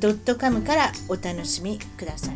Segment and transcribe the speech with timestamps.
[0.00, 2.34] .com からお楽しみください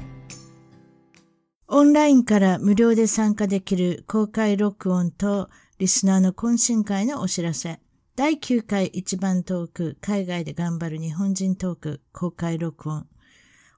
[1.69, 5.49] オンラインから無料で参加できる公開録音と
[5.79, 7.81] リスナーの懇親会のお知らせ。
[8.15, 13.07] 第9回一番トーク、海外で頑張る日本人トーク、公開録音。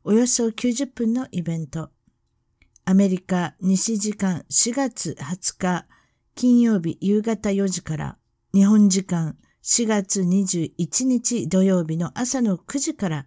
[0.03, 1.91] およそ90分のイベント。
[2.84, 5.87] アメリカ西時間4月20日、
[6.34, 8.19] 金曜日夕方4時から、
[8.53, 13.27] 日本時間4月21日土曜日の朝の9時から、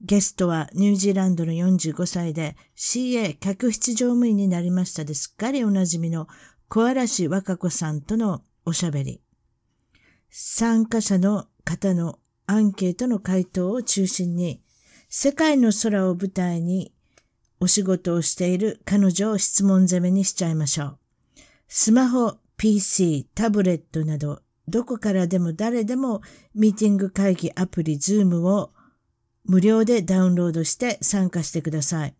[0.00, 6.28] ゲストはニュージーランドの45歳で CA 客室乗務員になりましたですっかりおなじみの
[6.68, 9.22] 小嵐和歌子さんとのおしゃべり。
[10.30, 14.62] 参加者の方のアンケートの回答を中心に、
[15.08, 16.92] 世界の空を舞台に
[17.58, 20.98] お仕事をしている彼女を質問攻めにしちゃいましょう。
[21.66, 26.20] スマホ、PC、タブレットなど、どこからでも誰でも
[26.54, 28.72] ミーティング会議アプリ Zoom を
[29.48, 32.14] 無料でダウンロードして参加してください。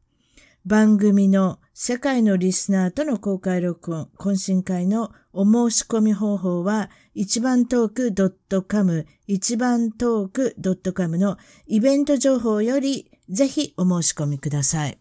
[0.67, 14.99] 番組の世界のリスナーとの公開録音、懇親会のお申し込み方法は、一番トーク .com、一番トーク .com のイベント情報より、ぜひお申し込みください。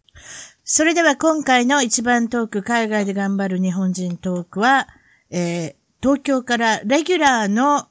[0.64, 4.88] それでは今回の一番トーク、海外で頑張る日本人トークは、
[5.30, 7.88] えー、東京からレギュラーの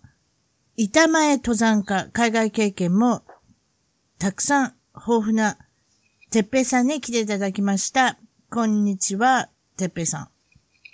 [0.76, 3.22] 板前登山家、海外経験も
[4.18, 5.58] たくさん豊富な
[6.30, 8.16] てっぺいさんに来ていただきました。
[8.50, 10.28] こんにちは、てっぺいさん。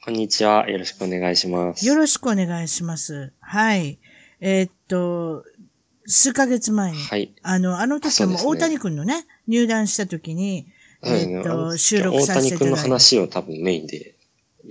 [0.05, 0.69] こんにちは。
[0.69, 1.87] よろしくお願いします。
[1.87, 3.33] よろしくお願いします。
[3.39, 4.01] はい。
[4.41, 5.45] えー、っと、
[6.05, 10.67] 数ヶ月前に、はい、あの、あの時も大谷くんのね、入団した時に、
[11.05, 12.59] えー、っと、収録させていただいて。
[12.59, 14.12] 大谷くんの話を多分メインで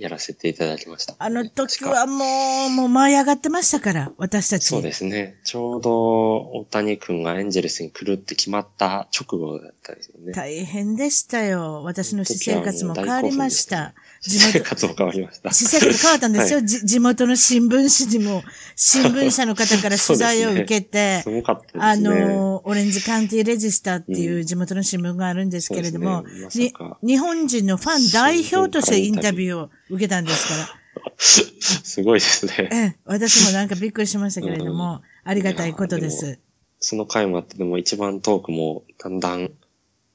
[0.02, 1.14] やらせていただきました。
[1.16, 4.66] あの時はもう、もう舞い上がってましたから、私たち。
[4.66, 5.36] そうですね。
[5.44, 10.32] ちょうど、大谷くんがエンジェルスに来るって決まった直後だったですよね。
[10.32, 11.84] 大変でしたよ。
[11.84, 13.94] 私の私生活も変わりました。
[14.22, 14.50] 地元。
[14.50, 15.52] 私生活も変わりました。
[15.52, 16.58] 私生活変わったんですよ。
[16.58, 18.42] はい、地元の新聞紙にも、
[18.76, 21.84] 新聞社の方から取材を受けて、すごかったですね。
[21.84, 30.82] あの、オレンジカウンティレジスターっていう地元の新聞があるんですけれども、うんねま、日本人のファン代表としてインタビューを受けたんですから。
[31.18, 32.68] すごいですね。
[32.70, 36.38] ええ、私もなんかびっくりしましたけれども、うん、ありがたいことです。
[36.80, 39.50] その回もあって、でも一番トークもだんだん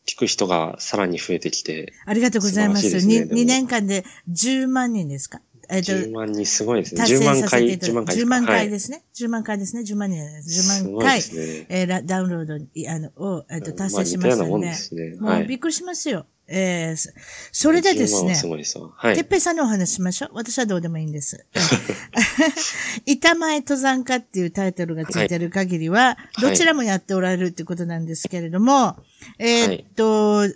[0.07, 1.93] 聞く人がさらに増えてきて。
[2.05, 3.01] ありがとうございます。
[3.01, 5.41] すね、2, 2年間で10万人ですか？
[5.69, 7.03] えっ、と、10万人すごいですね。
[7.03, 8.15] 10万回、10万回。
[8.15, 9.03] 10万回ですね。
[9.13, 9.81] 10万回ですね。
[9.81, 10.83] 10万人です。
[10.85, 12.55] 10万回、ね、えー、ダウンロード
[12.89, 15.17] あのを、えっ、と、達成しましたんで。
[15.19, 16.25] もうびっくりしますよ。
[16.49, 17.11] えー、
[17.51, 20.29] それでですね、すごいですはい、てっぺいさんのお話しましょう。
[20.33, 21.45] 私はどうでもいいんです。
[23.05, 28.97] 板前登山家っていうタイトルがついてる限りは、はい、どちらもやっておられるってことなんですけれども、は
[29.39, 30.55] い、えー、っと、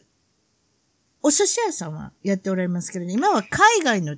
[1.24, 4.16] お寿司屋さんはやっておられますけれど、今は海外の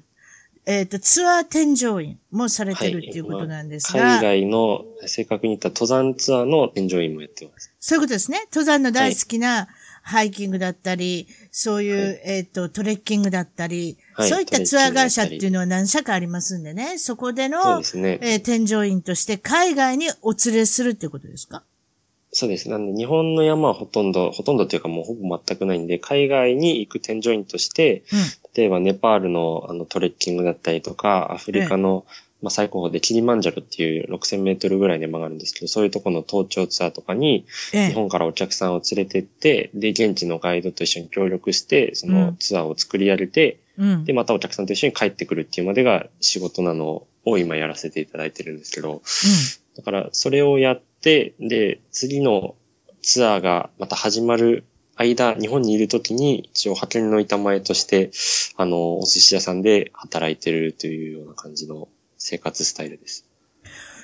[0.66, 7.74] えっ、ー、と、ツアー添乗員もされてるっていうことなんですが、はい、海外の、正確に言った登山ツアーの添乗員もやってます。
[7.82, 8.46] そういうことですね。
[8.46, 9.68] 登山の大好きな
[10.04, 21.64] ハイキングだったり、そういう、はい、えっ、ー、と、トレッキングだったり、はい、そういったツアー会社っていうのは何社かありますんでね、そこでの、ね、えー、添乗員として海外にお連れするっていうことですか？
[22.36, 22.68] そうです。
[22.68, 28.20] なんで、日本の山はほとんど、ほとんどっていうかもうほぼ全くないんで、海外に行く添乗員として、うん、
[28.56, 32.06] 例えばネパールのあのトレッキングだったりとか、アフリカの、
[32.44, 49.00] まあ、最高峰でキリマンジャロっていう6000メートルぐらいの山があるんですけど、そういうところの登頂ツアーとかに、日本からお客さんを連れてって、で、現地のガイドと一緒に協力して、そのツアーを作り上げて、うん、で、またお客さんと一緒に帰ってくるっていうまでが仕事なのを今やらせていただいてるんですけど、うん、
[49.78, 52.56] だからそれをやって、で、次の
[53.02, 54.66] ツアーがまた始まる
[54.96, 58.12] 間、日本にいるときに、一応派遣の板前として、
[58.58, 61.88] あの、お寿司屋さんで働いてるというような感じの
[62.24, 63.26] 生活スタイルです。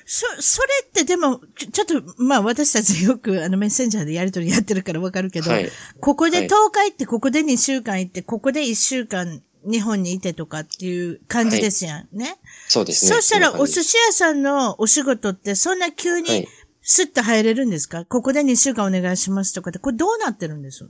[0.04, 5.68] そ、それってでも、ちょっと、まあ私たちよくあのメッセンジャーでやりとりやってるからわかるけど、はい、
[6.00, 12.38] ここで10日行って、ここで2週間行って、ここで1週間日本にいてとかっていう感じですやん、ね？
[12.66, 13.14] そうですね。
[13.14, 16.48] そしたらお寿司屋さんのお仕事ってそんな急に
[16.82, 18.04] スッと入れるんですか？
[18.04, 20.88] ここで2週間お願いしますとかって、これどうなってるんです？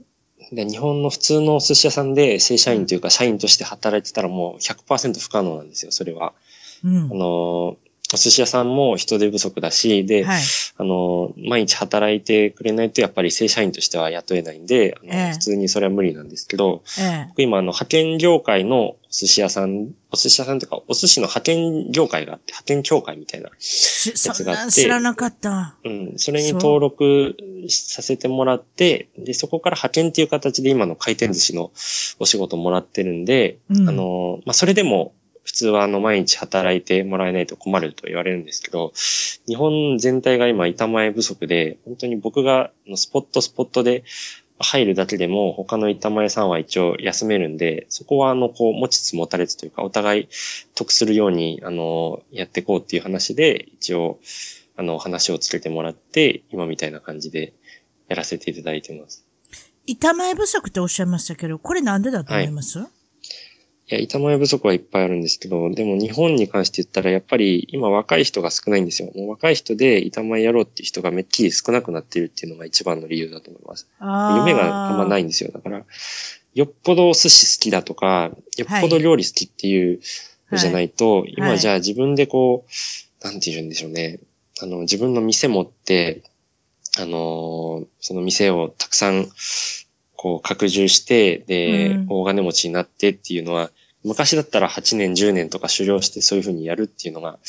[0.51, 6.33] で日本の普通のお寿司屋さんで正社員というか社員として働いてたらもう100%不可能なんですよ、それは。
[6.83, 7.77] うん、あの、
[8.13, 10.41] お寿司屋さんも人手不足だし、で、はい、
[10.77, 24.71] あの、毎日働いてくれないとやっぱり正社員としては雇えないんで、あの、えー、普通にそれは無理なんですけど、えー、僕今あの、派遣業界のお寿司屋さん、お寿司屋さんというか、お寿司の派遣業界があって、派遣協会みたいなやつがあって。
[24.71, 25.75] 知らなかった。
[25.85, 26.13] うん。
[26.17, 27.37] それに登録
[27.69, 31.71] させてもらって、で、そこから派遣っていう形で今の回転寿司の
[32.19, 35.13] お仕事もらってるんで、うん、あの、まあ、それでも、
[35.51, 38.93] 普通はあの毎日働いてもらえないと困ると言われるんですけど、
[39.47, 44.05] 日本全体が今板前不足で、本当に僕がスポットスポットで
[44.59, 50.29] 入るだけでも他の板前さんは一応休めるんで、そこはあのこう持ちつ持たれつというかお互い
[50.73, 54.19] 得するようにあのやっていこうっていう話で一応
[54.77, 57.51] あの話をつけてもらって今みたいな感じで
[58.07, 59.25] やらせていただいてます。
[59.85, 63.00] 板前不足っておっしゃいましたけど、これなんでだと思います、はい
[63.91, 69.11] いや、板前不足はいっぱいあるんですけど、でも日本に関して言ったらやっぱり今若い人が少ないんですよ。
[69.13, 73.89] もう若い人で板前やろうっていう人がめっきり少なくなっているっていうのが一番の理由だと思います。
[73.99, 75.51] 夢があんまないんですよ。
[75.51, 75.83] だから、
[76.53, 79.99] よっぽどお寿司好きだとか、よっぽど料理好きっていう
[80.51, 82.65] のじゃないと、はい、今じゃあ自分でこ
[83.21, 84.21] う、なんて言うんでしょうね。
[84.61, 86.23] あの、自分の店持って、
[86.97, 89.27] あの、その店をたくさん、
[90.15, 93.69] こう、拡充して、で、うん、大金持ちになってっていうのは、
[94.03, 97.39] 昔だったら8年、10年とか修行してそういうふうにやるっていうのが、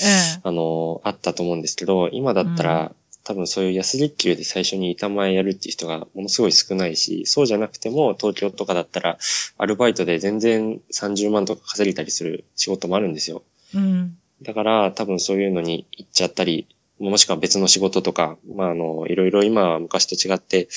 [0.42, 2.92] あの、あったと思うんですけど、今だったら、
[3.24, 9.18] 多分そういう安月給で最初に板前やるっていう人がものすごい少ないし、そうじゃなくても東京とかだったら
[9.58, 13.42] アルバイトで全然30万とか稼げたりする仕事もあるんですよ。
[13.74, 16.66] うん、だから多分そういうのに行っちゃったり、
[16.98, 20.68] もしくは別の仕事とか、まああの、いろいろ今は昔と違って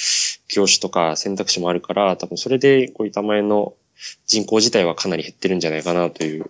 [0.48, 3.74] 業種とか選択肢もあるから、多分それでこう板前の
[4.26, 6.50] 人口自体はかなり減ってるんじゃないかなという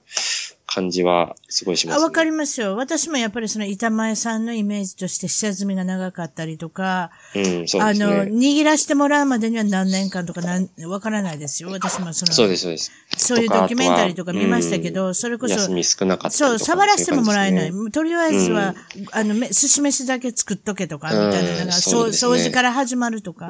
[0.75, 2.75] 感じはすごいします、ね、あ、わかりますよ。
[2.75, 7.81] 私もやっぱりその板前さんのイメージとして下積みが長かったりとか、うん、そうですね。
[7.81, 11.69] あの、握らしてもらうまでには何年間とかなん、わからないですよ。
[11.69, 12.91] 私もその、そうです、そうです。
[13.15, 17.91] そういうドキュメンタリーとか見ましたけど、うん、それこそ、休み少なかったそう、触らせてももらえない。
[17.91, 23.49] とりあえずは、うん、あの、寿司飯だけ作っとけとか、みたいなのが、そう、ね、掃除から始まるとか、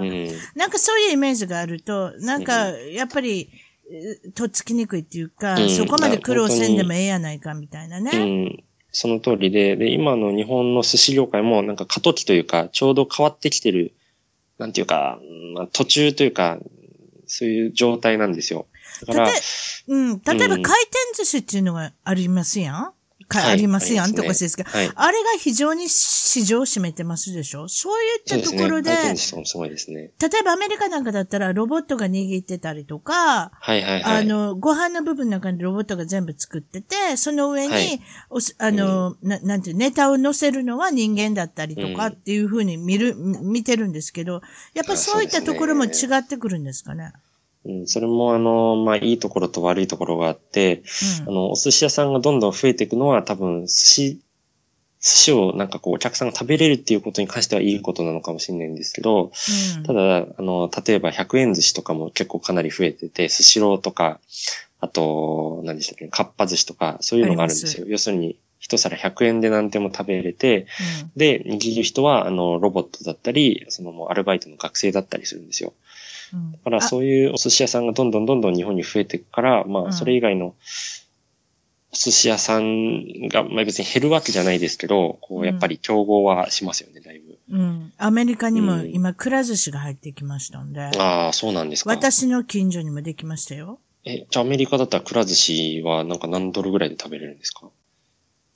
[0.56, 3.50] なんかそういうイメージがあると、なんか、やっぱり、
[4.34, 8.12] とっつきにくいっていうか、うん、そこまで苦労せんでもええやないかみたいなね。
[8.14, 8.64] うん。
[8.92, 13.94] その通りで、で、今の日本の寿司業界もなんか過渡期というか、ちょうど変わってきてる、
[14.58, 15.20] なんていうか、
[15.54, 16.60] まあ、途中というか、
[17.28, 18.68] そういう状態なんですよ。
[19.06, 19.30] だから、
[19.88, 20.64] うん、例えば回転
[21.18, 22.94] 寿司っていうのがありますやん、
[23.28, 27.68] か、ありますやんとかですが、はい、あれが非常に市場を占めてますでしょ？
[27.68, 30.12] そういったところで、でね、すごいですね。
[30.20, 38.00] 例えばアメリカなんかだったらロボットが握ってたりとか、はいはいはい、あの、ご飯の部分の中にロボットが全部作ってて、その上に、はい、
[38.60, 44.42] あの、うん、な、なんていう、ネタを乗せるのは人間だったりとかっていうふうに見る、うん、見てるんですけど、
[44.74, 47.12] やっぱそういったところも違ってくるんですかね？
[47.66, 50.84] うん、それもあの、まあ、いいところと悪いところがあって、
[51.22, 54.22] うん、あの、お寿司屋さんがどんどん増えていくのは多分、寿司、
[55.02, 59.32] 寿司をなんかこう、お客さんが食べれるっていうことに関してはいいことなのかもしれないんですけど、
[59.78, 64.20] うん、ただ、あの、例えば100円寿司とかも結構かなり増えてて、寿司ローとか、
[64.80, 67.88] あと、何でしたっけ、かっぱ寿司とか、そういうのがあるんですよ。
[67.88, 70.68] 要するに、一皿100円で何でも食べれて、
[71.04, 75.74] うん、で、握る人は、あの、ロボットだったり、そのもうアルバイトの学生だったりするんですよ。
[76.34, 87.38] だからそういうお寿司屋さんがどんどんどんどん日本に増えていくから、まあそれ以外のお寿司屋さんが、まあ別に減るわけじゃないですけど、こうやっぱり競合はしますよね、だいぶ。
[87.52, 87.94] うん。
[87.98, 90.82] アメリカにも今、くら寿司が入ってきましたんで。
[90.82, 91.92] ああ、そうなんですか。
[91.92, 93.80] 私の近所にもできましたよ。
[94.04, 97.70] え、じゃあアメリカだったらくら寿司はなんか何ドルぐらいで食べれるんですか？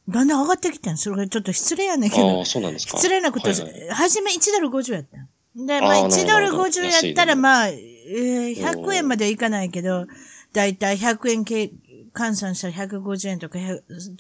[0.10, 0.98] だんだん上がってきてん。
[0.98, 2.40] それがちょっと失礼やねんけど。
[2.40, 2.98] ああ、そうなんですか。
[2.98, 5.30] 失礼なこと、はいはい、初め1ドル50やったん。
[5.56, 10.06] で、まあ、1ドル50やったら、まあ、えー、100円まではいかないけど、
[10.54, 11.72] だいたい100円計、
[12.14, 13.60] 換算したら150円とか、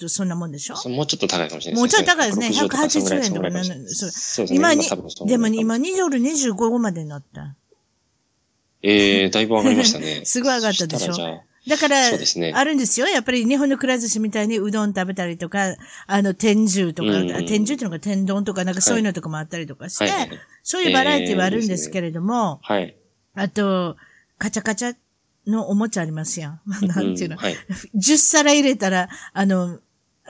[0.08, 0.90] そんなもんでしょ？
[0.90, 2.50] もうちょっと高いかもしれないもうちょっと高いですね。
[2.50, 3.52] 180円とか
[3.88, 4.88] そうそう今に、
[5.26, 7.56] でも今2ドル25までになった。
[8.82, 10.22] ええー、だいぶ上がりましたね。
[10.26, 11.42] すごい上がったでしょ？
[11.68, 13.08] だから、ね、あるんですよ。
[13.08, 15.76] やっぱり日本のくら寿司みたいにうどん食べたりとか、
[16.08, 20.30] あの、天重とか、うんうん、天重っていうのが天丼とか、なんかそういうのとかもあったりとかして、はい
[20.62, 22.96] そういうバラエティはあるんですけれども、はい。
[23.34, 23.98] あと、
[24.38, 24.96] カチャカチャ
[25.48, 26.62] のおもちゃありますやん。
[26.86, 27.38] なんていうの。
[27.38, 27.56] うんはい、
[27.96, 29.80] 10皿入れたら、あの、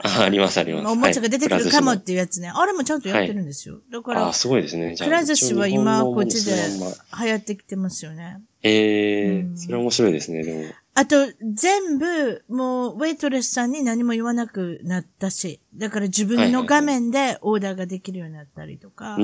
[0.02, 0.86] あ、ありますあります。
[0.86, 2.50] おもちゃが出てくるかもっていうやつね。
[2.54, 3.80] あれもちゃんとやってるんですよ。
[3.92, 4.96] だから、あ、すごいですね。
[4.96, 6.52] くら寿司は今こっちで
[7.22, 8.40] 流行ってきてますよね。
[8.62, 10.74] ええー、それ面白いですね、でも。
[10.92, 11.16] あと、
[11.54, 19.16] 全部、もう、ウェイトレスさんに何も言わなくなったし、だから自分の画面でオーダーができるようになったりとか、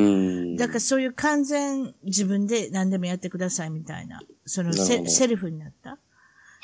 [0.57, 5.99] だからそういう完全自分で何でもやってくださいみたいな、そのセセルフになった。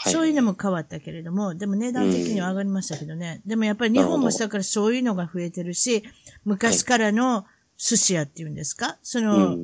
[0.05, 3.41] そういうのも変わったけれども、でも値段的には上がりましたけどね。
[3.45, 6.05] でもやっぱり日本もだからそういうのが増えてるし、
[6.45, 7.45] 昔からの
[7.77, 8.99] 寿司屋っていうんですか？
[9.03, 9.59] その、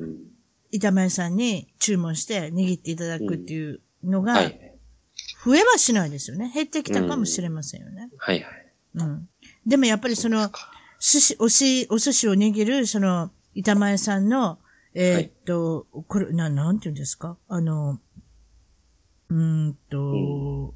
[0.71, 4.51] 板前さんに注文して握っていただくっていうのが、
[5.45, 6.51] 増えはしないですよね。
[6.53, 8.09] 減ってきたかもしれませんよね。
[8.17, 8.71] はいはい。
[8.95, 9.29] うん。
[9.65, 10.51] でもやっぱりその、
[10.99, 14.59] 寿司、おし、お寿司を握る、その、板前さんの、
[14.93, 17.37] えー、っと、はい、これ、な、なんて言うんですか？
[17.47, 17.99] あの、
[19.29, 20.73] うんと、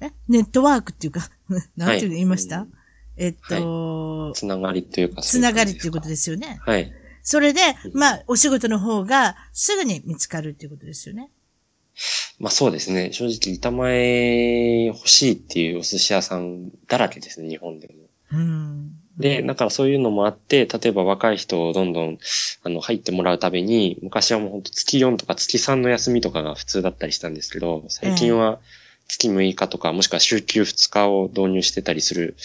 [0.00, 0.12] うん、え？
[0.28, 1.28] ネットワークっていうか
[1.76, 2.68] なんて言いました、はい、
[3.16, 6.58] えっと、はい、つながりというかつながりっていうことですよね。
[6.60, 6.92] はい。
[7.22, 7.60] それで、
[7.94, 11.30] まあ、お仕事の方がすぐに見つかるっていうことですよね。
[12.38, 13.12] まあそうですね。
[13.12, 17.94] 正直、板前欲しいっていうお寿司屋さんだらけですね、日本でも。
[18.32, 18.92] うん。
[19.18, 22.18] で、だからそういうのもあって、例えば若い人をどんどん、
[22.64, 28.60] あの、入ってもらうたびに、昔はもう本当月4とか月3の休みとかが普通だったりしたんですけど、最近は
[29.10, 32.36] 月6日とか、もしくは週休2日を導入してたりする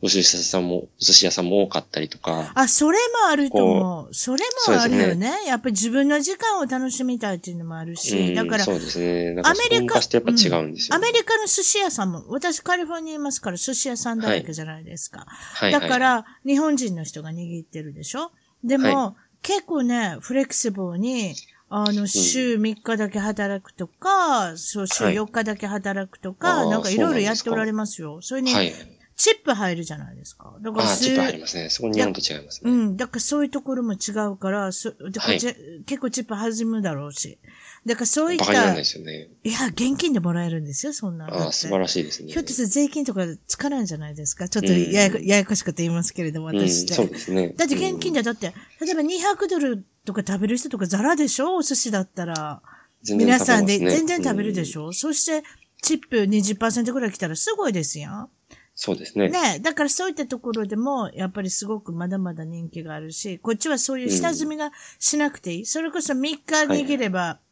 [0.00, 2.52] お寿司屋さんも、お寿司屋さんも多かったりとか。
[2.54, 4.14] あ、それもあると思う。
[4.14, 5.16] それもあるよね。
[5.16, 8.34] ねやっぱり自分の時間を楽しみたいっていうのもあるし。
[8.34, 9.40] だから、そうですね。
[9.42, 15.26] アメリカ、やっぱ違うんですよ、ねうん、アメリカの寿司屋さんも、私カリフォルニアいますから寿司屋さんだらけじゃないですか。
[15.26, 18.30] はい、だから、日本人の人が握ってるでしょ
[18.62, 21.34] でも、はい、結構ね、フレキシブルに、
[21.68, 28.20] あの、週3日だけ働くとか、うん、そう、週4日だけ働くとか、はい、なんかいろいろやっておられますよ。
[28.22, 28.72] それに、はい、
[29.16, 30.56] チップ入るじゃないですか。
[30.60, 31.70] だから、チップ入りますね。
[31.70, 32.70] そこ日本と違いますね。
[32.70, 32.96] うん。
[32.96, 37.38] だからそういうところも違うから、そだから、はい、結構チップ弾むだろうし。
[37.86, 38.46] だからそういった。
[38.46, 39.28] バカにならないですよね。
[39.42, 42.32] いや、現金でもらえるんですよ、そんなああ、素晴らしいですね。
[42.32, 46.94] ひょっとすると税金とかつかないんじゃないですかちょっとやや,、ややこしくて言いますけれども、私って。
[46.94, 47.50] そうですね。
[47.50, 51.56] だって現金で、だって、例えば200ドルとか食べる人とかザラでしょ？
[51.56, 52.62] お寿司だったら。
[53.06, 55.46] ね、皆さんで全然食べるでしょ、うん、そして、
[55.82, 58.30] チップ20%ぐらい来たらすごいですやん。
[58.74, 59.28] そうですね。
[59.28, 65.60] ねだからそういったところでも、やっぱりすごくまだまだ人気があるし、こっちはそういう下積みがしなくていい。
[65.60, 67.43] うん、それこそ3日握れば、はい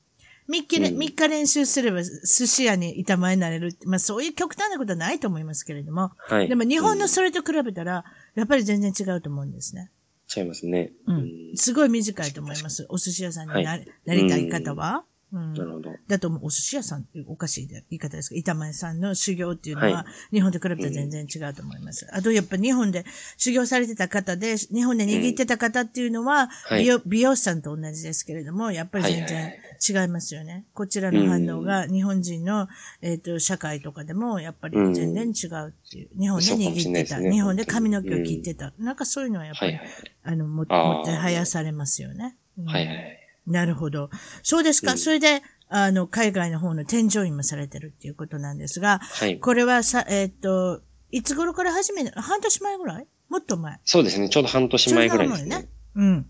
[0.49, 3.76] 3日,、うん、日練習すれば寿司屋に板前になれる。
[3.84, 6.12] まあそういう極端なことはないと思いますけれども。
[6.18, 6.49] はい。
[6.49, 9.90] でも日本のそれと比べたら、やっぱり全然違うと思うんですね。
[10.34, 10.92] 違いますね。
[11.06, 11.28] うん。
[11.56, 12.87] すごい短いと思います。
[12.88, 15.04] お寿司屋さんにな,、はい、なりたい方は。
[15.32, 15.90] うん、なるほど。
[16.08, 22.06] だとお寿司屋さんっておかしい言い方ですけど、板前さんの修行っていうのは、日本と比べたら全然違うと思います。
[22.12, 23.06] あと、やっぱ日本で
[23.38, 29.54] 修行されてた方で、日本で握ってた方っていうのは、美容美容師さんと同じですけれども、やっぱり全然
[29.88, 30.64] 違いますよね。
[30.74, 32.68] こちらの反応が日本人の、
[33.00, 36.08] えっ、と、社会とかでも、やっぱり全然違うっていう。
[36.18, 37.18] 日本で握ってた。
[37.18, 38.72] 日本で髪の毛を切ってた。
[38.78, 39.78] なんかそういうのはやっぱり、
[40.22, 42.36] あの、も、もってはやされますよね。
[42.64, 43.18] はいはい。
[43.46, 44.10] なるほど。
[44.42, 44.92] そうですか。
[44.92, 49.40] うん、それで、あの、海外の方の添乗員もされてるっていうことなんですが、はい。
[49.40, 53.06] これはさ、えっ、ー、と、いつ頃から始める半年前ぐらい？
[53.28, 53.80] もっと前？
[53.84, 54.28] そうですね。
[54.28, 55.56] ちょうど半年前ぐらいですね。
[55.56, 55.68] ね。
[55.94, 56.26] うん。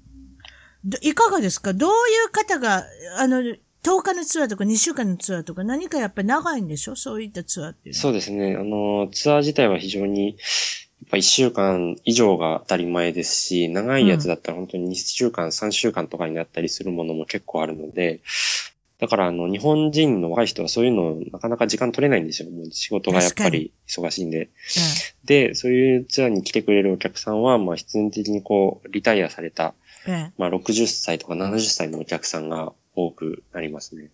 [1.01, 1.73] いかがですか？
[1.75, 1.93] どうい
[2.27, 2.85] う方が、
[3.19, 3.57] あの、10
[4.03, 6.97] 日のツアーとか2週間のツアーとか何かやっぱり長いんでしょ？
[6.97, 8.57] そういったツアーっていうそうですね。
[8.57, 10.39] あの、ツアー自体は非常に、やっ
[11.11, 18.21] ぱ1週間以上が当たり前ですし、長いやつだったら本当に2週間、3週間とかになったりするものも結構あるので、
[19.01, 22.51] だから、あの、日本人の若い人はそういうのなかなか時間取れないんですよ。
[22.51, 24.45] もう仕事がやっぱり忙しいんで。
[24.45, 24.49] うん、
[25.25, 29.75] で、そういうツアーに来てくれるお客さんは、まあ、必然的にこう、リタイアされた、
[30.06, 34.11] うん、まあ、60歳とか70歳のお客さんが多くなりますね。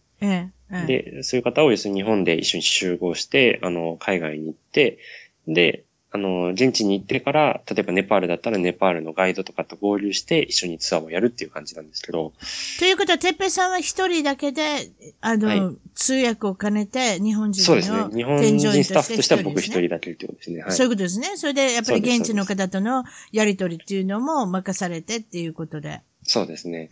[0.70, 4.98] うん、で、そういう方を要するに日本で一緒に集合して、あの、海外に行って、
[5.46, 12.32] で、あの、現地に行ってから、例えばネパールだったらネパールのガイドとかと合流して一緒にツアーをやるっていう感じなんですけど。
[12.78, 18.16] ということは、てっぺさんは一人だけで、あの、はい、通訳を兼ねて、日本人のそうですね。
[18.16, 20.62] 日本人スタッフとしては僕一人だけってことですね。
[20.62, 20.72] はい。
[20.72, 21.36] そういうことですね。
[21.36, 26.00] それで、やっぱり現地の方とのやりとりっていうのも任されてっていうことで。
[26.22, 26.88] そうですね。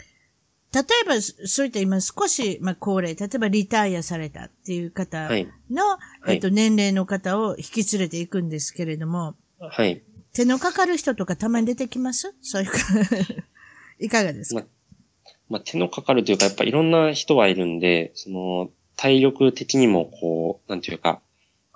[0.74, 5.48] 例えば、そういった今少し、まあ、高齢、例えばリタイアされたっていう方の、はい、
[6.28, 10.02] えっと、年齢の方を引き連れていくんですけれども、はい。
[10.32, 12.34] 手のかかる人とかたまに出てきます？
[12.42, 12.78] そういうか
[13.98, 14.66] いかがですか、ま、
[15.48, 21.20] まあ、手のかかるというか、やっぱいろんな人はいるんで、その、体力的にもこう、なんていうか、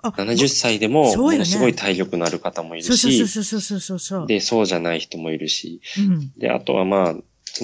[0.03, 4.27] 70歳でも、ものすごい体力のある方もいるし、そうそうそうそうそう。
[4.27, 6.31] で、そうじゃない人もいるし、うん。
[6.37, 7.15] で、あとはまあ、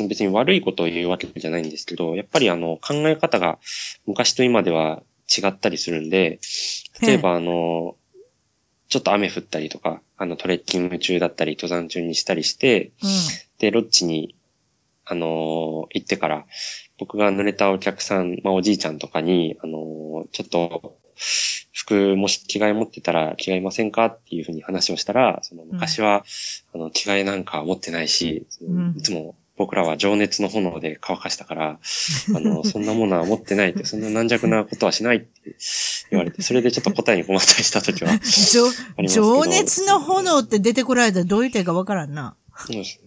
[0.08, 3.60] 別に悪いことを言うわけじゃないんですけど、やっぱりあの、考え方が
[4.06, 5.04] 昔と今では
[5.36, 6.40] 違ったりするんで、
[7.02, 7.96] 例えばあの、
[8.90, 13.10] ちょっと雨降ったりとか、あの、トレッキング中だったり、登山中にしたりして、うん、
[13.60, 14.36] で、ロッジに、
[15.10, 16.46] あの行ってから、
[16.98, 20.98] 僕が濡れたお客さん、まあ、おじいちゃんとかに、あのちょっと、
[21.74, 26.26] 服もし着替え持ってたら着替えませんかっていうふうに話をしたら、その昔は、
[26.74, 31.80] うん、あの着替えなんか持ってないし、うん、いつも僕らは情熱の炎で乾かしたから、
[32.36, 35.56] あの、 そんなものは持ってないって、そんな軟弱なことはしないって
[36.12, 38.20] 言われて、それでちょっと答えに困ったりした時は
[39.08, 42.36] 情熱の炎って出てこられたらどういう点かわからんな。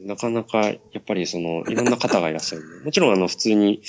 [0.00, 2.82] なかなか、やっぱりその、いろんな方がいらっしゃる。
[2.84, 3.82] もちろんあの、普通に、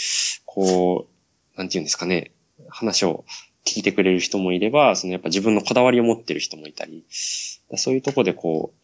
[0.45, 1.07] こ
[1.55, 2.31] う、なんて言うんですかね、
[2.69, 3.25] 話を
[3.65, 8.80] 聞いてくれる人もいれば、そのやっぱ自分のこだわりを持ってる人もいたり、そういうとこでこう、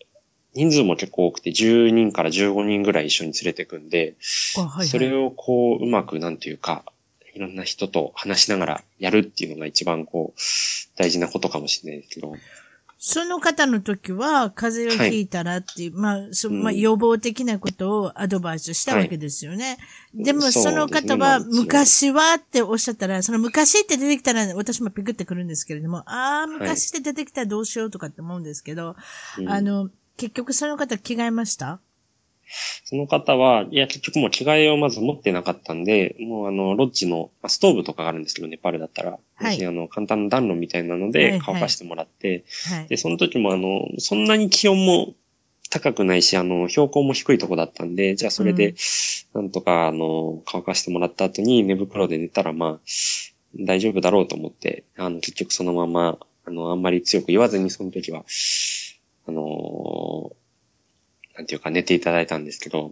[0.58, 4.16] 人数も結構多くて、10人から15人ぐらい一緒に連れてくんで、
[4.56, 6.84] はいはい、それをこう、うまくなんていうか、
[7.36, 10.40] いろんな人と話しながらやるっていうのが一番こう、
[10.98, 12.34] 大事なことかもしれないですけど。
[12.98, 19.78] その方の時は、風邪をひいたらっていう、はい、まあ、そまあ、予防的なことをアドバイスしたわけですよね。
[20.16, 28.96] はい、でも、その方は、昔はっておっしゃったら、その昔って出てきたら、私もピクってくるんですけれども、ああ、昔って出てきたらどうしようとかって思うんですけど、は
[29.40, 31.80] い、あの、結局その方着替えました？
[32.86, 39.20] その方は、いや、結局もう着替えをまず持ってなかったんで、もうあの、ロッジの、まあ、ストーブとかがあるんですけど、ネパールだったら。
[39.36, 39.66] はい。
[39.66, 45.14] あの、簡単な暖炉みたいなので乾かしてもらって、はい、はい、で、その時もあの、そんなに気温も
[45.70, 48.76] 高くないし、あの、標高も低いとこだったんで、じゃあそれで、
[49.34, 52.80] なんとか、あの、乾かしてもらった後に寝袋で寝たら、まあ、
[53.60, 58.24] 大丈夫だろうと思って、あの、結局そのまま、あの、あんまり強く言わずに、その時は、
[59.28, 60.32] あの
[61.36, 62.92] なんていうか寝ていただいたんですけど、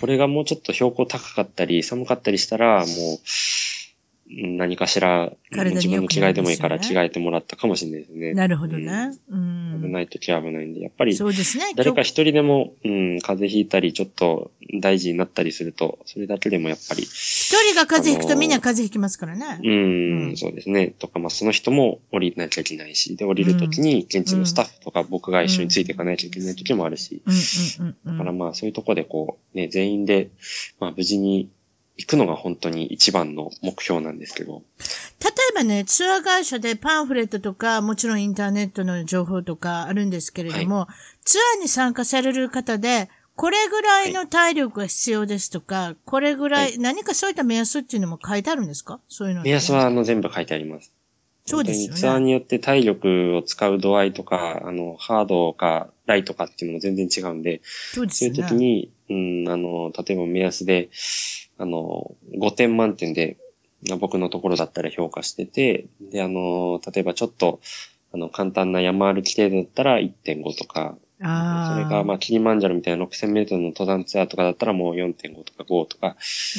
[0.00, 2.86] これがもうちょっと標高高かったり寒かったりしたら、もう、
[4.30, 8.34] 何かしら、自分の着替えでもいいから着替えてもらったかもしれないですね。
[8.34, 9.16] なるほどね。
[9.30, 9.80] うん。
[9.82, 11.72] 危ない時は危ないんで、やっぱり、そうですね。
[11.76, 17.04] 誰か一人でも、うん、風邪ひいたり、ちょっと大事になったりすると、それだけでもやっぱり。
[17.04, 19.60] 一人が風邪ひくとみんな風邪ひきますからね。
[19.64, 20.88] うん、うん、そうですね。
[20.98, 27.22] とか、まあその人も降りなきゃいけないし、で、降りる時に現地のスタッフとか僕が一緒についていかなきゃいけない時もあるし。
[28.04, 30.28] だからまあそういうとこでこう、ね、全員で、
[30.80, 31.48] まあ無事に
[31.98, 34.62] 行くのが本当に一番の目標なんですけど。
[35.20, 49.00] 例えばね、ツアー会社でパンフレットとか、もちろんインターネットの情報とかあるんですけれども、はい、ツアーに参加される方で、これぐらいの体力が必要ですとか、はい、これぐらい、何かそういった目安っていうのも書いてあるんですか？
[49.08, 49.42] そういうの。
[49.42, 50.92] 目安はあの全部書いてあります。
[51.46, 51.98] そうですよね。
[51.98, 58.34] ツアーによって体力を使う度合いとか、あの、ハードかライトかっていうのも全然違うんで、そうですね。
[58.34, 60.90] そういう時に、うん、あの、例えば目安で、
[61.58, 63.36] あの、5点満点で、
[64.00, 67.60] 僕のところだったら評価してて、で、あの、例えばちょっと、
[68.12, 76.16] あの、簡単な山歩き程度だったら1.5とか、あそれが、まあ、キリマンジャロみたいな6000メートルの登山ツアーとかだったらもう4.5とか5とか、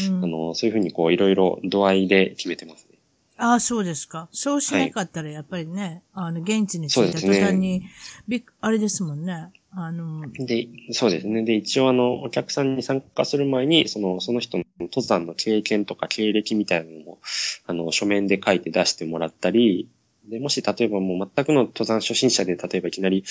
[0.10, 2.99] うん、あの、そういうふうにこう、いろいろ度合いで決めてますね。
[3.40, 4.28] ああ、そうですか。
[4.32, 7.84] そうしなかったらやっぱりね、はい、あの、現地に着いた途端に、
[8.28, 9.52] ね、あれですもんね。
[9.72, 11.44] あの、で、そうですね。
[11.44, 17.20] で、一応あの、お客さんに参加する前に、その、その人の登山の経験とか経歴みたいなのも、
[17.66, 19.88] あの、書面で書いて出してもらったり、
[20.28, 23.24] で、もし例えばもう全くの登山初心者で、例えばいきなり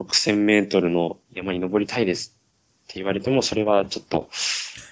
[0.00, 2.39] 6000メートルの山に登りたいです
[2.90, 4.28] って言われても、それはちょっと、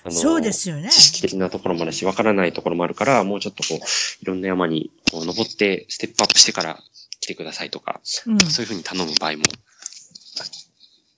[0.04, 0.88] あの、そうですよね。
[0.88, 3.78] 知識的なところもあるし、わからないところもあるから、もうちょっとこう、
[4.22, 6.80] いろんな山にこう登って、ステップアップしてから
[7.20, 9.42] 来てくださいとか、うん、そういうふうに頼む場合も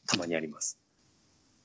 [0.07, 0.79] たまにあります。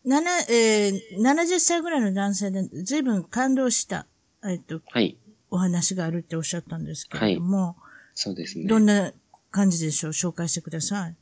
[0.04, 4.06] 七、えー、70歳ぐらいの男性で随分感動した、
[4.44, 5.18] えっと、はい。
[5.50, 7.76] お話があるっておっしゃったんですけれども、はい、
[8.14, 8.66] そうですね。
[8.66, 9.14] どんな
[9.52, 10.12] 感じでしょう？
[10.12, 11.16] 紹介してください。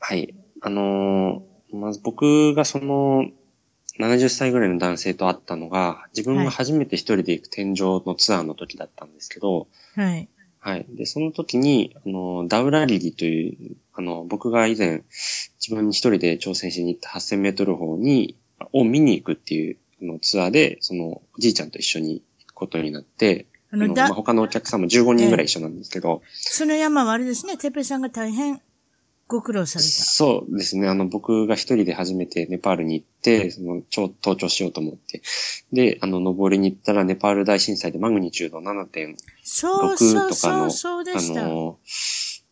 [0.00, 0.34] はい。
[0.60, 3.26] あのー、まず僕がその、
[3.98, 10.28] 70歳ぐらいの男性と会ったのが、自分が初めて一人で行く天井のツアーの時だったんですけど、はい。
[10.58, 10.86] はい。
[10.88, 15.02] で、その時に、あの、ダウラリリという、あの、僕が以前、
[15.60, 18.36] 自分一人で挑戦しに行った8000メートル方に、
[18.72, 28.60] を見に行くっていうのツアーで、その、おじいちゃんと一緒に行くことになって、あの、まあ、他のお客さんも15人ぐらい一緒なんですけど、えー、その山はあれですね、てっぺさんが大変
[29.34, 29.90] ご苦労された。
[29.90, 30.88] そうですね。
[30.88, 35.22] あの、僕が一人で初めてネパールに行って、その、超登頂しようと思って。
[35.72, 41.04] で、あの、登りに行ったら、ネパール大震災でマグニチュード7.6とかの、そう。
[41.42, 41.78] あの、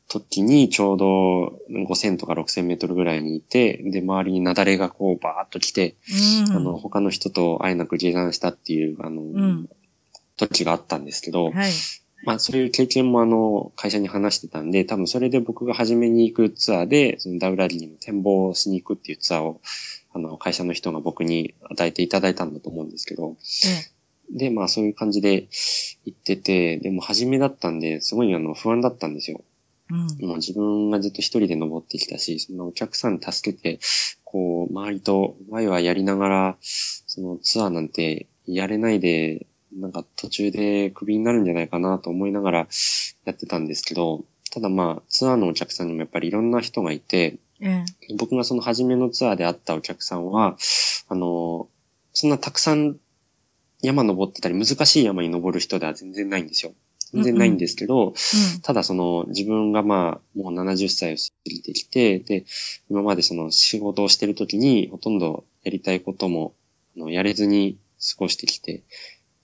[0.08, 5.96] 時にちょうど5000とか6000メートルぐらいにいて、で、周りに雪崩がこうバーッと来て、
[6.46, 9.68] うんあの、他の人と会えなく下山したっていう、あの、ん
[10.36, 11.72] 時があったんですけど、はい。
[12.24, 19.60] まあそういう経験もあの、会社に話してたんで、多分それで僕が初めに行くツアーで、そのダウラリーの展望をしに行くっていうツアーを、
[20.14, 23.36] あの、会社の人が僕に与えていただいたんだと思うんですけど、
[24.32, 25.48] えで、まあそういう感じで
[26.04, 29.42] 行ってて、でも初めだったんで、すごいあの、不安だったんですよ。
[29.90, 29.94] え。
[29.94, 30.28] うん。
[30.28, 33.80] もう自分がずっと一人で登ってきたし、そのお客さん助けて、
[34.24, 42.58] こう、周りとワイワイやりながら、そのツアーなんてやれないで、なんか途中でクビになるんじゃないかなと思いながら
[43.24, 48.14] やってたんですけど、ただまあ、ツアーのお客さんにもやっぱりいろんな人がいて、ええ。
[48.18, 50.56] 僕がその初めのツアーで会ったお客さんは、
[51.08, 51.68] あの、
[52.12, 52.96] そんなたくさん
[53.82, 56.72] 山登ってたり、難しい山に登る人では全然ないんですよ。
[57.12, 58.14] 全然ないんですけど、
[58.62, 62.44] ただその自分がまあもう70歳を過ぎてきて、で、
[62.88, 66.54] 今までその仕事をしてる時にほとんどやりたいことも
[66.96, 68.82] あのやれずに過ごしてきて、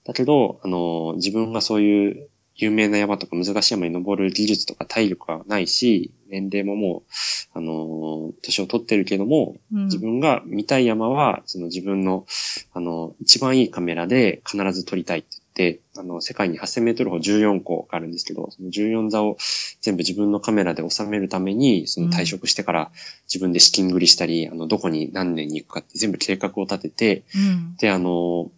[0.08, 9.84] だけど、あの、自分がそういう有名な山とか難しい山に登る技術とか体力はないし、年齢ももう、あの、年を取ってるけども、うん。
[9.84, 12.26] 自分が見たい山は、その自分の、
[12.72, 19.36] あの、一番いいカメラで必ず撮りたいって言って、あの、世界に8000メートル歩14個あるんですけど、その14座を
[19.82, 22.90] 全部自分のカメラで収めるために、その退職してから
[23.26, 27.76] 自分で資金繰りしたり、あの、どこに何年に行くかって全部計画を立てて、うん。
[27.76, 28.50] で、あの、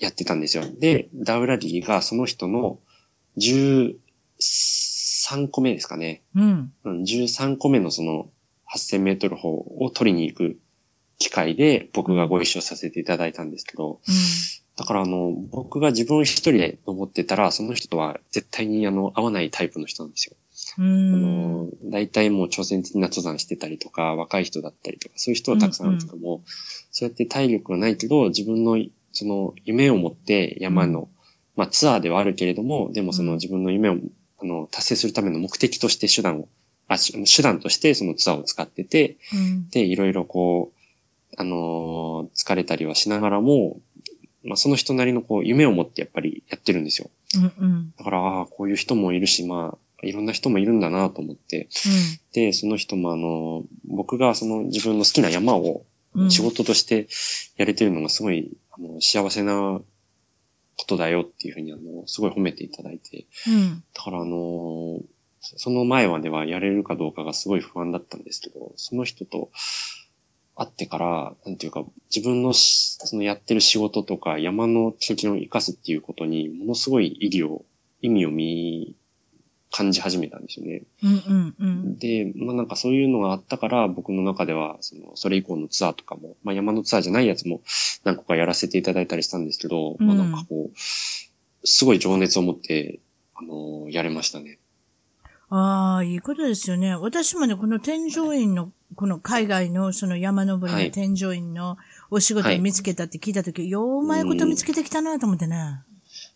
[0.00, 0.64] やってたんですよ。
[0.78, 2.78] で、ダウラリーがその人の
[3.38, 3.98] 13
[5.50, 6.22] 個目ですかね。
[6.34, 6.72] うん。
[6.84, 8.30] うん13個目のその
[8.74, 10.58] 8000メートル歩を取りに行く
[11.18, 14.00] 機会で僕がご一緒させていただいたんですけど、
[14.76, 20.36] だからあの、僕が自分一人で登ってたら、その人とは絶対にあの、合わないタイプの人なんですよ。
[20.78, 21.22] うあん。
[21.66, 26.42] の、大体もう挑戦的な登山してたりとか、若い人だったりとか、そういう人はたくさんあるけども、
[26.90, 28.78] そうやって体力がないけど、自分の
[29.12, 31.08] その夢を持って山の、
[31.56, 33.96] まあツアーではあるけれども、でもその自分の夢を
[34.42, 36.48] あの達成するための目的として手段を、
[36.88, 39.68] あし手段としてそのツアーを使ってて、うん。
[39.70, 43.78] で、いろいろこう、あのー疲れたりはしながらも、
[44.44, 47.10] まあその人なりのこう夢を持ってやっぱりやってるんですよ。
[47.36, 47.42] うん。
[47.44, 47.94] うん。
[47.98, 51.68] だから、ああ、こういう人もいるし、まあ、いろんな人もいるんだなと思って、
[52.32, 55.82] で、その人もあの、僕がその自分の好きな山をうん。
[56.28, 57.08] 仕事として
[57.56, 59.80] やれてるのがすごい、あの、幸せな
[60.76, 63.84] ことだよっていうふうにあの、すごい褒めていただいて、うん。
[63.94, 65.00] だからあの、
[65.40, 69.50] その前まではやれるかどうかがすごい不安だったんですけど、その人と
[70.54, 77.64] 会ってから、なんていうか、自分のしそのやってる仕事とか山の経験を生かすっていうことに、ものすごい意義を、
[78.02, 78.96] 意味を見、
[79.70, 80.82] 感じ始めたんですよね。
[81.02, 81.10] うん。
[81.10, 81.54] うん。
[81.58, 81.98] うん。
[81.98, 87.60] で、まあなんかそういうのがあったから、僕の中では、その、それ以降のツアーとかも、まあ山のツアーじゃないやつも
[88.04, 90.78] 何個かやらせていただいたりしたんですけど、うんまあなんかこう、
[91.64, 93.00] すごい情熱を持って、
[93.34, 94.58] あのやれましたね。
[95.50, 96.94] ああ、いいことですよね。
[96.94, 101.76] 私もね、この添乗員の、この海外のその山登りはいの添乗員の
[102.10, 105.82] お仕事を見つけたって聞いたとき、よううまいこと見つけてきたなと思ってね。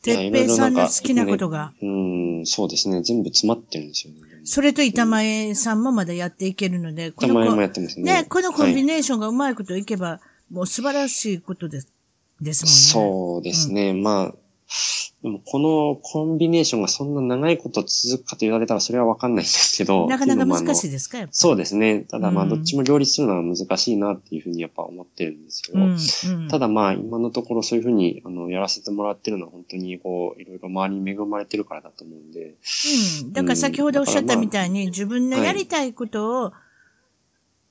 [0.07, 1.73] いやてっぺいさんの好きなことが。
[1.81, 3.03] うーん、そうですね。
[3.03, 4.21] 全部詰まってるんですよね。
[4.45, 8.23] それと板前さんもまだやっていけるので、このこたまにもやってますね。
[8.23, 11.88] ね、このコンビはいネーションがうまいこといけば、もう素晴らしいことです、
[12.40, 12.79] ですもんね。
[12.79, 13.95] そうですね。
[13.95, 14.35] まあ、
[15.25, 20.07] でもこのコンビネーションがそんな長いこと続くかと言われたらそれはわかんないんですけど。
[20.07, 20.91] なかなか難しいい。
[20.91, 22.01] ですか、やっぱそうですね。
[22.01, 25.79] ただまあ、うんどっちも両立するのは難しいなっていうふうにやっぱ思ってるんですけど。
[25.79, 32.57] うんうん、ただまあ、今のところそういうふうに、あの、やらせてもらってるのは本当にこう、いろいろ周りに恵まれてるからだと思うんで。
[33.23, 33.33] うん。
[33.33, 36.53] だから先ほどおっしゃったみたいに、自分のやりたいことを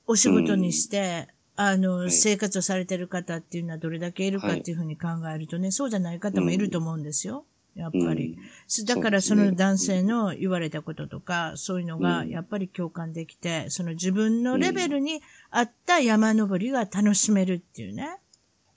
[0.08, 7.44] お仕事にして、あの、い生活をされてる方っていうのはどれだけいるかっていうふうに考えるとね、そうじゃない方もいると思うんですよ。
[7.74, 8.38] やっぱり。
[8.86, 18.18] だからその男性の言われたこととか、そういうのがうんやっぱり共感できて、その自分のレベルに合った山登りが楽しめるっていうね。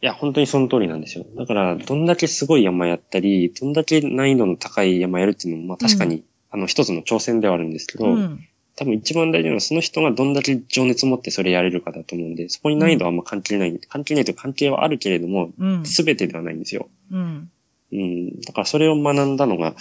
[0.02, 1.26] いや、本当にその通りなんですよ。
[1.36, 8.47] だから、どんだけすごい山やったり、どんだけ難易度の高い山やるっていうのも、まあ確かに、あの、一つの挑戦ではあるんですけど、うん。
[8.78, 13.80] 多分一番大事なのはその人がどんだけ情熱を持ってそれやれるかだと思うんで、そこに難易度はあんま関係ない。
[13.90, 15.86] 関係ないというか関係はあるけれども、うん。
[15.86, 16.88] すべてではないんですよ。
[17.12, 17.50] うん。
[17.92, 18.42] うん。
[18.42, 19.76] だからそれを学んだのが、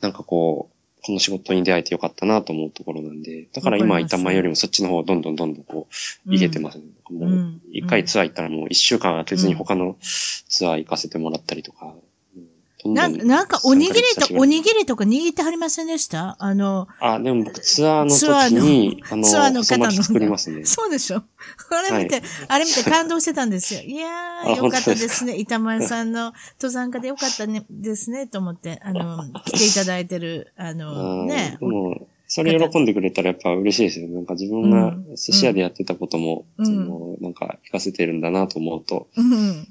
[0.00, 6.84] なんかこう、この仕事に出会えてよかったなと思うところなんで、だから今わかります板前よりもそっちの方どんどんどんどんこう、入れてますね。
[7.10, 11.92] もうんう、一回ツアー行ったらもう一週間空けずに他のツアー行かせてもらったりとか、うん
[12.84, 16.36] な、なんかおにぎりと、おにぎりとか握ってはりませんでした？
[16.38, 19.90] あの、あ、でも僕ツアーの時に、あの、 ツアーの方の。
[20.02, 20.64] 作りますね。
[20.64, 21.22] そうでしょ
[21.70, 23.80] あれ見て、はい、あれ見て感動してたんですよ。
[23.82, 25.36] いやー、よかったですね。
[25.36, 31.58] 板前さんの登山家でよかったね、ですね、と思って、あの、来ていただいてる、あの、 ね。
[32.34, 34.08] それ喜んでくれたらやっぱ嬉しいですよ。
[34.08, 39.68] なんか自分が寿司屋でやってたことも、うん、そのなんか活かせてるんだなと思うと、うん、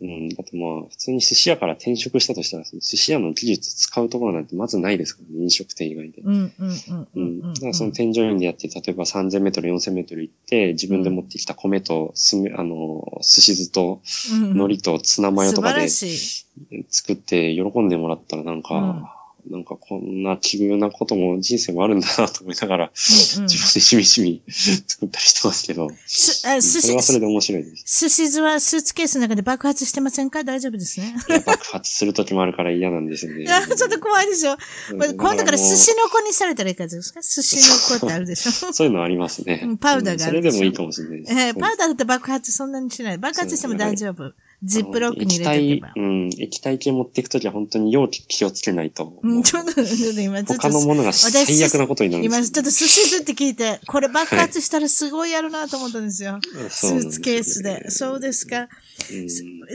[0.00, 0.28] うん。
[0.28, 6.22] だってまあ、普通に寿司屋から転職したとしたら、寿司屋の技術使うところなんてまずないですからね、飲食店以外で。
[6.22, 7.54] うん、うん、うん。
[7.54, 19.15] だからその添乗員でやって、例えば3000メートル、4000メートル行って、自分で持ってきた米と、すめ、あの、寿司酢と、海苔とツナマヨとかで、作って喜んでもらったらなんか、
[19.50, 24.42] なんかこんな奇遇なことも人生もあるんだなと思いながら、うんうん、自分でしみしみ
[24.86, 28.00] 作ったりしてますけど、すあ寿司それはそれで面白いです。
[28.00, 30.42] 寿司酢はスーツケースの中で爆発してませんか？
[30.44, 31.14] 大丈夫ですね。
[31.46, 33.42] 爆発する時もあるから嫌なんですよね。
[33.42, 34.56] いや、ちょっと怖いでしょ。
[34.90, 37.20] 今度から寿司の子にされたらいかがですか？
[37.22, 38.52] 寿司の子ってあるでしょ。
[38.72, 39.76] そういうのありますね。
[39.80, 41.32] パウダーがあるそれでもいいかもしれないです。
[41.32, 43.18] えー、パウダーだって爆発そんなにしない。
[43.18, 44.32] 爆発しても大丈夫。
[44.62, 45.92] ジップロックに入れておけば。
[45.96, 49.18] うん、液体系持っていくときは本当に容器気をつけないと。
[49.22, 56.32] うん、ちょっと、ちょっと今、他のものが最悪なことになる今、ちょっと寿司ずって聞いて、これ爆発したらすごいやるなと思ったんですよ。
[56.32, 57.90] はい、スーツケースで。
[57.90, 58.68] そうですか。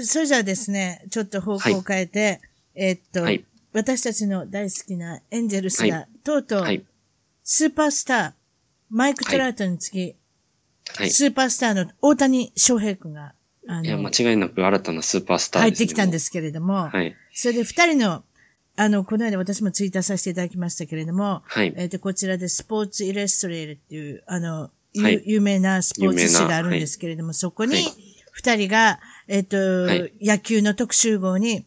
[0.03, 2.39] それじゃあですね、ちょっと方向を変えて、はい、
[2.75, 6.83] えー、っと、はい、私たちの大好きなエンジェルスが、とうとう、
[7.43, 8.33] スーパースター、
[8.89, 10.15] マイク・トラウトに次、
[11.09, 13.33] スーパースターの大谷翔平君が
[13.83, 17.15] いや、間違いなく新たなスーパースターです、ね、入ってきたんですけれども、はい。
[17.33, 18.23] それで二人の、
[18.75, 21.73] あの、この間私もツイッターさせていただきましたけれども、はい。
[21.77, 27.85] えっ、ー、と、こちらでスポーツイレストレールっていう、あの、はい、有名なスポーツ誌があるんですけれども、はい、そこに、
[28.31, 31.65] 二人が、えっ、ー、と、はい、野球の特集号に、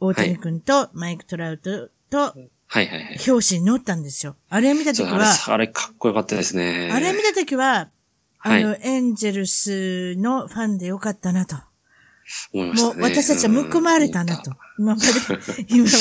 [0.00, 2.50] 大谷君とマイク・トラウトと、はい。
[2.66, 2.86] はい。
[2.88, 3.18] はい。
[3.28, 4.36] 表紙に載ったんですよ。
[4.48, 6.90] あれ見たときはあ、あれかっこよかったですね。
[6.92, 7.90] あれ見たときは、
[8.46, 11.56] あの、エンジェルスのファンでよかったなと。
[12.52, 14.52] 思いました、ね、もう私たちは報まれたなと。
[14.78, 15.08] 今まで、
[15.68, 15.96] 今まで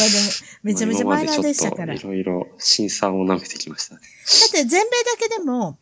[0.61, 1.93] めちゃめちゃマイナーでしたから。
[1.93, 5.79] いろいろ審査を舐めてきました、だって全米だけでも、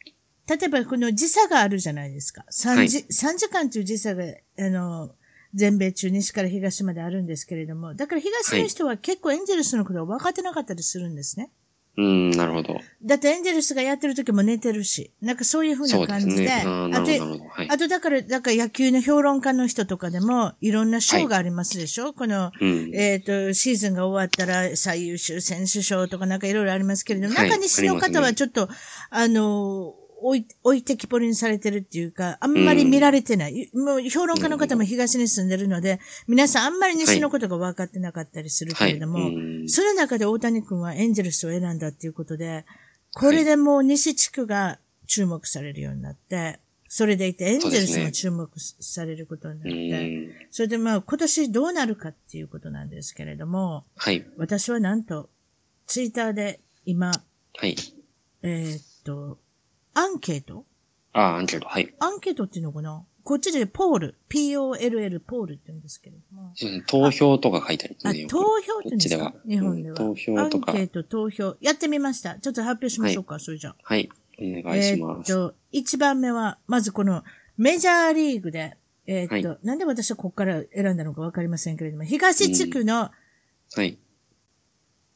[0.47, 2.45] 例えばこの時差があるじゃないですか。
[2.51, 5.15] 3時、はい、3時間という時差が、あの、
[5.55, 11.49] 全米中西から東まであるんですけれども、だから東の人は結構エンジェルスのことを分かってなかったりするんですね。
[11.97, 12.79] うん、なるほど。
[13.03, 17.11] だってエンジェルスがやってる時も寝てるし、なんかそういう風な感じで、でね、あと、
[17.49, 28.69] はい、あとだから、だから野球の評論家の人とかでも、いろんな賞がありますでしょ、はい、この、うん、えっ、ー、と、シーズンが終わったら最優秀選手賞とかなんかいろいろありますけれども、はい、中西の方はちょっと、
[29.09, 33.69] あの、置い置いてきぼりにされてるっていうか、あんまり見られてない。
[33.73, 42.65] うん、もう評論家の方も東に住んでるので、皆さんあんまり西のことが分かってなかったりするけれども、はい、その中で大谷君はエンジェルスを選んだっていうことで、
[43.13, 55.29] これでもう西地区が注目されるようになって、それでいてエンジェルスも注目されることになって、そ、ね,、れでまあ今年どうなるかっていうことなんですけれども、はい、私はなんと、
[55.87, 57.11] ツイッターで今、
[57.57, 57.75] はい、
[58.43, 59.37] えっと、
[59.93, 60.65] アンケート？
[61.13, 61.93] ああ、アンケート、はい。
[61.99, 63.03] アンケートっていうのかな？
[63.23, 66.53] こっちでポール、P-O-L-L、ポールって言うんですけれども。
[66.87, 68.25] 投票とか書いてあるね。
[68.27, 69.33] 投票って言うんですか？
[69.47, 70.71] 日本では、投票とか。
[70.71, 71.55] アンケート、投票。
[71.61, 72.39] やってみました。
[72.39, 74.09] ちょっと発表しましょうか、はい、それじゃはい。
[74.39, 75.31] お願いします。
[75.31, 77.23] えー、っと、一番目は、まずこの、
[77.57, 78.75] メジャーリーグで、
[79.05, 83.11] えー、っと、はい、なんで私はここから選んだのかわかりませんけれども、東地区の、
[83.75, 83.99] はい。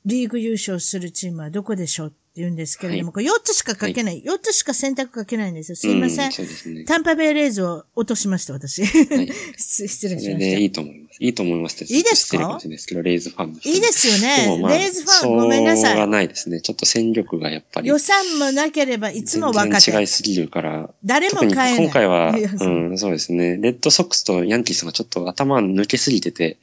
[0.05, 2.13] リーグ優勝するチームはどこでしょう？
[2.35, 5.75] 言うんですけれども、はい、これ4つしか書けない、はい、4つしか選択書けないんですよ。
[5.75, 6.31] すいません。
[6.31, 8.83] うんね、タンパベイレーズを落としました、私。
[8.83, 10.37] はい、 失礼しました。
[10.37, 11.17] ね、いいと思います。
[11.17, 12.59] いいと思いますいいですか？
[12.61, 14.59] いいですけど、レーズファンのいいですよね。
[14.61, 15.97] まあ、レーズファン、ごめんなさい。
[15.97, 16.59] がないですね。
[16.59, 17.87] ちょっと戦力がやっぱり。
[17.87, 19.97] 予算もなければいつも若手。
[19.97, 20.89] 違いすぎるから。
[21.05, 21.77] 誰も買えない。
[21.77, 23.57] 今回は、 うん、そうですね。
[23.61, 26.57] レッドソックスとヤンキースがちょっと頭抜けすぎてて、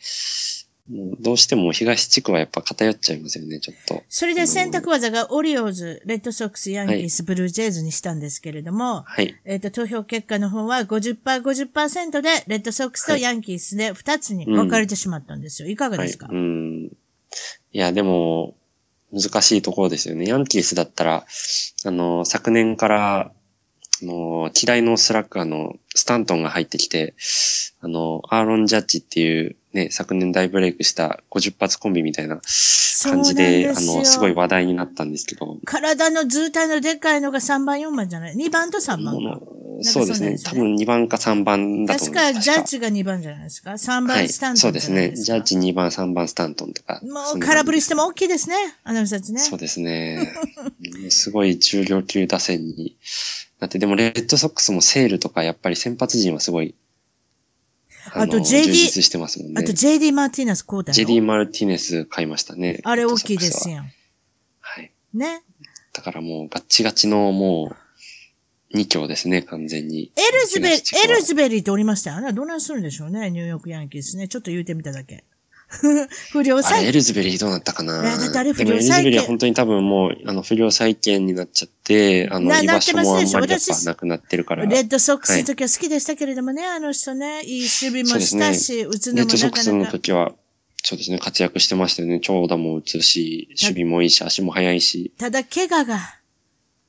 [0.89, 4.03] どうしても東地区はやっぱ偏っちゃいますよね、ちょっと。
[4.09, 9.35] それで選択技がオリオーズ、レッドソックス、ヤンキース、はい、ブルージェイズにしたんですけれども、はい。
[9.45, 15.67] えっ、ー、と、投票結果の方は50%、50%で、レッドソックスとヤンキースで2つに分かれてしまったんですよ。
[15.67, 16.85] はい、いかがですか、はい、うん。
[16.87, 16.91] い
[17.73, 18.57] や、でも、
[19.13, 20.27] 難しいところですよね。
[20.27, 21.27] ヤンキースだったら、
[21.85, 23.21] あの、昨年から、
[24.03, 27.15] あの、嫌いのスラッガーのスタントンが入ってきて、
[27.81, 32.41] あの、アーロン・ジャッジっていう、ね、昨年大ブレイクした50発コンビみたいな
[33.03, 39.41] 感じで、あの、すごい話題になったんですけど、体の図体のでっかいのが3番、4番じゃない ?2 番と3番
[39.85, 40.39] そうですね。
[40.39, 42.35] 多分2番か3番だと確思います。
[42.35, 44.19] か、ジャッジが2番じゃないですか ?3 はい。
[44.19, 45.13] 番スタントンそうですね。
[45.17, 47.01] ジャッジ2番、3番スタントンとか。
[47.03, 48.57] もうん空振りしても大きいですね。
[48.85, 49.41] あの人たちね。
[49.41, 50.33] そうですね。
[51.03, 52.97] うんすごい重量級打線に。
[53.59, 56.75] だってでもレッドソックスもセールとかやっぱり先発陣はすごい。
[58.15, 59.61] あとの JD 充実してますもんね。
[59.61, 60.95] あと JD マーティナス交代。
[60.95, 62.81] JD マルティネス買いましたね。
[62.85, 63.77] あれ大きいですよ。
[63.77, 63.91] やん。
[64.61, 64.93] はい。
[65.15, 65.43] ね？
[65.93, 67.75] だからもうガッチガチのも
[68.71, 70.11] う2強ですね、完全に。
[70.17, 72.33] エルズベリ東地区、はエルズベリーっておりましたよね。
[72.33, 73.31] どうなんするんでしょうね。
[73.31, 74.29] ニューヨークヤンキースね。
[74.29, 75.25] ちょっと言うてみただけ。
[76.33, 84.67] 不良あれ、再エルズベリーどうなったかないやだってあれ不良でもエルズベリーは本当に多分もう、あの、不良再建になっちゃって、あの、な居場所もあんまりやっぱなくなってるから。
[84.67, 89.93] レッドソックスの時は好きでしたけれどもね、あの人ね、いい守備もしたし、打つレのもッドソックスなかなか。
[89.93, 90.33] の時は、
[90.85, 92.21] そうですね、活躍してましたよね。
[92.21, 95.13] 長打も打つし、守備もいいし、足も速いし。
[95.17, 96.19] ただ、怪我が、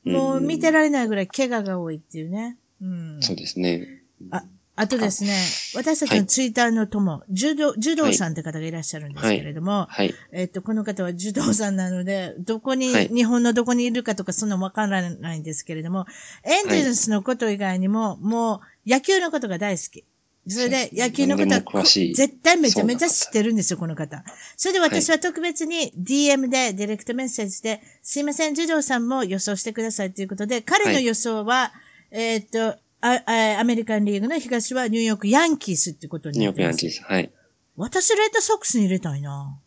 [0.03, 0.73] もう見てる。
[0.73, 2.57] られないぐらい怪我が多いっていうね。
[2.81, 3.17] うん。
[3.21, 3.87] そうですね。
[4.31, 4.43] あ、
[4.75, 5.37] あとですね、
[5.75, 10.13] 私たちのツイッターの友、柔道、柔道さんって方がいらっしゃるんですけれども、はい。
[10.31, 13.07] えっと、この方は柔道さんなので、どこに、はい。
[13.09, 16.07] 日本のどこにいるかとか、そんなわからないんですけれども、
[16.43, 20.05] エンゼルスのこと以外にも、もう野球のことが大好き。
[20.47, 24.23] それで野球のことは絶対めちゃめちゃ知ってるんですよ、この方。
[24.57, 31.71] それで私は特別に DM で、ディレクトメッセージで、すいません、柔道さんも予想してくださいということで、彼の予想は、
[32.11, 32.75] えっと、
[33.05, 36.51] ああアメリカンリーグの東はニューヨークヤンキースってことにニュー。
[36.51, 37.01] ヨークヤンキース。
[37.03, 37.31] はい。
[37.75, 39.59] 私、レッドソックスに入れたいな。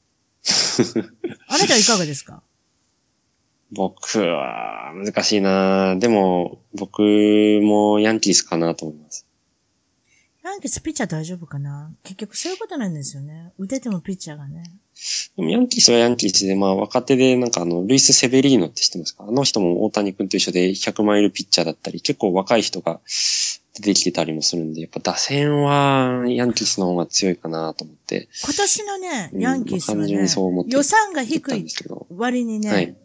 [1.48, 2.42] あなたはいかがですか？
[3.72, 7.00] 僕は、難しいなでも、僕
[7.62, 9.26] もヤンキースかなと思います。
[10.44, 11.90] ヤンキースピッチャー大丈夫かな？
[12.04, 13.52] 結局そういうことなんですよね。
[13.58, 14.62] 打ててもピッチャーがね。
[15.36, 19.24] でもヤンキースはヤンキースで、まあ若手でなんかあの、ルイス・セベリーノって知ってますか？
[19.28, 23.00] あの人も大谷君と一緒で100マイルピッチャーだったり、結構若い人が
[23.74, 28.28] 出てきてたりもするんで、やっぱ打線はヤンキースの方が強いかなと思って。
[28.44, 31.66] 今年のね、うんヤンキースはねう思っ、て予算が低い。
[32.10, 32.96] 割にね、はい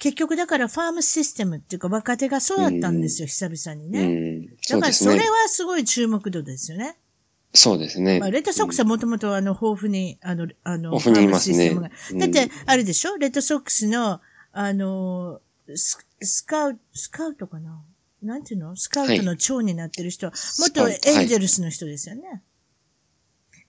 [0.00, 4.46] 結局だからファームシステムっていうか若手がそうだったんですよ、久々にうね。
[4.46, 5.28] うですねからそれ。
[5.28, 6.96] はすごい注目度ですよね。
[7.54, 8.20] そうですね。
[8.20, 13.16] まあ、レッドソックスはもともとあの、豊富に、あの、あの、豊富にいますねだって、あれでしょ？
[13.16, 14.20] レッドソックスの、
[14.52, 15.40] あの、
[15.74, 17.82] ススカウト、スカウトかな？
[18.22, 18.76] なんていうの？
[18.76, 22.42] スカウトの長になってる人は、元エンジェルスの人ですよね。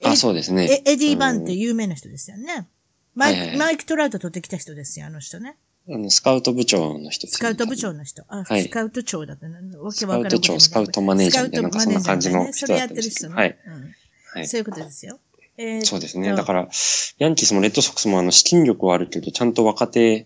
[0.04, 0.82] あ、そうですね。
[0.86, 2.68] えエディ・バンってうん有名な人ですよね。
[3.16, 5.58] マイク、マイク・トラウト取ってきた人ですよ、あの人ね。
[5.92, 8.24] あの、スカウト部長の人ですねスカウト部長の人。
[8.28, 9.60] あ、はいスカウト長だったな。
[9.80, 12.96] わけスカわからんことウト長、スカウトマネージャーみたいな、そんな感じのそれやっ人だったん。
[12.96, 13.36] ですけど。
[13.36, 13.58] はい。
[13.66, 13.94] うん
[14.32, 15.20] はいそういうことですよ。
[15.58, 16.34] えーそうですね。
[16.36, 16.70] だから、
[17.18, 20.26] ヤンキースもレッドソックスもあの、資金力はあるけど、ちゃんと若手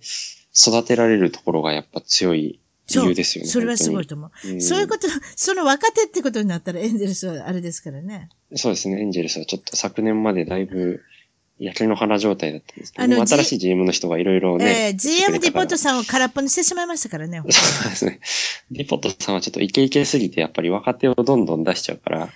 [0.55, 3.49] 育てられるところがやっぱ強い理由ですよね。
[3.49, 4.61] それはすごい本と思う。
[4.61, 8.29] そういうこと、その若手ってことになったらエンゼルスはあれですからね。
[8.51, 9.01] うんそうですね。
[9.01, 11.01] エンジェルスはちょっと昨年までだいぶ、
[11.59, 14.87] 焼け野原状態だったんですけど、新しい GM の人がいろいろね。
[14.87, 17.41] えー、GM ディポットささんを空っぽにしてしまいましたからね。
[17.49, 18.19] そうですね。
[18.71, 22.29] ディポットさんはちょっとイケイケすぎて、やっぱり若手をどんどん出しちゃうから、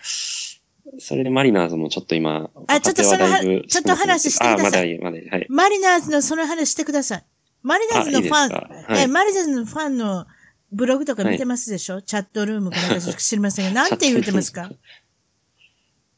[0.99, 3.27] それでマリナーズもちょっと今、あちょっとその
[3.63, 5.29] ちょっと話してくださいあ、まだいい、まだいい。
[5.29, 5.45] はい。
[5.49, 7.25] マリナーズのその話してください。
[7.63, 10.25] マリナーズのファン、あいいはいえーマリナーズのファンの
[10.71, 14.71] ブログとか見てますでしょ、チャットルームかなんか知りませんが、なんて言ってますか？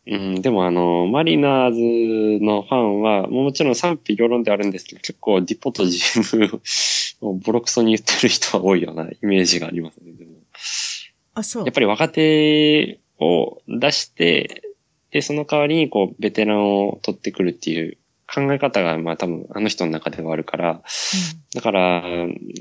[0.07, 6.61] うん、でもあの、マリナーズのファンは、もちろん賛否両論であるんですけど、結構ディポット GM
[7.21, 10.13] を ボロクソに言ってる人は多いようなイメージがありますね。
[10.13, 10.31] でも。
[11.35, 11.65] あ、そう。
[11.65, 11.73] やっ。
[11.73, 14.63] ぱり若手を出して、
[15.11, 17.97] で、その代わりにこう、ベテランを取ってくるっていう
[18.33, 20.81] 考え方が、まあ多分あの人の中ではあるから、
[21.53, 22.03] だから、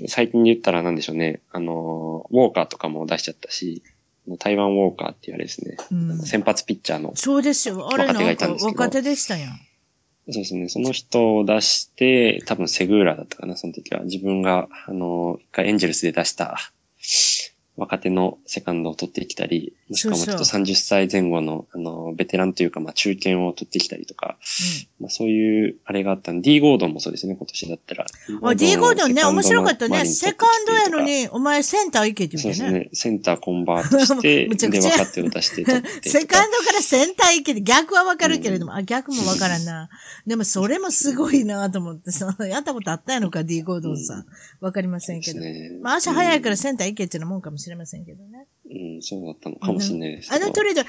[0.07, 3.83] 最近で言ったらなんでしょうね、あの、ウォーカーとかも出しちゃったし、
[4.37, 7.89] 台湾ウォーカーっていうあれですね、うんうん先発ピッチャーのそうですよ。
[7.91, 9.61] あれ若手がないんか若手でしたやん。
[10.31, 10.69] そうですね。
[10.69, 14.03] その人を出して、多分セグーラだったかな、その時は。
[14.03, 16.59] 自分が、あの、一回エンジェルスで出した
[17.79, 24.37] 若手のセカンドを取ってきたり、もしくはもうちょっと30歳前後の、あの、ベテランというか、まあ中堅を取ってきたりとか、
[25.01, 28.07] まあそういう、あれがあったんで、D ゴードンもそうですね、今年だったら。
[28.43, 30.05] あ、D ゴードンね、面白かったね。
[30.07, 31.09] セカンドやのに。
[31.09, 32.55] に、お前センター行けって言ってね。
[32.55, 32.91] そうですね。
[32.93, 36.03] センターコンバートして、 で、若手を出して取ってとか。
[36.09, 39.89] セカンドからセンター行けって逆はわかるけれども、あ、逆もわからんな。
[40.27, 44.27] でもそれもすごいなと思ってさ、やったことあったやのか、D ゴードンさん。
[44.61, 45.41] わかりませんけど。
[45.41, 48.47] ねまあ足早いからセンター行けっていうのもんかもししれませんけどね。
[48.71, 50.85] うん、そうだったのかもしれないですあのトレード、え、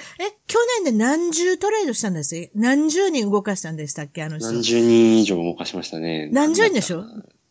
[0.47, 2.35] 去年で何十トレードしたんです？
[2.37, 4.23] よ何十人動かしたんでしたっけ？
[4.23, 4.47] あの人。
[4.47, 6.29] 何十人以上動かしましたね。
[6.31, 7.03] 何十人でしょ？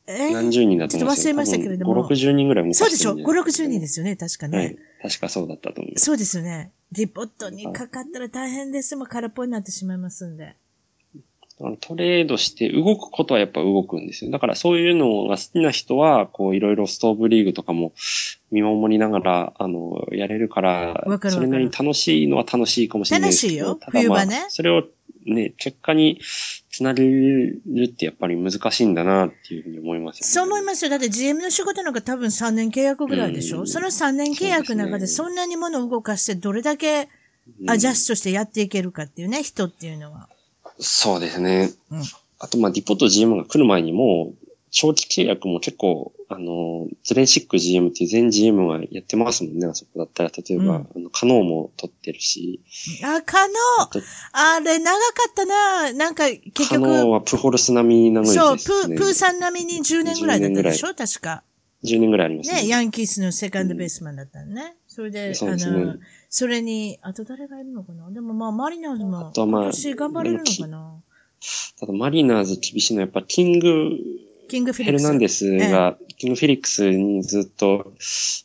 [0.06, 0.32] え？
[0.32, 4.58] 何十人だと思いますちょっと忘れましたけれども5、60人ぐらい動かそうでしょしてるん ?5、60人ですよね、確かね。
[4.58, 4.78] はい。
[5.02, 6.04] 確かそうだったと思います。
[6.06, 6.72] そうですよね。
[6.92, 8.96] ディポットにかかったら大変です。
[8.96, 10.54] もう空っぽになってしまいますんで。
[11.80, 14.30] トレードして動くことはやっぱ動くんですよ。
[14.30, 17.92] だからそういうのが好きな人は、こういろいろストーブリーグとかも
[18.52, 23.70] 見守りながら、あの、やれるからわかそれなりに楽しいのは楽しいかもしれないですけど。
[23.70, 24.84] 楽しいよただまあ冬場ねそれを
[25.26, 26.20] ね、結果に
[26.70, 30.26] つなげるってやっぱり難しいんだなっていうふうに思いますよね。
[30.26, 30.90] そう思いますよ。
[30.90, 37.08] だって GM の仕事なんか多分3年契約ぐらいでしょ、うんその3年契約の中でそんなに物を動かしてどれだけ
[37.60, 40.28] うんアジャストしてやっていけるかっていうね、人っていうのは。
[40.78, 41.70] そうですね。
[41.90, 42.02] うん
[42.40, 44.32] あと、まあ、ディポット GM が来る前にも、
[44.70, 50.30] 長期契約も結構、あの、ズレンシック GM っていう全 GM がやってますもんね、あそこだったら。
[50.30, 52.60] 例えば、うんあの、カノーも取ってるし、
[53.02, 54.00] あ、可能あと、
[54.32, 54.98] あれ長か
[55.30, 55.92] ったな。
[55.92, 58.62] なんか結カノー局、はプホルス並みなのにそう、プ。
[58.62, 60.94] ー、プーさん並みに10年ぐらいだったでしょ？
[60.94, 61.42] 確か。
[61.84, 62.62] 10年ぐらいありますね。
[62.62, 64.76] ね、ヤンキースのセカンドベースマンだったのね。
[64.86, 65.94] それで、そうですねあの、
[66.30, 68.10] それに、あと誰がいるのかな？
[68.10, 70.94] でもまあ、マリナーズも、あとはまあ今年頑張れるのかな？
[71.80, 73.96] ただ、マリナーズ厳しいのは、やっぱ、キング、
[74.48, 75.02] キングフィリックス。
[75.02, 77.92] ヘルナンデスが、キングフィリックスにずっと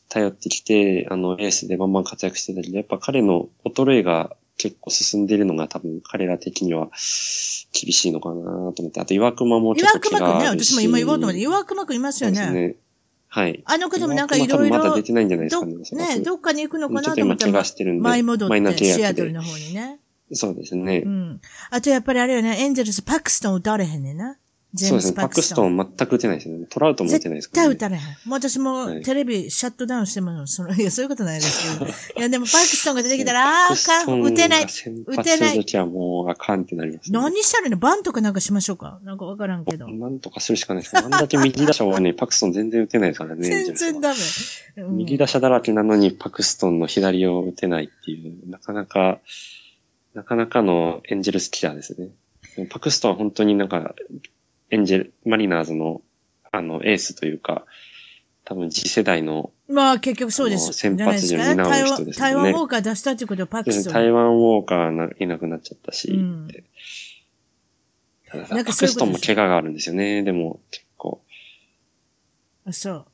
[0.09, 6.89] 頼ってきて、あの、エースでバンバン活躍してたけど、やっぱ彼の衰えが結構進んでいるのが多分彼ら的には
[7.73, 12.35] 厳しいのかなと思って、あと岩熊もちょ岩っと怪隈くんね、私も今言おうと思って、岩隈くんいますよね。
[12.37, 12.75] そうですね。
[13.33, 13.63] はい。
[13.65, 16.17] あの方もなんかい岩ろいろまだ出、てないんじゃないですどかね。
[16.19, 19.99] ね、どっかに行くのかちょっと今怪なと思ったら我してるんで、舞い戻って、シアトルの方にね。
[20.33, 21.01] そうですね。
[21.03, 21.41] うん。
[21.71, 24.37] あとやっぱりあれよね、エンゼルス、パクストン打たれへんねんな。
[24.73, 25.23] ジェームス・そうですね。
[25.23, 25.77] パクストン。
[25.77, 26.65] ン全く打てないですよね。
[26.67, 27.75] トラウトも打てないです絶からね。
[27.75, 28.01] 対打たれへん。
[28.01, 31.91] もう私もはいテレビシャットダウンしてもの、その、いや、そういうことないですけど。
[32.17, 34.63] いや、でもパクストンが出てきたら、あーあかん、打てない。
[34.63, 37.19] 打てない時はもうあかんってなります、ね。
[37.19, 38.99] 何したらいいのバンとかなんかしましょうか？
[39.03, 39.87] なんかわからんけど。
[39.87, 43.47] なんとかするしかないですあんだけ右打者はね、 パクストン全然打てないですからね。
[43.47, 44.15] 全然ダメ。
[44.77, 49.19] うん右打者だらけなのにパクストンの左を打てないっていう、なかなか、
[50.15, 52.09] なかなかのエンジェルスキラーですね。
[52.69, 53.95] パクストンは本当になんか、
[54.73, 56.01] エンジェル、マリナーズの、
[56.51, 57.63] あの、エースというか、
[58.43, 60.73] 多分次世代の、まあ結局そうです。
[60.73, 60.97] 先。
[60.97, 63.93] 発陣を担う台湾、人ですよね台湾ウォーカー出したっていうことはパクストン。
[63.93, 66.63] 台湾ウォーカーないなくなっちゃったし、うんで
[68.31, 70.23] たださなんかパクストンも怪我があるんですよね。
[70.23, 71.21] でも結構。
[72.65, 73.05] あそう。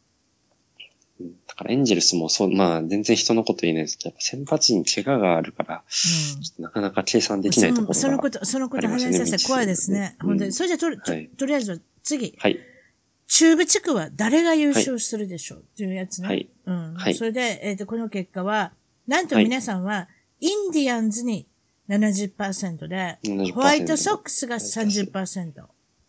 [1.60, 5.84] からエンジェルスもそう、まあ全然人のこと言えないですけど、先発に怪我があるから、
[6.58, 7.94] なかなか計算できないところが。
[7.94, 10.16] そのそのこと、そのこと話しさせて怖いですね。
[10.22, 10.54] うん本当に。
[10.54, 12.34] それじゃとはいとりあえず次。
[12.38, 12.60] はい。
[13.28, 15.60] 中部地区は誰が優勝するでしょう？
[15.60, 16.28] っていうやつね。
[16.30, 16.50] はい。
[16.66, 16.94] うん。
[16.94, 18.72] はいそれで、えっ、と、この結果は、
[19.06, 20.08] なんと皆さんは、
[20.40, 21.46] インディアンズに
[21.90, 25.62] 70%で、70%ホワイトソックスが30%。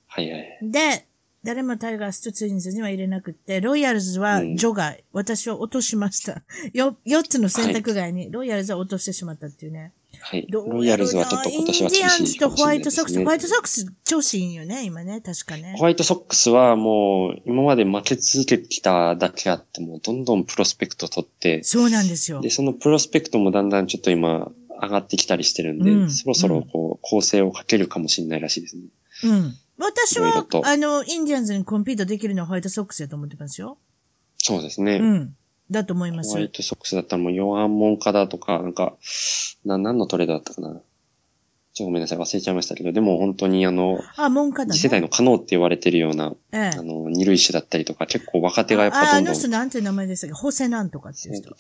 [0.06, 0.58] はいはい。
[0.62, 1.06] で、
[1.42, 5.04] 誰もタイガースとツインズには入れなくって、ロイヤルズはうん除外。
[5.12, 6.42] 私は落としました。
[6.74, 9.92] よ、4つの選択外に、ロイヤルズは落としてしまったっていうね。
[10.20, 10.46] はい。
[10.50, 13.18] ロイヤルズはちょっと今年はインディアン厳しズとホワイトソックス。
[13.18, 15.84] ホワイトソックス調子いいんよね、今ね、確かねホ。
[15.84, 22.50] ワイトソックスはもう今まで負け続けてきただけあってもどんどんプロスペクト取って、そうなんですよで、。
[22.50, 28.82] そのプロスペクトもだんだんちょっと今上がってきたりしてるんで、うんそろそろこう構成をかけるかもしれないらしいですね。
[29.24, 29.54] うん。
[29.80, 33.78] 私は、あの、インディアンズにコンピートできるのはホワイトソックスだと思ってますよ。
[34.38, 34.96] そうですね。
[34.96, 35.36] うん。
[35.70, 36.40] だと思いますホワ。
[36.42, 38.96] イトソックスだったらもうヨアン・モンカダとか、なんか、
[39.64, 40.68] な、何のトレードだったかな。
[40.68, 40.82] ちょっ
[41.76, 44.74] とごめんなさい、忘れちゃいましたけど、でも本当にあの、あ、モンカだね。
[44.74, 50.34] 次世代の可能って言われてるような、ええあの、二塁手だったりとか、結構若手がやっあ、あぱどんどんの人なんて名前でしたっけ？
[50.34, 51.54] ホセなんとかっていう人。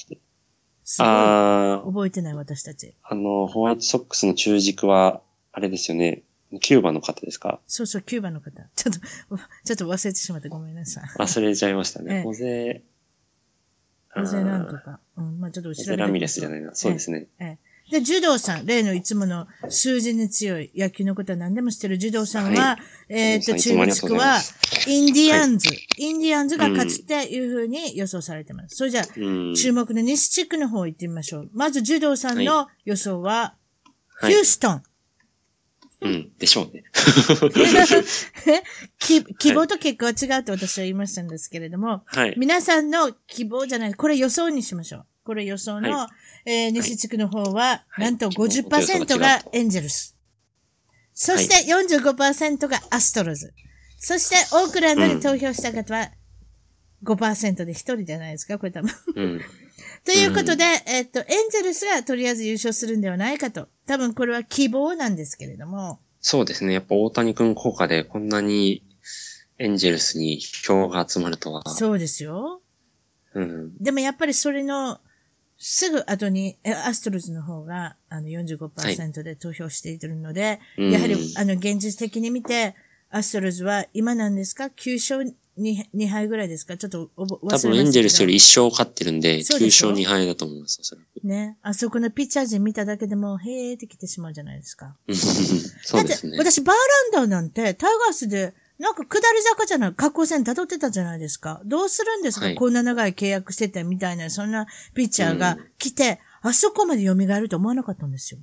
[0.82, 2.94] すごいあー覚えてない私たち。
[3.04, 5.20] あの、ホワイトソックスの中軸は、
[5.52, 6.22] あれですよね、
[6.58, 7.60] キューバの方ですか？
[7.66, 8.50] そうそう、キューバの方。
[8.74, 9.00] ちょっと、
[9.64, 11.04] ちょっと忘れてしまってごめんなさい。
[11.04, 12.22] 忘れちゃいましたええね。
[12.22, 12.82] ホゼ、
[14.12, 15.00] ホセなんとあか。
[15.16, 16.74] うん、まあちょっとー調べてみますホゼラミレスじゃないな。
[16.74, 17.28] そうですね。
[17.38, 17.58] ええ。
[17.90, 22.78] で、柔道さん、例のいつもの数字に強い野球のことは何でも知ってる柔道さんは、は
[23.08, 24.38] えっ、と、中日区は
[24.86, 28.76] インディアンズ、インディアンズが勝つっていうふうに予想されてます。
[28.76, 29.54] それじゃあ、うん。
[29.56, 31.50] 注目の西地区の方行ってみましょう。
[31.52, 34.82] まず柔道さんの予想は、はいヒューストン。
[36.02, 36.32] うん。
[36.38, 36.84] でしょうね。
[38.98, 42.34] き希望と結果は違うと私は言いましたんですけれども、はい。
[42.38, 45.06] 皆さんの希望じゃない、これ予想にしましょう。
[45.24, 46.10] これ予想の、は
[46.46, 50.16] えー西地区の方は、はいなんと希望と予50%想がエンジェルス。
[51.12, 53.52] そして45%がアストロズ。
[53.98, 56.10] そしてオークランドに投票した方は
[57.04, 58.90] 5%で1人じゃないですか、これ多分。
[59.16, 59.40] うん。
[60.04, 63.68] ということで、えっと、エンゼルスがとりあえず優勝するんではないかと。
[63.90, 65.98] 多分これは希望なんですけれども。
[66.20, 66.72] そうですね。
[66.74, 68.84] やっぱ大谷君効果でこんなに
[69.58, 71.68] エンジェルスに票が集まるとは。
[71.68, 72.62] そうですよ。
[73.34, 73.76] うん。
[73.78, 75.00] でもやっぱりそれの、
[75.58, 82.76] すぐ後に、えアストロズの方が、あの45%で投票しているので、うんやはり、あの、現実的に見て、
[83.10, 86.76] アストロズは今なんですか ?9 勝 2, 2敗ぐらいですか？
[86.76, 91.26] ちょっとおぼ忘れました多分エンジェルスより1勝勝ってるんで、9そうでしょ勝2敗だと思います、おそらく。
[91.26, 91.56] ね。
[91.62, 94.96] あそこのピッチャー陣見ただけでも、へーってきてしまうじゃないですか。
[95.06, 96.50] う んそうですねだって、。
[96.52, 96.76] 私、バー
[97.14, 101.60] ランダーなんて、タイガースで、なんか下り坂じゃない、下降線辿ってたじゃないですか。
[101.66, 108.40] どうするんですか、はいこんな長い契約しててみたいな、そんなピッチャーが来て、あそこまで蘇ると思わなかったんですよ。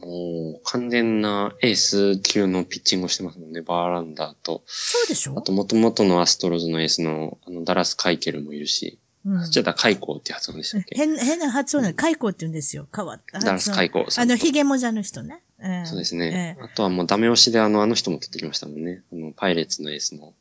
[0.00, 4.62] もう、完全なエース級のピッチングをしてますもんね、バーランダーと。
[4.66, 5.34] そうでしょ？
[5.38, 9.50] あと、元々のアストロズのエースの、あの、ダラス・カイケルもいるし、うん。
[9.50, 10.96] じゃあ、カイコーって発音でしたっけ？
[10.96, 12.88] 変、変な発音で、カイコって言うんですよ。
[12.94, 13.38] 変わった。
[13.38, 14.20] ダラス・カイコー。
[14.20, 15.42] あの、ヒゲモジャの人ね。
[15.62, 16.56] ええそうですね。
[16.58, 19.02] ええあとはもうダメ押しであの、あの人も取ってきましたもんね。
[19.12, 20.32] あの、パイレーツのエースの。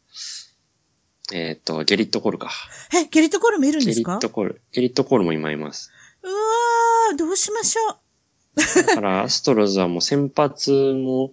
[1.34, 2.52] えーっと、ゲリット・コールか。
[2.96, 4.16] え、ゲリットコールもいるんゲリですか？
[4.16, 4.62] ット・コール。
[4.72, 5.92] ゲリット・コールも今います。
[6.24, 7.98] うわー、どうしましょう。
[8.88, 11.32] だから、アストロズはもう先発も、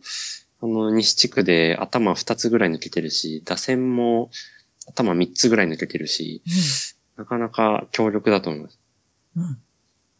[0.61, 4.31] あの、西地区で頭2つぐらい抜けてるし、打線も
[4.87, 6.43] 頭3つぐらい抜けてるし、
[7.17, 8.79] なかなか強力だと思います。
[9.37, 9.59] うん。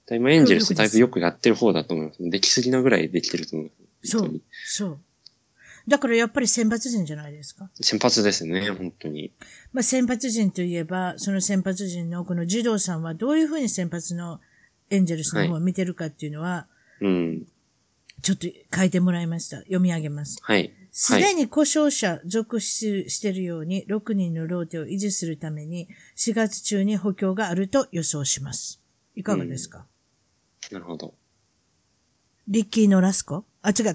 [0.09, 2.31] 今エンジェルスだいぶよくやってる方だと思います。
[2.31, 3.73] できすぎなぐらいできてると思いま
[4.05, 4.11] す。
[4.11, 4.41] そう。
[4.67, 5.01] そう。
[5.89, 7.71] だからやっぱり選抜陣じゃないですか。
[7.81, 9.33] 先発ですね、本当に。
[9.73, 14.41] まあ、先発陣といえば、その先発陣のこの児童さんはどういうふうに先発の
[14.91, 16.67] エンジェルスの方を見てるかっていうのは、
[17.01, 17.47] うん。
[18.23, 19.59] ちょっと書いてもらいました。
[19.59, 20.39] 読み上げます。
[20.43, 20.73] はい。
[20.91, 28.81] すでに故障者続出しているように、6人のローテを維持するために、4月中に補強があると予想します。
[29.15, 29.87] いかがですか、
[30.73, 31.15] なるほど。
[32.49, 33.45] リッキー・ノラスコ？
[33.61, 33.95] あ、違った。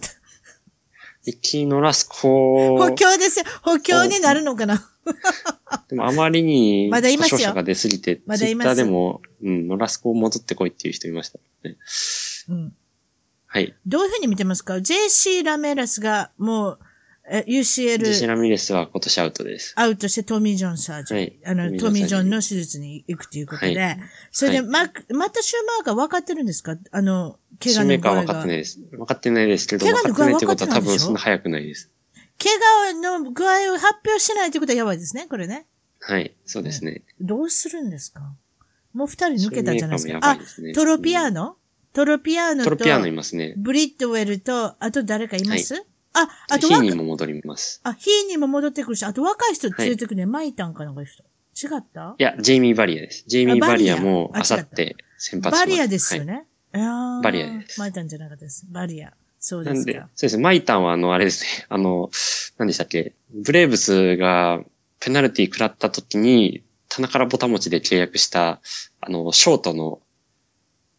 [1.25, 3.45] リッキー・ノラスコ補強ですよ。
[3.63, 4.87] 補強になるのかな？
[5.89, 11.77] でもあまりにまだいますよ故障者が出すぎて、まだいますツイッターでも、うん、ノラスコ戻ってこいっていう人いましたね。
[12.49, 12.75] うん。
[13.53, 13.75] はい。
[13.85, 16.79] どういうふうに見てますか ?JC ラメラスがもう、
[17.29, 19.73] えジェシ UCL ラミレスは今年アウトです。
[19.75, 23.97] アウトしてトミー・ジョンサージ、はいあの、トトミージョンの手術に行くということで、は
[24.31, 26.77] それで、はいマック、マット・シューマーが分かってるんですか？
[26.91, 28.39] あの、怪シュメーカー我の具合が。
[28.39, 28.79] は分かってないです。
[28.79, 31.89] 分かってないですけど、怪我の具合分かってないってことは多分そんな早くないです。
[32.41, 35.65] 怪我の具合を発表しないということはやばいですね、これね。
[35.99, 36.33] はい。
[36.45, 37.03] そうですね。
[37.19, 38.21] どうするんですか？
[38.93, 40.37] もう二人抜けたじゃないですか？
[40.45, 41.55] すね、トロピアーノ？
[41.93, 43.53] トロピアーノと、トロピアーノいますね。
[43.57, 47.81] ブリッドウェルと、あと誰かいます、あ、あとヒーニーも戻ります。
[47.83, 51.23] あ、ヒーニーも戻ってくるし、あと若い人連れてくるね、マイタンかなんかいう人。
[51.53, 52.15] 違った？
[52.17, 53.25] いや、ジェイミー・バリアです。
[53.27, 55.51] ジェイミー・バリアもあさって先発。
[55.57, 56.27] バリアですよはい。
[56.27, 56.45] ね。
[56.73, 58.65] あーバリアですマイタンじゃなかったです。
[58.71, 59.13] バリア。
[59.39, 59.93] そうでなんで。
[59.93, 60.43] そうですね。
[60.43, 61.65] マイタンはあの、あれですね。
[61.69, 62.09] あの、
[62.57, 63.13] 何でしたっけ？
[63.33, 64.63] ブレーブスが
[65.01, 68.61] ペナルティ食らった時に、棚からぼた餅で契約した、
[69.01, 69.99] あの、ショートの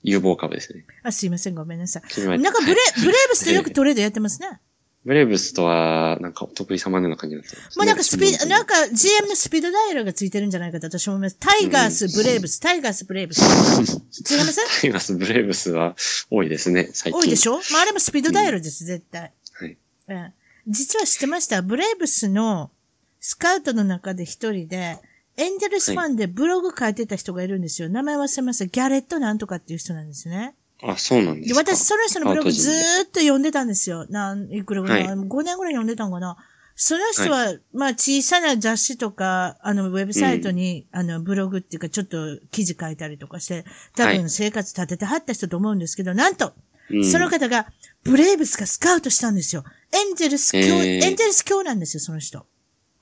[0.02, 0.84] 有望株ですね。
[1.02, 2.20] あ、すいません、ごめんなさい。
[2.38, 4.60] なんかブレ、は い、ブレーブスとよくトレードやってますね。
[5.04, 7.74] ブレーブスとは、なんかお得意様のような感じになってます、ね。
[7.76, 11.36] もうなんかスピード、なんか、か GM のスピードダイヤルがついてるんじゃないかと私は思います。
[11.40, 13.40] タイガース、ブレーブス、タイガース、ブレーブス。
[13.42, 14.60] 違います？
[14.80, 15.96] タイガース、ブレーブスは
[16.30, 17.20] 多いですね、最近。
[17.20, 19.32] 多いでしょまああれもスピードダイヤルです、絶対。
[19.54, 19.76] はい。
[20.08, 20.32] うん
[20.68, 21.60] 実は知ってました？
[21.62, 22.70] ブレーブスの
[23.18, 24.98] スカウトの中で一人で、
[25.42, 27.88] エンジェルスファンでブログ書いてた人がいるんですよ。
[27.88, 28.66] 名前忘れました。
[28.66, 30.54] ギャレットなんとかっていう人なんですね。
[30.82, 31.60] あ、そうなんでですか。
[31.60, 34.06] 私、その人のブログずーっと読んでたんですよ。
[34.08, 36.36] なん、いくらぐらい、はい5年ぐらい読んでたんかな。
[36.74, 43.64] その人は、まあ小さな雑誌とか、あの、ウェブサイトに、あの、ブログっていうか、ちょっと記事書いたりとかして、
[43.96, 46.54] 多はい分生活立ててはった人と思うんですけど、なんと、
[46.90, 47.66] うんその方が、
[48.04, 49.64] ブレイブスがスカウトしたんですよ。
[49.92, 52.46] エンジェルス教、へーエンジェルス教なんですよ、その人。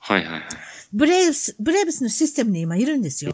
[0.01, 0.41] はいはいはい。
[0.93, 3.33] ブレイブス、ブレイブスのシステムに今いるんですよ。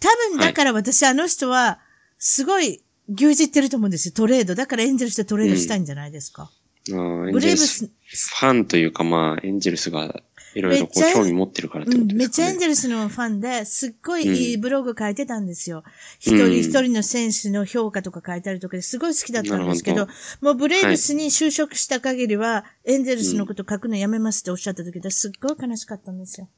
[0.00, 1.78] 多分だから私、あの人は、
[2.18, 2.82] すごい
[3.14, 4.54] 牛耳ってると思うんですよ、トレード。
[4.54, 6.50] だからエンジェルスでトレードしたいんじゃないですか。
[6.88, 10.22] あーエブレイブスス、ファンというかまあ、エンジェルスが
[10.56, 12.18] いろいろこう興味持ってるからってうん、ことですかね。
[12.18, 15.84] めっちゃエンジェルスのファンで、すっごいいいブログ書いてたんですよ。
[16.18, 26.48] 一、うん人一人の選手の評価とか書いたりとかですごい好きだったんですけどなる、もうブレイブスに就職した限りは、エンジェルスのこと書くのやめますっておっしゃった時ですっごい悲しかったんですよ。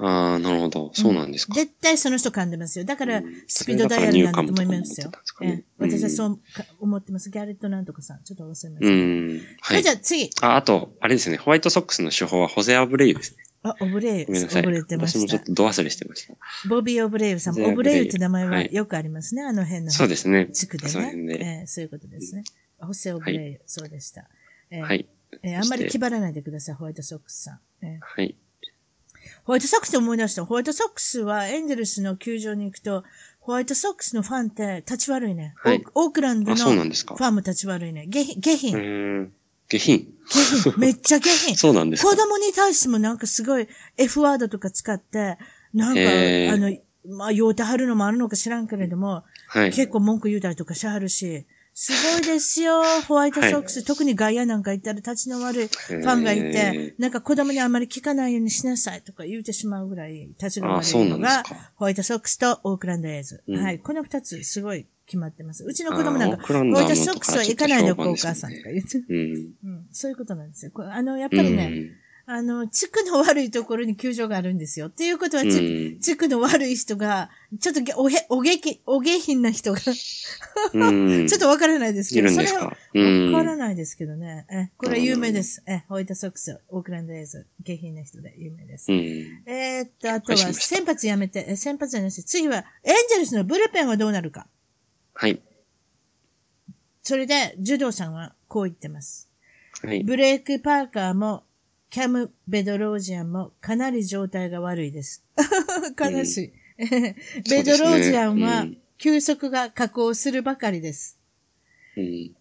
[0.00, 0.92] ああ、なるほど。
[0.94, 1.54] そうなんですか。
[1.54, 2.84] 絶対その人噛んでますよ。
[2.84, 5.32] だからうん、スピードダイヤルなんだと思いますよす。
[5.32, 7.30] かねええ私はそうか思ってます。
[7.30, 8.22] ギャレットなんとかさん。
[8.22, 8.86] ちょっと忘れました。
[8.86, 9.40] うん。
[9.60, 9.92] はいじゃ。
[9.92, 10.30] あ次。
[10.40, 11.36] あ、あと、あれですね。
[11.36, 13.38] ホワイトソックスの手法はホゼアブレイですね。
[13.62, 14.26] あ、オブレイユ。
[14.26, 14.62] ごめんなさい。
[14.62, 15.42] 覚えてました私もちょっ。
[15.44, 16.34] と度忘れしてました。
[16.68, 17.60] ボビー・オブレイユさん。
[17.60, 19.42] オブレイユって名前ははいよくありますね。
[19.42, 19.90] あの辺の。
[19.90, 20.46] そうですね。
[20.52, 21.02] 地区でそう。
[21.02, 22.44] えーそういうことですね。
[22.80, 23.60] ホセ・オブレイユ。
[23.66, 24.28] そうでした。
[24.70, 25.08] えーはい。
[25.42, 27.60] えーあんまり気張らないでください、ホワイトソックスさん。
[27.84, 28.36] えーはい。
[29.44, 30.44] ホワイトソックス思い出した。
[30.44, 33.02] ホワイトソックスはエンゼルスの球場に行くと、
[33.40, 35.54] ホワイトソックスのファンって立ち悪いね。
[35.56, 36.70] はいオークランドあ、のフ。
[36.70, 38.06] ァンも立ち悪いね。
[38.08, 39.32] 下品、下う品。
[39.68, 40.08] 下品。
[40.28, 40.74] 下品。
[40.80, 41.56] めっちゃ下品。
[41.56, 42.16] そうなんですか子。
[42.16, 45.38] 供に対してもなんかすごい F ワードとか使って、
[45.74, 46.76] なんか、あの、
[47.16, 49.72] まあ、酔うてはるのもあるのか知らんけれども、はい。
[49.72, 51.46] 結構文句言うたりとかしはるし、
[51.80, 53.84] すごいですよ、ホワイトソックス。
[53.84, 61.44] 特に外野なんか行ったら立ちの悪いファンがいてへ、なんか子供にあんまり聞かないようにしなさいとか言うてしまうぐらい立ちが悪いのが
[61.76, 63.44] ホワイトソックスとオークランドエイズ。
[63.46, 63.78] うんはい。
[63.78, 65.64] この二つすごい決まってます。
[65.64, 68.98] うちの子供なんか、あーオークランホドはもっとワイトソックスは行かないでおこうお母さんとか言って。
[68.98, 69.16] うん。
[69.64, 69.86] うん。
[69.90, 70.72] そういうことなんですよ。
[70.76, 71.72] あの、やっぱりね、
[72.30, 74.88] あの、地区の悪いところに球場があるんですよ。
[74.88, 75.50] っていうことは、うん。
[75.50, 80.14] 地うん地区の悪い人が、ちょっとげおへ、おげき、お下品な人が、ち
[80.74, 81.24] うん。
[81.24, 82.64] ょっとわからないですけど、それは。
[82.64, 84.44] わからないですけどね。
[84.50, 85.62] え、これは有名です。
[85.66, 88.92] え、ホワイトソックス、オークランドエイズ、下品な人で有名です。
[88.92, 88.98] うん。
[89.46, 94.46] えーっと、あとは、先発やめて、え先発じゃなし、次は、エンジェルスのブルペンはどうなるか。
[95.20, 95.42] はい。
[97.02, 99.28] それで、ジュドーさんはこう言ってます。
[99.82, 100.04] はい。
[100.04, 101.42] ブレイク・パーカーも、
[101.90, 105.24] キャム・ベドロージアンもかなり状態が悪いです。
[105.98, 106.52] 悲しい。
[107.50, 111.18] ベドロージアンはうん、休息が確保するばかりです。
[111.96, 112.36] うん。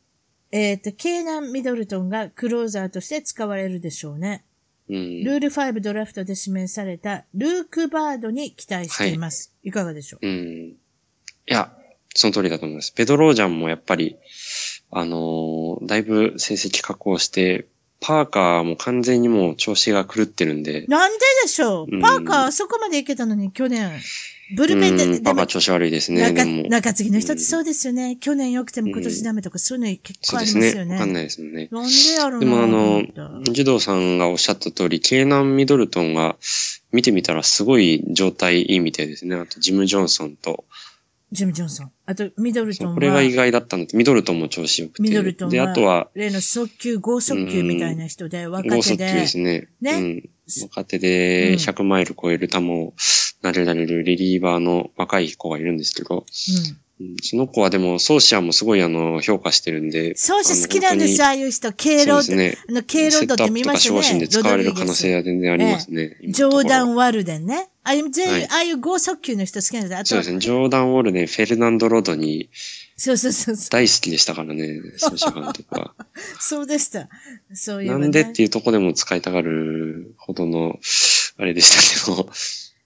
[0.52, 4.46] えっ、と、ケーナン・ミドルトンがクローザーとして使われるでしょうね。
[4.88, 5.24] うん。
[5.24, 9.56] ルール5ドラフトで指名されたルーク・バードに期待しています。
[9.64, 10.28] い、かがでしょう？
[10.28, 10.36] うん。
[10.70, 10.78] い
[11.48, 11.77] や、
[12.18, 12.92] その通りだと思います。
[12.92, 14.18] ペドロージャンもやっぱり、
[14.92, 17.68] あのーだいぶ成績確保して、
[18.00, 23.92] パーカーも完全にもう調子が狂ってるんで、なんででしょう、うんパーカーあそこまで行けたのに去年。
[24.56, 26.22] ブルペンで、うん、パーカー調子悪いですね。
[26.22, 26.46] 中。
[26.46, 28.16] 中継ぎの人ってそうですよね。
[28.16, 30.62] 去年良くても今年ダメとか、そういうの結構あそうですね。
[30.62, 30.94] りますよね。
[30.94, 31.68] わかんないですもんね。
[31.70, 36.38] なんでやろうなでもあの児童さんがおっしゃった通り、ケーナン・ミドルトンが
[36.94, 39.36] 見てみたらすごい状態いいみたいですね。
[39.36, 40.64] あと、ジム・ジョンソンと。
[41.32, 41.92] ジム・ジョンソン。
[42.06, 45.04] あと、ミドルトンは、これが意外だったので、ミドルトンも調子よくて。
[45.04, 49.68] ミドルトンで、あとは、例の速球、剛速球みたいな人で、若手剛速球でで、すね。
[49.82, 50.30] ねうん。
[50.64, 52.94] 若手でうん100マイル超える球を
[53.42, 56.78] 投げられるリリーバーの若い子がいるんですけど、うん。
[57.00, 60.16] うんその子はでも、ソーシアもすごいあの、評価してるんで。
[60.16, 61.68] そうして好きなんです、ああいう人。
[61.68, 62.58] あ経路のそうですね。
[62.70, 64.02] あの、経路って見ましたね。
[64.04, 66.18] セットアップとか守護神で使われる可能性は全然ありますね。
[66.22, 67.70] 今ジのところョーダン・ワルデンね。
[67.84, 69.96] ああいう、全はい部、ああいう剛速球の人好きなんです。
[69.96, 70.40] あとそうです、ね。
[70.40, 72.50] ジョーダン・ウォルデン、フェルナンド・ロドに
[72.98, 73.70] そうそうそうそう。
[73.70, 75.94] 大好きでしたからね、 ソーシャ監督は。
[76.40, 77.10] そうでした。
[77.54, 78.00] そういう、ね。
[78.00, 80.80] なんでっていうとこでも使いたがるほどの、
[81.38, 82.30] あれでしたけど。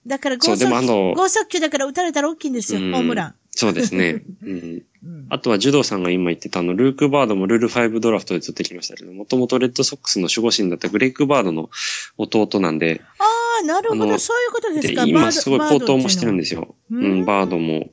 [0.06, 3.34] だから剛そうでもあ速の球、剛速球だから打たれたら大きいんですよ、うんホームラン。
[3.54, 4.24] そうですね。
[4.42, 5.26] うんうん。
[5.28, 11.70] あとは、ジュドーさんが今言ってたあの、ルーク・バードもルール5ドラフトで取ってきましたけど、もともとレッドソックスの守護神だったグレイク・バードの
[12.16, 13.24] 弟なんで、あ
[13.60, 15.04] あ、なるほど、そういうことですでか。
[15.04, 16.74] 今すごい高騰もしてるんでですよ。
[16.90, 17.90] ううんん、バードも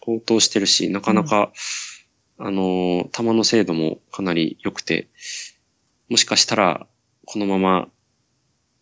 [0.00, 1.52] 高騰してるし、なかなか、
[2.38, 5.08] あのー、球の精度もかなり良くて、
[6.08, 6.86] もしかしたら、
[7.26, 7.88] このまま、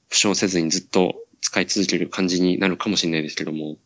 [0.09, 3.77] 負傷せずにずっと使い続ける感じになるかもしれないですけども、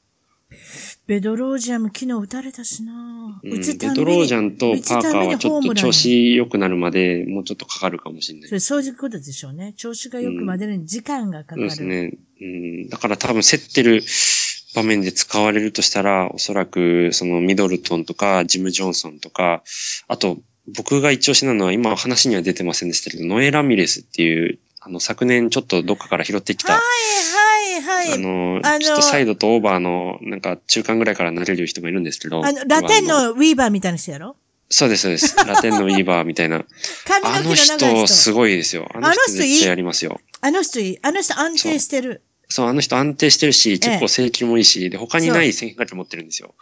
[1.10, 2.92] ベドロージャンも昨日打たれたしな。
[3.42, 8.54] うん、ベドロージャンとパーカーはちょっと調子良くなるまでもうちょっとかかるかもしれないそ。
[8.54, 9.72] れそういうことでしょうね。
[9.76, 11.68] 調子が良くまでに時間がかかそうる。
[11.68, 12.12] ですね。
[12.40, 14.04] うん、だから多分競ってる
[14.76, 19.64] 場面で使われるとしたら、おそらくそのミドルトンとかジム・ジョンソンとか、
[20.06, 20.38] あと
[20.68, 26.82] 僕が一押しなのは今話には出てませんでしたけど、ノエ・ラミレスっていう、あの昨年ちょっとどっかから拾ってきた、はい
[27.82, 28.14] はいはい。
[28.14, 34.12] あの、あのちょっとサイドとオーバーのなんか中間ぐらいから投げる人もいるんですけど、あの、ラテンあのウィーバーみたいな人？
[34.12, 34.36] やろ
[34.70, 35.36] そうです、そうです。
[35.46, 36.64] ラテンのウィーバーみたいな。
[37.04, 38.06] 髪のあの毛の長い人、人。
[38.06, 38.88] すごいですよ。
[38.94, 40.20] あのあの人いいやりますよ。
[40.40, 40.98] あの人いい。
[41.02, 42.22] あの人安定してる。
[42.48, 46.54] そう、あの人安定してるし、え結構制球もいいし、で、他にない変化球持ってるんですよ。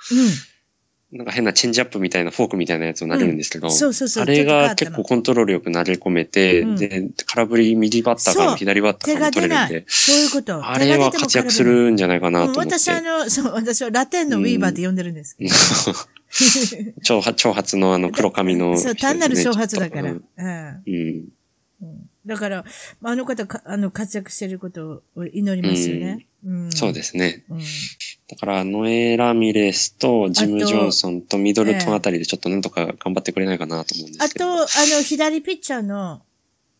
[1.11, 10.67] なんか変なチェンジアップみたいな、フォークみたいなやつを投げるんですけど、うんそうそうそうあれが結構コントロールよく投げ込めて、うんで、空振り右バッターから左バッタ手ーからも取れるんで。、そういうこと。
[10.67, 12.79] あれは活躍するんじゃないかなうんと思って。
[12.79, 15.37] 私あの、そう、私はラテンのウィーバーって呼んでるんです。
[17.03, 20.13] 長髪、長髪のあの黒髪の、 そう、単なる挑発だから。
[20.13, 21.29] ううんんうん。
[21.83, 22.65] うんだから、
[23.03, 26.27] あの方か、あの、活躍してることを祈りますよね。
[26.45, 27.43] うんそうですね。
[27.49, 27.61] うん
[28.31, 34.45] だから、ノエ・ラミレスとジム・ジョンソンとミドルトンあたりでちょっとなんとか頑張ってくれないかなと思うんであすけど。
[34.45, 36.21] と、あの、左ピッチャーの、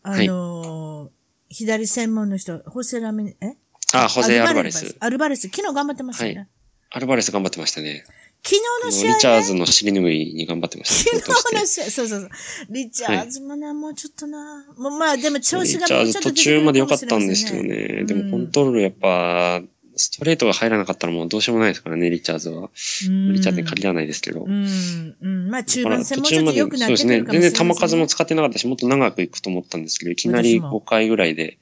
[0.03, 1.09] あの、
[1.49, 3.55] 左専門の人、ホセラミ、え？
[3.93, 4.95] あ、ホセ・アルバレス。
[4.99, 6.35] アルバレス、昨日頑張ってましたね。
[6.35, 6.47] はい、
[6.91, 8.05] アルバレス頑張ってましたね。
[8.43, 11.21] 昨日の試合、ね、リチャーズの尻拭いに頑張ってました、ね。
[11.21, 12.29] 昨日の試合、そうそうそう。
[12.69, 14.65] リチャーズもな、はい、もうちょっとな。
[14.77, 17.75] もうまあ、でも調子がもうちょっと、途中まで良かったんですけどね。
[18.01, 19.61] うん、でもコントロールやっぱ、
[19.99, 22.69] ストレートが入らなかったらもうどうしようもないですからね、リチャーズは。
[22.71, 24.45] リチャーズに限らないですけど。
[24.45, 25.15] うん。
[25.21, 25.49] うん。
[25.49, 31.57] まあ中盤戦もちょっと良くなってるかもしれない、ね、全然球数も使ってなかったし、もっと長くいくと思ったんですけど、いきなり5回ぐらいで、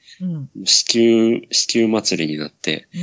[0.65, 3.01] 死球、死球祭りになって、うん、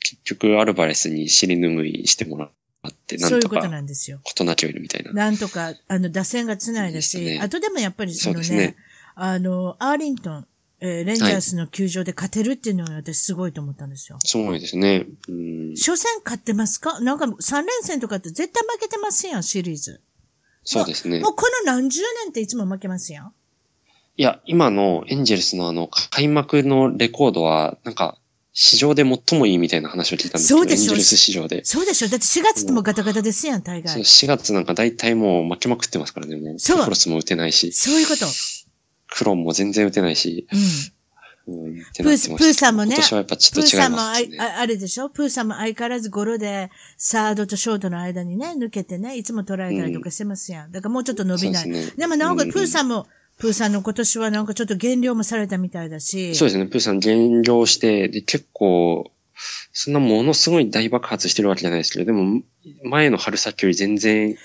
[0.00, 3.28] 結局アルバレスに尻拭いしてもらって、なんとか。
[3.28, 4.20] そういうことなんですよ。
[4.22, 5.12] ことなきをいるみたいな。
[5.12, 8.76] なんとか、あの、打線がつないだし、ね、あとでもやっぱりそのね、ね
[9.14, 10.46] あの、アーリントン、
[10.84, 14.18] えー、レンジャースの球場で勝てるっていうのが私すごいと思ったんですよ。
[14.24, 15.06] すごいですね。
[15.28, 15.74] うん。
[15.76, 17.00] 初戦勝ってますか？
[17.00, 20.00] なんか3連戦とかって絶対負けてますやん、シリーズ。
[20.64, 21.20] そうですね。
[21.20, 23.32] もうこの何十年っていつも負けますやん？
[24.16, 28.18] いや、今のエンジェルスのあの、開幕のレコードは、なんか、
[28.52, 31.64] 市場で最もいいみたいな話を聞いたんですけど、そうでしょエンジェルス市場で。
[31.64, 33.94] そうでしょだって4月ってもうガタガタですやん、大概。
[33.94, 36.58] そう、4月なんか大体もう負けまくってますからね、もう。
[36.58, 36.84] そう。
[36.84, 37.72] クロスも打てないし。
[37.72, 38.26] そういうこと。
[39.16, 40.46] クロンも全然打てないし。
[40.50, 40.60] うん。
[41.44, 45.10] プー、プーさんもね、今年はやっぱちょっと違います、ね、プーさんもああれでしょ？
[45.10, 50.70] プーさんも相変わらずゴロで、サードとショートの間にね、抜けてね、いつも捉えたりとかしてますやん。
[50.70, 51.64] だからもうちょっと伸びない。
[51.64, 53.08] でね、でもなおかつ、プーさんも、
[53.38, 56.36] プーさんの今年はなんかちょっと減量もされたみたいだし。
[56.36, 59.10] そうですね、プーさん減量して、で、結構、
[59.72, 62.42] そんなものすごい大爆発してるわけじゃないですけど、でも、
[62.84, 64.38] 前の春先より全然いいで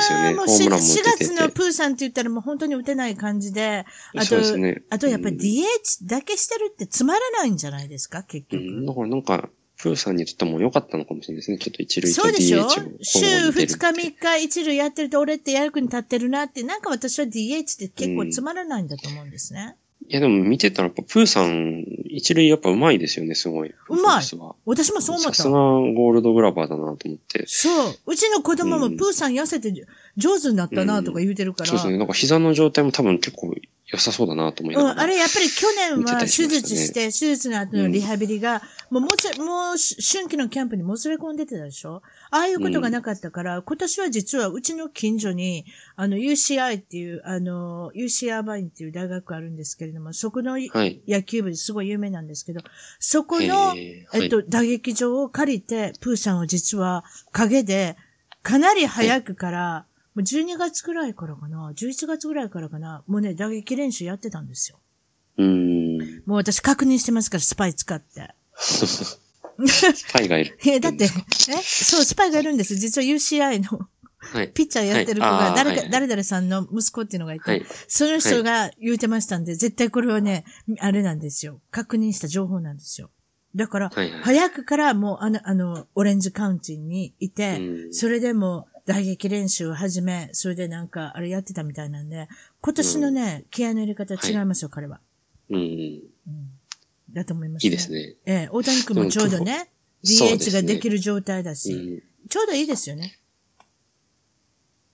[0.00, 0.34] すよね。
[0.34, 1.24] ホームランも打ててて。
[1.24, 3.84] 4月のプーさんって言ったらもう本当に打てない感じで、
[4.16, 8.62] あと、ね、あとやっぱり DH だけしてるってつまらないんじゃないですか、結局。
[8.62, 9.48] うん、だからなんか、
[9.82, 11.56] プーさんにとっても良かったのかもしれないですね。
[11.56, 12.24] ちょっと一塁と DH を。
[12.24, 12.68] そうでしょ？
[13.00, 19.76] 週2日3日一塁やってると俺って役に立ってるなって、なんか私は DH って結構つまらないんだと思うんですね。
[20.10, 23.72] うんいやでも見てたらやっぱプーさん、一塁やっぱ上手いですよね、すごい。
[23.88, 24.24] うまい。
[24.66, 25.34] 私もそう思った。
[25.34, 27.44] さすがゴールドグラバーだなと思って。
[27.46, 27.94] そう。
[28.06, 29.72] うちの子供もプーさん痩せて
[30.16, 31.98] 上手になったなとか言うてるから、うんうん、そうですね。
[31.98, 33.54] なんか膝の状態も多分結構
[33.86, 34.94] 良さそうだなと思いながら。
[34.94, 42.02] うん、あれやっぱり去年は手術して、手術の後のリハビリが、もうもつ、もう春季のキャンプにもつれ込んでてたでしょ？
[42.30, 45.64] ああいうことがなかったから、うん、今年は実はうちの近所に、
[45.96, 52.60] あの UCI っていう、あの、UC アーバインっていう大学あるんですけれども、そこの野球部ですごい有名なんですけど、
[53.00, 57.96] そこの、えっと、打撃場を借りて、プーさんは実は陰で、
[58.42, 64.80] かなり早くから、もう12月くらいからかな、11月ぐらいからかな、もうね、打撃練習やってたんですよ。
[65.36, 65.98] うん。
[66.26, 68.34] もう私確認してますから、スパイ使って。
[68.66, 69.20] ス
[70.12, 70.58] パイがいる。
[70.66, 71.08] え、だって、え？
[71.62, 72.74] そう、スパイがいるんです。
[72.76, 73.88] 実は UCI の
[74.22, 80.44] はい、ピッチャーやってる子が、誰か、誰々さんの息子っていうのがいて、はい、その人が言うてましたんで、絶対これはね、
[80.78, 81.62] あれなんですよ。
[81.70, 83.10] 確認した情報なんですよ。
[83.56, 87.60] だから、はいはい、早くからもうあの、あの、オレンジカウンティにいて、
[87.92, 92.28] それでも打撃練習を始め、それでなんか、あれやってたみたいなんで、
[92.60, 95.00] 今年のね、気合の入れ方違いますよ、はい、彼は。
[95.50, 95.56] うん。
[95.56, 96.50] うん。
[97.12, 97.68] だと思います、ね。
[97.68, 98.16] いいですね。
[98.26, 99.70] ええ大谷君もちょうどね、
[100.04, 103.18] DH ができる状態だし、うん、ちょうどいいですよね。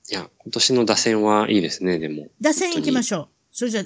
[0.08, 2.28] いや、今年の打線はいいですね、でも。
[2.40, 3.28] 打線行きましょう。
[3.50, 3.84] それじゃ、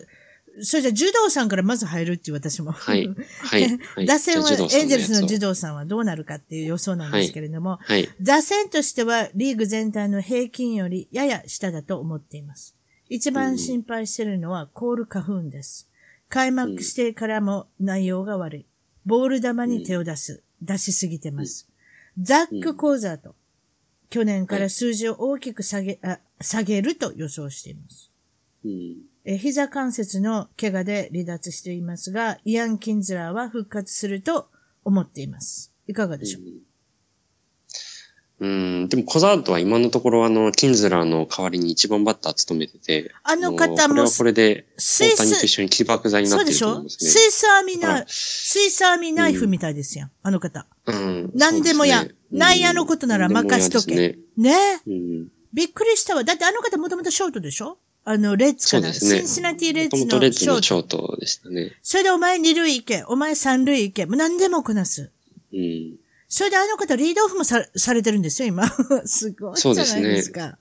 [0.63, 2.73] それじゃ、柔道さんからまず入るっていう私も。
[2.73, 3.09] はい。
[3.39, 4.07] はい。
[4.07, 8.09] 打線は、 エンゼルスの柔道さんはどうなるかっていう予想なんですけれども、はい。
[8.21, 12.77] 打線としてはリーグ全体の平均よりやや下だと思っています。
[13.09, 15.89] 一番心配しているのはコール花粉です。
[16.29, 18.67] 開幕してからも内容が悪い。
[19.07, 20.43] ボール球に手を出す。
[20.63, 21.69] 出しすぎてます。
[22.21, 23.35] ザック・コーザーと、
[24.11, 28.11] 去年から数字を大きく下げ、あ下げると予想しています。
[28.65, 34.49] うんえ膝関節の怪我で離脱していますが、イアン・キンズラーは復活すると
[34.85, 35.73] 思っています。
[35.87, 36.43] いかがでしょう、
[38.45, 47.11] うん、でもコザードは今のところあの、キンズラーの代わりに一番バッター務めてて、あの方も、これはこれで、大谷と一緒に起爆剤になってると思うんですね。
[47.11, 47.29] そうでしょ？
[47.29, 50.67] スイスアーミースイスアーミーナイフみたいですやん、うん、あの方。
[50.87, 51.31] うん。
[51.37, 53.95] 何でもや、ね、内野のことなら任しとけ。
[53.95, 54.19] ね。
[54.37, 54.57] ね、
[54.89, 56.25] うん、びっくりしたわ。
[56.25, 57.79] だってあの方もともとショートでしょ？
[58.11, 60.19] あの、レッズかな、ね、シンシナティレッズのショート。
[60.19, 61.73] レッズのショートでしたね。
[61.81, 65.13] それでお前二塁行け、お前三塁行け、もう何でもこなす。
[65.53, 65.95] うん。
[66.29, 68.69] それであの方リードオフもさされてるんですよ、今。
[69.07, 70.59] すごいじゃないですか。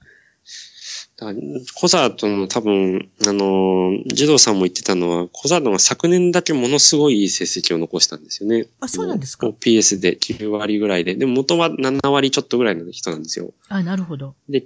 [1.18, 1.36] だから
[1.74, 8.68] コザートの多分、あの、児童さんも言ってたのは、コザートが昨年だけものすごいいい成績を残したんですよね。
[8.80, 11.16] あ、そうなんですか ?PS で9割ぐらいで。
[11.16, 13.54] でも元は7割ちょっとぐらいの人なんですよ。
[13.68, 14.36] あ、なるほど。
[14.48, 14.66] で、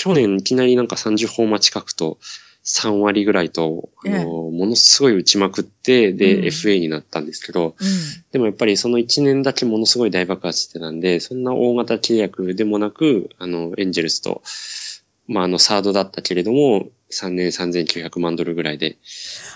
[0.00, 2.16] 去年いきなりなんか30ホーマー近くと、
[2.64, 7.88] 3割ぐらいと、あのものすごい打ちまくって、で、うん FA になったんですけど、うん。
[8.32, 14.40] でもやっぱりその1年だけものすごい大爆発してたんで、そんな大型契約でもなく、あの、エンジェルスと、
[15.30, 18.96] まあ、あの、サードだったけれども、3年3900万ドルぐらいで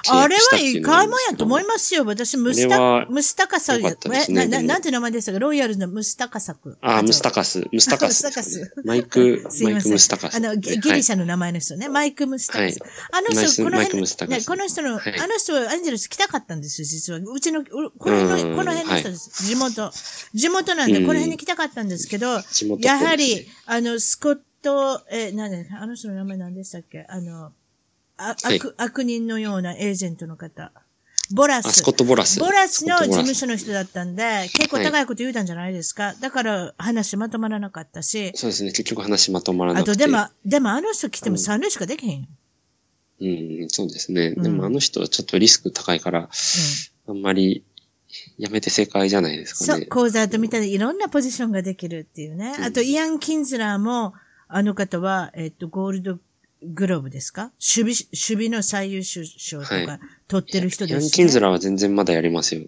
[0.04, 2.04] 契あれはいい買い物やと思いますよ。
[2.04, 5.38] 私、ムスタ、ムスタカサ良かったですえな、な、なんて名前でしたか？
[5.38, 6.76] ロイヤルズのムスタカサク。
[6.80, 7.06] あ、と。
[7.06, 9.72] ムスタカス、ムスタカスマイク、 すいません。
[9.74, 10.34] マイクムスタカス。
[10.34, 11.88] あの、ギギリシャの名前の人ね。
[11.88, 12.60] マイク・ムスタカス。
[12.60, 12.74] はい。
[13.12, 15.18] あの人、この辺、ね、この人の、はい。
[15.20, 17.20] あの人はエンジェルス来たかったんですよ、実は。
[17.20, 18.56] うちの、うこの辺の、うん。
[18.56, 19.46] この辺の人です。
[19.46, 19.92] 地元。
[20.34, 21.06] 地元なんで、うん。
[21.06, 22.42] この辺に来たかったんですけど、
[22.80, 24.42] やはり、あの、スコット、
[25.10, 27.06] え、なんで、あの人の名前何でしたっけ？
[27.08, 27.52] あの、
[28.16, 30.72] あはい悪、悪人のようなエージェントの方。
[31.32, 31.90] ボラあ、ススコ。
[31.92, 32.38] ット・ボラス。
[32.38, 36.14] ボラスの事務所の人だったんで、結構高いこと言うたんじゃないですか？
[36.20, 38.70] だから話まとまらなかったし、そうですね。
[38.70, 39.90] 結局話まとまらなくて。
[39.90, 42.28] あとでも、でもあの人来てもうん3塁しかできへんよ。
[43.20, 44.34] うん、そうですね。
[44.36, 46.28] うんでもあの人はちょっとリスク高いから、
[47.08, 47.64] あんまり
[48.36, 49.86] やめて正解じゃないですそう、かね。
[49.86, 52.54] コーザーとみたいにいろんなポジションができるっていうね。
[52.58, 54.12] うんあと、イアン・キンズラーも、
[54.48, 56.18] あの方は、えっと、ゴールド
[56.62, 57.52] グローブですか？
[57.60, 62.62] 守備、守備の最優秀賞とはか取ってる人ですし、キンズラーは全然まだやりますよ。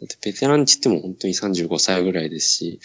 [0.00, 2.80] だってベテランって言っても本当に35歳ぐらいですし、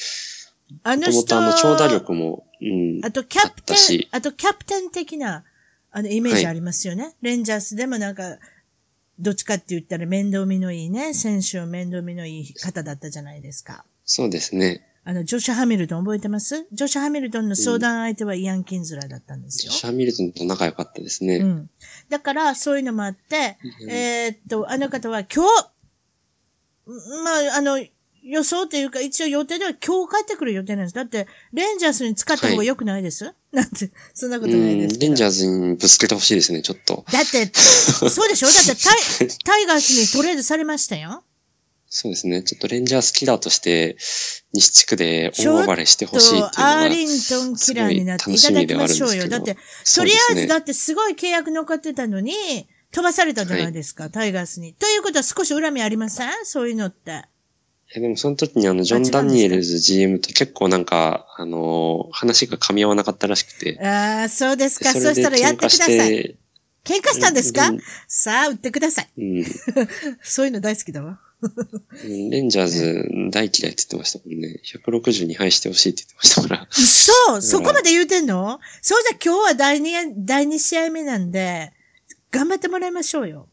[0.84, 3.06] あの人もともとあの長打力も、うん。
[3.06, 5.44] あと、キャプテンあと、キャプテン的な、
[5.92, 7.16] あの、イメージありますよね。
[7.22, 8.38] レンジャースでもなんか、
[9.20, 13.84] どっちかって言ったら面倒見のいいね、選手を面倒見のいい方だったじゃないですか。
[14.06, 14.88] そうですね。
[15.04, 16.68] あの、ジョシュ・ハミルトン覚えてます？
[16.72, 19.72] ジョシュ・ハミルトンの相談相手はイアン・キンズラーだったんですよ。
[19.72, 21.38] シャーミルトンと仲良かったですね。
[21.38, 21.70] うん。
[22.10, 25.72] だから、そういうのもあって、うんえーっと、あの方は今日、
[27.24, 27.84] まあ、あの、
[28.24, 30.94] 予想というか、一応予定では今日帰ってくる予定なんです。
[30.94, 35.00] だって、レンジャースに使った方が良くないです、 なんて、そんなことないです。
[35.00, 37.04] レンジャーズにぶつけてほしいですね、ちょっと。
[37.12, 38.48] だって、そうでしょ？
[38.48, 38.94] だってタ
[39.26, 41.24] イ、 タイガースにトレードされましたよ。
[41.94, 42.42] そうですね。
[42.42, 43.98] ちょっとレンジャーズキラーとして、
[44.54, 49.28] 西地区で大暴れしてほしいっていうのと、アーが、リントンキラーになっていただきましょうよ。
[49.28, 49.58] だって、
[49.94, 52.34] とりあえずだってすごい契約残ってたのに、
[52.94, 54.74] 飛ばされたじゃないですか、タイガースに。
[54.74, 56.30] ということは少し恨みありません？
[56.46, 57.26] そういうのって。
[57.94, 63.78] えでもその時にあの、ジョン・ダニエルズ GM と結構なんか、あのー話が噛み合わなかったらしくて。
[63.86, 64.94] ああ、そうですか。
[64.94, 65.90] そしたらやってください。
[65.90, 66.36] 喧
[66.86, 67.68] 喧嘩したんですか？
[67.68, 69.10] うんさあ、売ってください。
[69.18, 69.46] うん。
[70.24, 71.20] そういうの大好きだわ。
[71.42, 74.60] うんレンジャーズ大嫌いって言ってましたもんね。
[74.66, 76.68] 162敗してほしいって言ってましたから。
[76.72, 78.60] そうそこまで言うてんの？
[78.82, 79.94] そうじゃ今日は第二、
[80.26, 81.74] 第二試合目なんで、
[82.32, 83.48] 頑張ってもらいましょうよ。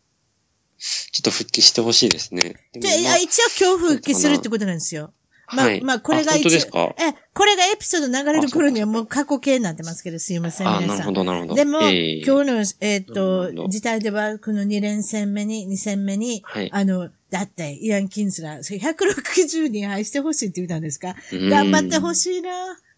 [0.78, 2.56] ちょっと復帰してほしいですね。
[2.72, 5.12] でもで、いまあや一応今日復帰するってことなんですよ。
[5.50, 6.94] まあ、はいまあ、これが一ですか？
[6.98, 10.98] え、これがエピソード流れる頃にはもう過去形になってますけど、すいません、あ、皆さん。
[10.98, 11.54] なるほど、なるほど。
[11.54, 21.14] でも、ええ今日の、えっ、なると事態では、この2連戦目に、2戦目に、はいあの、だって、イアン・キンズラー、それ160に配してほしいって言ったんですか？
[21.32, 22.50] うん頑張ってほしいな。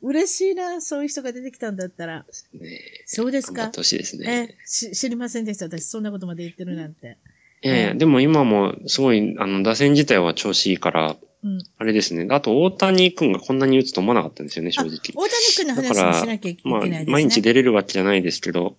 [0.02, 0.80] 嬉しいな。
[0.80, 2.24] そういう人が出てきたんだったら。
[2.54, 3.54] ねそうですか？
[3.54, 5.66] 頑張ってほしいですえね。、し、知りませんでした？
[5.66, 7.18] 私、そんなことまで言ってるなんて。
[7.62, 11.58] いやいや、でも今もすごい、あの、打線自体は調子いいから、うん。
[11.78, 12.26] あれですね。
[12.30, 14.96] あと、大谷君がこんなに打つと思わなかったんですよね、正あ、直。
[15.14, 18.76] 大谷君のだから話もしなきゃいけまあないですね。、毎日出れるわけじゃないですけど、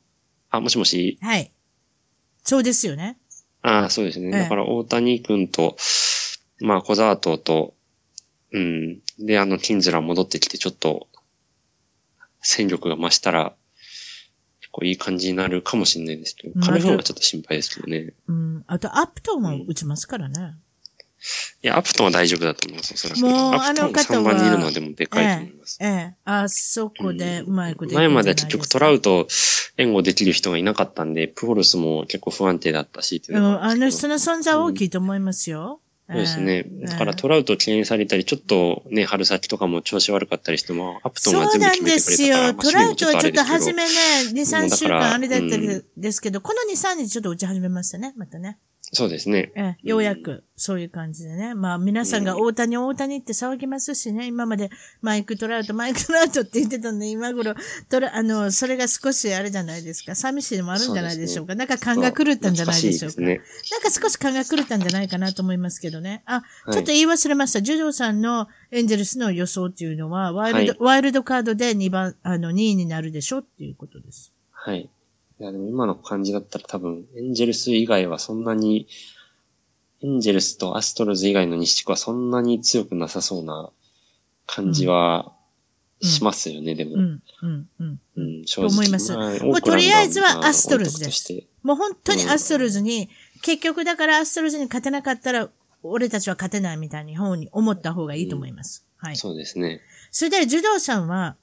[0.50, 1.20] あ、もしもし？
[1.22, 1.52] はい。
[2.44, 3.18] そうですよね。
[3.62, 4.28] ああ、そうですね。
[4.28, 5.78] ええだから、大谷君と、
[6.60, 7.74] まあ、小沢とと、
[8.54, 9.00] うん。
[9.20, 11.08] で、あの、キンズラ戻ってきて、ちょっと、
[12.42, 13.56] 戦力が増したら、
[14.62, 18.14] 結構いい感じになるかもしれないですけど、まあカルフォンはちょっと心配ですけどね。
[18.28, 18.64] うん。
[18.68, 20.56] あと、アップトンも打ちますからね。
[21.64, 23.22] いや、アプトンは大丈夫だと思います、おそらく。
[23.22, 25.78] もうあの方は3番にいるのはでもでかいと思います。
[25.82, 26.16] ええ。
[26.26, 29.28] あそこでうまいこと前までは結局トラウウト
[29.78, 35.80] 援護できる人がいなかったんで、プホルスも結構不安定だったしううん、あの人の存在は大きいと思いますよ。
[36.10, 36.54] そうですね。
[36.58, 42.54] ええだからトラウト敬遠されたり、ちょっとね、春先とかも調子悪かったりしても、アプトンがそうなん全部決めですてくれたから、よ。
[42.54, 43.90] まあトラウトはちょっと初めね、
[44.34, 48.58] 2、3週間あれだったうんですけど、この2、3日ちょっと打ち始めましたね、またね。
[48.94, 49.54] そうですね。
[49.56, 51.56] ええ、ようやく、そういう感じでね。
[51.56, 54.28] まあ、皆さんが大谷、大谷って騒ぎますしね。
[54.28, 54.70] 今まで
[55.02, 57.56] マイク・トラウト、マイク・トラウトって言ってたんで、今頃、
[57.88, 60.14] トラ、あの、それが少しあれじゃないですか。
[60.14, 61.56] 寂しいのもあるんじゃないでしょうか。
[61.56, 63.16] なんか勘が狂ったんじゃないでしょうか。
[63.16, 63.42] 懐かね。
[63.72, 66.24] なんか少し勘が狂ったんじゃないかなと思いますけどね。
[66.26, 67.62] あ、はいちょっと言い忘れました。
[67.62, 74.34] ジョジョさんのエンジェルスの予想っていうのは、ワイルド、はいワイルドカードで2番、あの、2位になるでしょっていうことです。
[74.52, 74.90] はい。
[75.42, 78.88] いや、でも今の感じだったら多分、エンジェルス以外はそんなに、
[80.04, 83.72] エンジェルスとアストロズ以外の西地区はそんなに強くなさそうな
[84.46, 85.34] 感じは
[86.00, 86.92] しますよね、でも。
[86.94, 88.00] うん、うん、うん。
[88.18, 91.34] うん、正と思いますまあもうとりあえずはアストロズです
[91.64, 93.10] もう本当にアストロズに、
[93.42, 95.50] 結局だからアストロズに勝てなかったら、
[95.82, 98.86] 俺たちは勝てないみたいに方に思った方がいいと思います。
[98.98, 99.16] はい。
[99.16, 99.82] そうですね。
[100.12, 101.41] それで、柔道さんは、はい、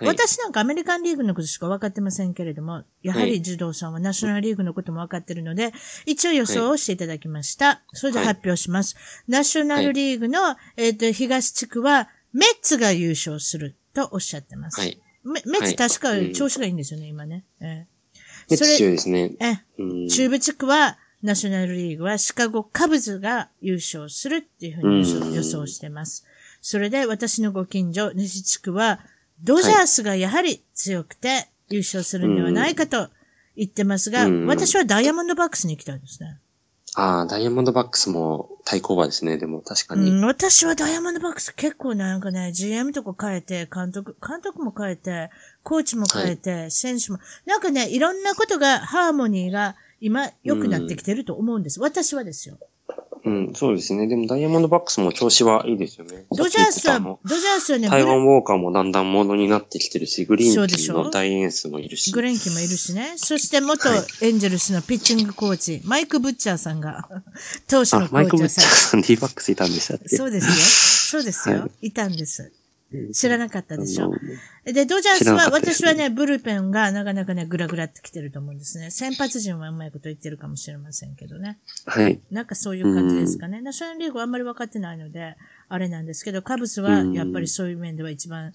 [0.00, 5.72] 私なんかアメリカンリーグのことしか分かってませんけれども、やはり柔道さんはナショナルリーグのことも分かってるので、
[6.06, 7.82] 一応予想をしていただきました。
[7.92, 8.96] それで発表します。
[9.26, 14.80] ナショナルリーグの、えっ、と、東地区は、メッツが優勝するとおっしゃってます。
[14.80, 15.00] はい。
[15.24, 17.44] メメッツ確かはい調子がいいんですよね、今ね。
[17.60, 17.86] えめっ
[18.50, 19.32] えそちゃ強いれ、ですね。
[19.40, 20.08] えうん。
[20.08, 26.24] 中部地区は、ナショナルリーグはシカゴカブズが優勝するっていうふうに予想してます。
[26.60, 29.00] それで私のご近所、西地区は、
[29.42, 33.08] ドジャースがやはり強くて優勝するんではないかと
[33.56, 36.38] 言ってますが、うん私はダイヤモンドバックスに行きたいですね。
[36.94, 39.36] ああ、ダイヤモンドバックスも対抗馬ですね。
[39.38, 40.10] でも確かに。
[40.10, 45.30] うん、私はダイヤモンドバックス結構なんかね、GM とか変えて、監督、監督も変えて、
[45.62, 51.80] コーチも変えて、選手も、なんかね、いろんなことが、ハーモニーが今良くなってきてると思うんです。
[51.80, 52.58] 私はですよ。
[53.24, 54.06] うん、そうですね。
[54.06, 56.24] でもダイヤモンドバックスも調子はいいですよね。
[56.30, 62.12] ドジャースは、ドジャースはね、台湾ウォーカーもだんだんものになってきてるし、グリーンキーの大エースもいるし。
[62.12, 63.14] グレンキもいるしね。
[63.16, 67.08] そして元はいエンジェルスのピッチングコーチ、マイク・ブッチャーさんが、
[67.68, 68.60] 投手のあ、マイク・ブッチャーさ
[68.90, 70.16] さん D バックスいたんでしたっけ？
[70.16, 70.52] そうですよ。
[70.54, 72.52] そうですよ。、はいたんです。
[73.12, 74.10] 知らなかったでしょ
[74.64, 78.90] で、ドジャースは、私はね、ブルペンがなかなかね、グラグラってきてると思うんですね。
[78.90, 81.58] 先発陣はうまいこと言ってるかもしれませんけどね。
[81.84, 82.20] はい。
[82.30, 83.60] なんかそういう感じですかね。
[83.60, 85.36] ナショナルリーグはあんまり分かってないので、
[85.68, 88.52] あれなんですけど、カブスはやっぱりそういう面では一番、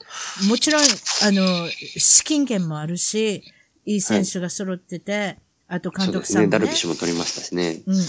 [0.50, 0.86] もちろん、あ
[1.32, 3.44] の、資金権もあるし、
[3.86, 5.38] いい選手が揃ってて、
[5.74, 6.12] あと監。
[6.12, 6.52] 督さんもね。
[6.52, 7.82] ダルビッシュも取りましたしね。
[7.86, 7.96] うん。
[7.96, 8.00] あ、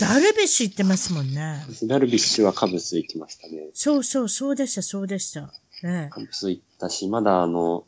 [0.00, 1.64] ダルビッシュ行ってますもんね。
[1.84, 3.68] ダルビッシュはカブス行きましたね。
[3.72, 5.52] そうそう、そうでした、そうでした。
[5.82, 7.84] ねカブス行ったし、まだあの、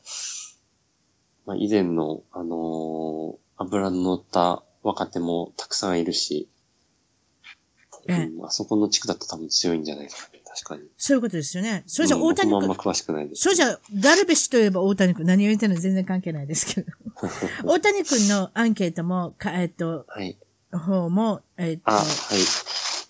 [1.47, 6.49] まあ、以前の、あのー油の乗った若手もたくさんいるし、
[8.09, 10.30] ええうん、あそこの地区だと多分強いんじゃないですかね。
[10.53, 10.83] 確かに。
[10.97, 11.85] そういうことですよね。
[11.87, 13.43] それじゃうん大谷君あんま、詳しくないです。
[13.43, 16.93] それじゃダルビッシュといえば大谷君、何を言ってるの全然関係ないですけど。
[17.65, 20.37] 大谷君のアンケートも、かえっと、はい。
[20.73, 22.05] 方も、えっとあ、、はい。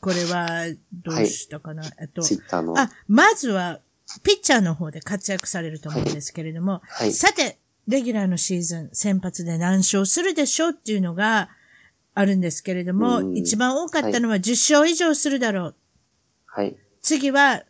[0.00, 2.78] これは、どうしたかな、えっと、ツイッターの。
[2.78, 3.80] あ、まずは、
[4.22, 7.12] ピッチャーの方で活躍されると思うんですけれども、はい。
[7.12, 11.48] さて、レギュラーのシーズン、先発で何勝するでしょうっていうのが
[12.14, 15.74] あるんですけれども、うん一番多かったのは10勝以上するだろう。
[16.46, 16.76] はい。
[17.02, 17.64] 次は、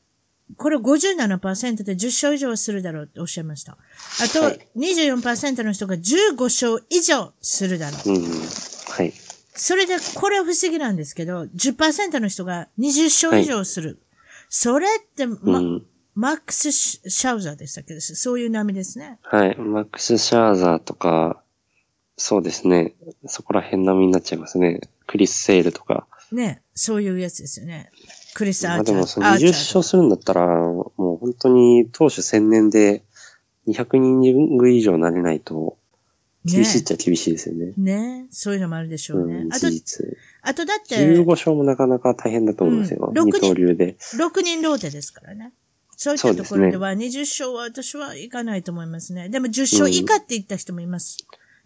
[0.56, 3.78] これ57%で10勝以上するだろうっておっしゃいました。
[4.22, 8.10] あと、はい24%の人が15勝以上するだろう。
[8.10, 8.22] うん。
[8.22, 9.12] はい。
[9.54, 14.00] それで、これは不思議なんですけど、10%の人が20勝以上する。
[14.48, 15.86] それって、ま、うん。
[16.14, 17.94] マックス・シャウザーでしたっけ？
[17.94, 18.16] です。
[18.16, 19.18] そういう波ですね。
[19.22, 19.56] はい。
[19.56, 21.40] マックス・シャーザーとか、
[22.16, 22.94] そうですね。
[23.26, 24.80] そこら辺並みになっちゃいますね。
[25.06, 26.08] クリス・セールとか。
[26.32, 27.90] ね、そういうやつですよね。
[28.34, 28.96] クリス・アまあーチャー。
[28.96, 33.02] でもその20アーチャー勝するんだったら、もう本当に投手専念で
[33.68, 35.76] 200人ぐ以上なれないと、
[36.44, 37.72] 厳しいっちゃ厳しいですよね。
[37.76, 39.34] ね、そういうのもあるでしょうね。
[39.34, 40.16] うん、事、実。
[40.42, 43.12] あとだって、15勝もなかなか大変だと思いますよ。
[43.14, 43.96] うん流で。
[44.16, 45.52] 6人ローテですからね。
[45.96, 49.28] そういったところでは20勝は私はいかないと思いますね。
[49.28, 51.18] でも10勝以下って言った人もいます。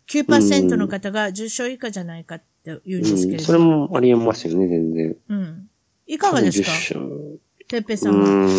[0.08, 3.88] 9%の方が10勝以下じゃないかって言うんですけうん、それれども。
[3.88, 5.16] もありえますよね、全然。
[5.28, 5.70] うん。
[6.06, 8.50] いかがですか？10勝てっぺいさうんは。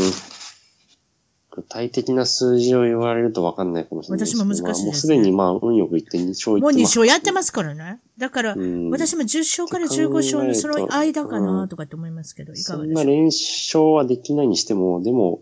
[1.51, 4.27] 具体的な数字を言われると分かんないかもしれない。
[4.27, 6.77] 私も難しいですねまあもうすでにまあ、運よくいって2勝いってもうます。
[6.77, 8.01] 2勝やってますからね。
[8.17, 15.41] だから、うん私も10勝から15勝のその間かなとかって思いますけど、いかそがでしょうんな連勝はできないにしても、でも、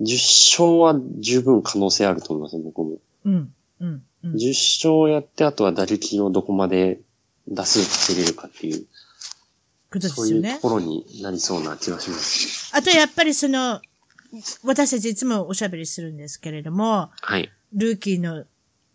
[0.00, 2.96] 10勝は十分可能性あると思います、僕も。
[3.24, 3.52] うん。
[3.80, 4.02] うん。
[4.24, 4.34] うん。
[4.34, 7.00] 10勝やって、あとは打撃をどこまで
[7.48, 8.86] 打数稼げるかっていう、
[9.90, 10.58] ことでそういうとすよね。
[10.60, 12.76] ころになりそうな気がします。
[12.76, 13.80] あとやっぱりその、
[14.62, 17.50] 私たちいつもおしゃべりするんですけれども、はい。
[17.72, 18.44] ルーキーの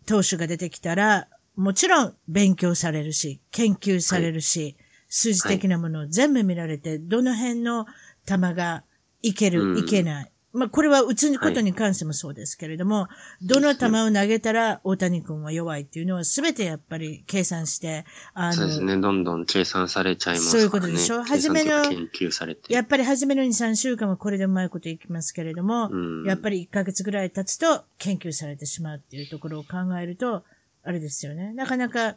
[0.06, 4.76] 投手が出てきたら、もちろん勉強されるし、研究されるし、
[5.08, 7.86] 数字的なものを全部見られて、どの辺の
[8.26, 8.84] 球が
[9.22, 10.32] いける、うんいけない。
[10.54, 13.08] まあ、これは打つことに関してもそうですけれども、
[13.42, 18.96] どの球を投げたら大谷君は弱いっていうのは全てやっぱり計算して、あの、そうですね。
[18.96, 20.70] どんどん計算されちゃいますそういう。
[20.70, 21.24] ことでしょ？
[21.24, 22.72] 初めの研究されて。
[22.72, 30.44] やっぱり初めの2、3週間はこれでうまいこといきますけれども、うんやっぱり1ヶ月ぐらい経つと研究されてしまうっていうところを考えると、
[30.84, 31.52] あれですよね。
[31.54, 32.14] なかなか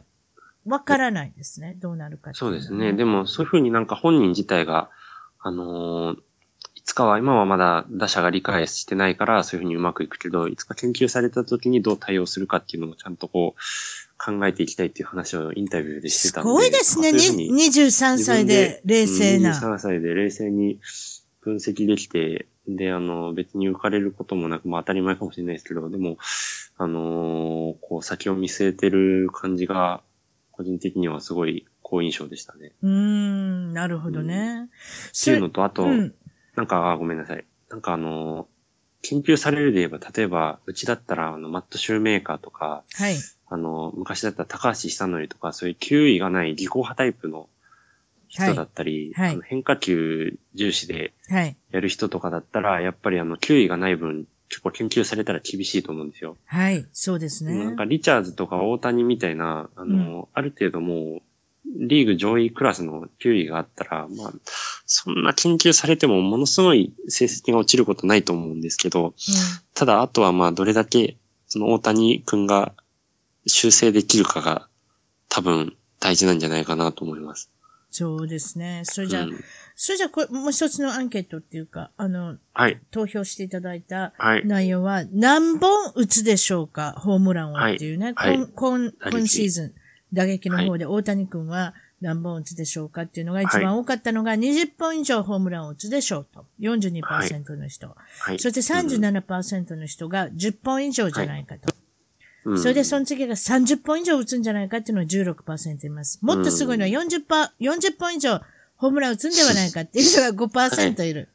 [0.64, 1.76] わからないですね。
[1.80, 2.92] どうなるかそうですね。
[2.92, 4.90] でも、そういうふうになんか本人自体が、
[5.40, 6.22] あのーい
[6.88, 13.60] つかは、今はまだ打者が理解してないから、そういうふうにうまくいくけど、いつか研究された時にどう対応するかっていうのもちゃんとこう、
[14.18, 16.50] 考えていきたいっていう話をインタビューでしてすたんで。
[16.50, 17.12] ごいですね。
[17.12, 19.50] まあそういうふうにに23歳で冷静な。
[19.50, 20.80] 自分でうん23歳で冷静に
[21.40, 26.16] 分析できて、で、あの、別に浮かれることもなく、まあ当たり前かもしれないですけど、でも、
[26.76, 30.02] あのーこう先を見据えてる感じが、
[30.52, 32.72] 個人的にはすごい好印象でしたね。
[32.82, 34.64] うーん、なるほどね。
[34.64, 36.14] っていうのと、あと、うん。
[36.58, 37.44] なんか、あごめんなさい。
[37.70, 38.46] なんかあのー
[39.00, 43.14] 研究されるで言えば、例えば、うちだったら、あの、マットシューメーカーとか、はい。
[43.46, 47.48] あの、昔だったら高橋久則とか、そういう球威がない技巧派タイプの
[48.26, 51.56] 人だったり、はいはいあの変化球重視ではい。
[51.70, 56.36] やる人とかだったら、やっぱりあの、球威がない分、結構研究されたら厳しいと思うんですよ。
[56.46, 56.84] はい。
[56.92, 57.54] そうですね。
[57.54, 61.22] なんか、リチャーズとか大谷みたいな、あの、ある程度もう、
[61.76, 64.32] リーグ上位クラスの球威があったら、まあ、
[64.86, 69.14] そんな研究されてもものすごい成績が落ちることないと思うんですけど、
[69.74, 71.16] ただ、あとはまあ、どれだけ、
[71.46, 72.72] その大谷くんが
[73.46, 74.68] 修正できるかが
[75.28, 77.50] 多分大事なんじゃないかなと思います。
[77.90, 78.82] そうですね。
[78.84, 79.40] それじゃあ、うん
[79.80, 82.80] それじゃあ、これ、もう一つのアンケートっていうか、あの、はい。
[82.90, 84.44] 投票していただいたはい。
[84.44, 86.96] 内容は、何本打つでしょうか？
[86.98, 88.12] ホームランをっていうね。
[88.16, 89.74] はい今今シーズン、
[90.12, 96.44] 打撃の方で大谷君は何本打つでしょうかっていうのが一番多かったのが20本以上ホームランを打つでしょうと。
[96.60, 97.88] 42%の人。
[98.20, 98.38] はい。
[98.38, 101.72] そして37%の人が10本以上じゃないかと。
[101.72, 101.78] うん
[102.56, 106.18] それでその次が30本以上打つんじゃないかっていうのが16%います。
[106.22, 108.40] もっとすごいのは40%、40本以上
[108.76, 111.28] ホームラン打つんではないかっていう人が5%いる。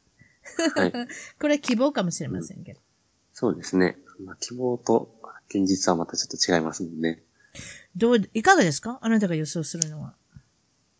[0.74, 0.92] はい。
[1.38, 2.80] これは希望かもしれませんけど。
[3.32, 3.96] そうですね。
[4.24, 5.14] まあ、希望と
[5.50, 7.22] 現実はまたちょっと違いますもんね。
[7.96, 8.98] どう、いかがですか？
[9.02, 10.14] あなたが予想するのは。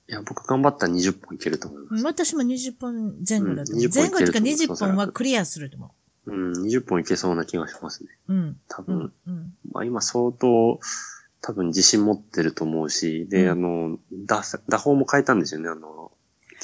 [0.09, 2.05] いや、僕頑張ったら20本いけると思います。
[2.05, 3.85] 私も20本前後だと思う。
[3.85, 5.95] うん20前後っていうかいけると思う20本はクリアすると思
[6.27, 8.11] うん、20本いけそうな気がしますね。
[8.29, 8.33] う。
[8.35, 8.49] うん。
[8.49, 8.97] う多分。
[8.97, 9.13] ん。
[9.27, 9.55] うん。
[9.73, 10.79] まあ今相当、
[11.41, 16.13] 多分自信持ってると思うし、で、うんあの、打、打法も変えたんですよね、あの、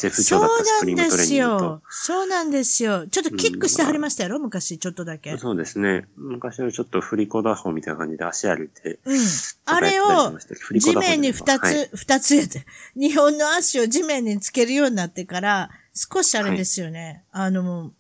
[0.01, 1.83] 絶不そう調だったスプリングトレーなんですニングとよ。。
[1.91, 3.07] そうなんですよ。
[3.07, 5.37] ちょっとキックしてはりましたやろ昔、ちょっとだけ。
[5.37, 6.07] そうですね。
[6.17, 9.19] 昔はちょっと振り子打法みたいな感じで足上げて、うん。
[9.67, 10.39] あれを、
[10.79, 12.65] 地面に二はいつ、二つやって、
[12.97, 17.25] 日本の足を地面につけるようになってから、少しあれですよね。
[17.31, 17.93] あの、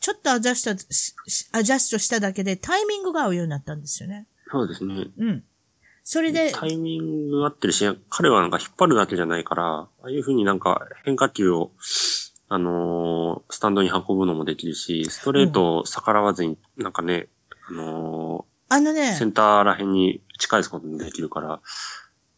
[0.00, 0.70] ちょっとアジャスト
[1.58, 4.26] アジャストしただけでタイミングが合うようになったんですよね。
[4.50, 5.08] そうですね。
[5.18, 5.44] うん。
[6.10, 11.70] それで、タイミング合ってるし、彼はなんか引っ張るだけじゃないから、ああいう風になんか変化球を、
[12.48, 17.28] あのースタンドに運ぶのもできるし、ストレートを逆らわずに、なんかね、
[17.68, 21.60] あのあのねーセ、ンターら辺に打ち返すこともできるから、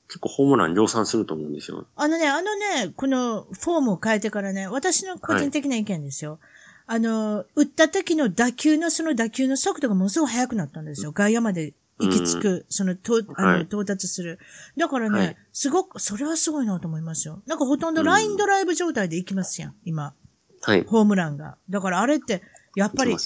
[0.08, 1.86] 結構ホームラン量産すると思うんですよ。
[1.94, 6.40] あのね、あのね、このフォームを変えてからね、私の個人的な意見ですよ。
[6.88, 11.12] あの、打った時の打球のその打球の速度がものすごく速くなったんですよ。
[11.12, 14.38] 外野まで行き着く、その、とあの、はい到達する。
[14.76, 17.42] だからね、はいすごく、それはすごいなと思いますよ。
[17.46, 20.14] なんかほとんどラインドライブ状態で行きますやん、今。
[20.62, 20.84] はい。
[20.84, 21.56] ホームランが。
[21.68, 22.42] だからあれって、
[22.76, 23.16] やっぱり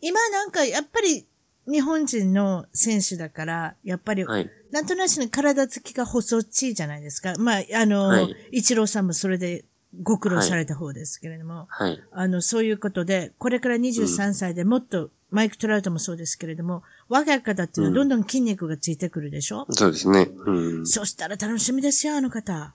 [0.00, 1.26] 今なんか、やっぱり、
[1.70, 4.50] 日本人の選手だから、やっぱり、はい。
[4.70, 7.34] なんとなしに体つきが細っちいじゃないですか。
[7.38, 9.64] まあ、あの、はい一郎さんもそれで
[10.02, 12.02] ご苦労された方ですけれども、はい。
[12.12, 20.30] あの、そういうことで、これから23歳でもっと、マイク・トラウトもそうですけれども、若い方っていうのはどんどん筋肉がついてくるでしょ、そうですね。
[20.46, 20.86] うん。
[20.86, 22.74] そしたら楽しみですよ、あの方。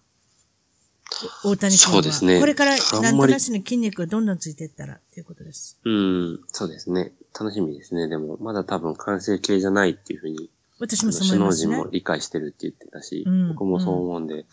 [1.44, 1.94] 大谷君は。
[1.94, 5.80] そうですねこれから、なんとなしに筋肉がどんどんついていったら、ということです。
[5.84, 6.40] うん。
[6.48, 7.14] そうですね。
[7.40, 8.08] 楽しみですね。
[8.08, 10.50] でも、まだ多分完成形じゃないっていうふうに、
[10.80, 11.90] 私もそう思いますね陣も。
[11.92, 14.46] 理解してるって言ってたし、うん僕もそう思うんで、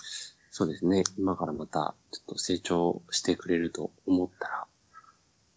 [0.50, 1.04] そうですね。
[1.18, 4.66] 今からまた、ちょっと成長してくれると思ったら、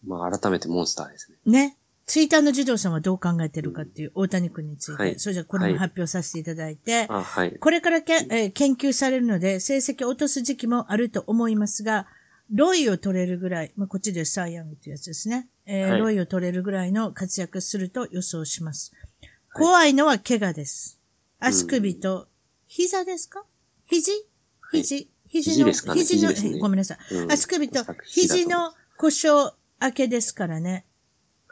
[0.06, 1.38] まあ、改めてモンスターですね。
[1.46, 1.78] ね。
[2.06, 5.20] ツイッターの児童さんはどう考えてるかっていう大谷君について、はい。
[5.20, 7.56] それじゃあこれも発表させていただいて、あ、はい。
[7.58, 12.08] これからけ、えー研究されるので、成績を落とす時期もあると思いますが、
[12.54, 15.47] ロイを取れるぐらい、まあ、こっちでサイ・ヤングっていうやつですね。
[15.66, 15.99] えーはい。
[15.99, 18.91] ロイを取れるぐらいの活躍すると予想します。
[19.53, 20.99] 怖いのは怪我です。
[21.40, 22.27] 足首と、
[22.68, 23.45] 膝ですか？
[23.86, 24.11] 肘？
[24.72, 26.60] 肘、肘の、肘の、ね。
[26.60, 27.15] ごめんなさい。
[27.15, 27.32] うん。
[27.32, 30.86] 足首と肘の故障明けですからね。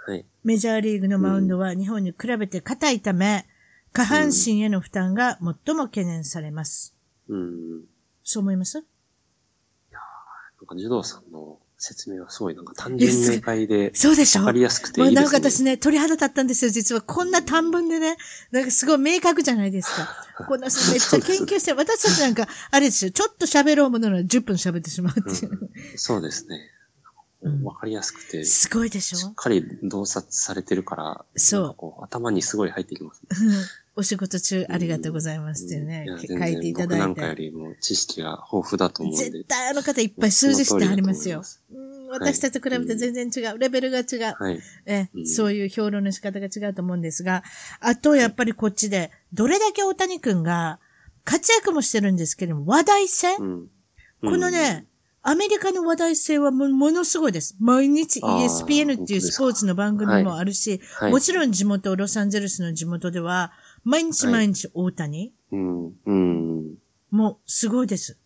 [0.08, 0.26] はい。
[0.44, 3.46] メジャーリーグのマウンドは日本に比べて硬いため、
[3.94, 6.96] 下半身への負担が最も懸念されます。
[7.28, 7.84] うん。
[8.24, 8.84] そう思います？
[9.92, 14.42] なんか、児童さんの説明はすごい、なんか単純明快で、そうでしょ？
[14.42, 15.32] わかりやすくてもいういですね。
[15.32, 17.02] なんか私ね、鳥肌立ったんですよ、実は。
[17.02, 18.18] こんな短文でね、
[18.52, 20.08] なんかすごい明確じゃないですか。
[20.48, 25.70] こんなめっちゃ研究して、私たちなんか、あれですよ、ちょっと喋ろうものなら10分喋ってしまうっていう。
[25.96, 26.60] そうですね。
[27.44, 29.18] うんわかりやすくて、すごいでしょ？
[29.18, 33.30] しっかり洞察されてるから、そうう頭にすごい入ってきますね。
[33.48, 33.56] うん
[33.94, 37.42] お仕事中ありがとうございますっていうね、や書いていただい僕なんかよて。
[37.42, 39.30] りも知識が豊富だと思うんで。
[39.30, 41.44] 絶対あの方いっぱい数字してありますよ。
[42.10, 43.58] 私たちと比べて全然違う。
[43.58, 44.36] レベルが違う。
[44.42, 44.60] はい。
[44.86, 47.44] えうんそういう評論の仕方が違うと思うんですが、
[47.82, 50.80] あとやっぱりこっちで、どれだけ大谷くんが
[51.26, 53.68] 活躍もしてるんですけれども、話題性、うん。
[54.22, 54.86] このね、
[55.24, 57.56] アメリカの話題性はもものすごいです。
[57.60, 63.52] 毎日 ESPN っていうスポーツの番組もあるし、はいもちろん地元、ロサンゼルスの地元では、
[63.84, 65.94] 毎日毎日大谷、うん。
[66.06, 66.74] うん。
[67.12, 68.18] もうすごいです。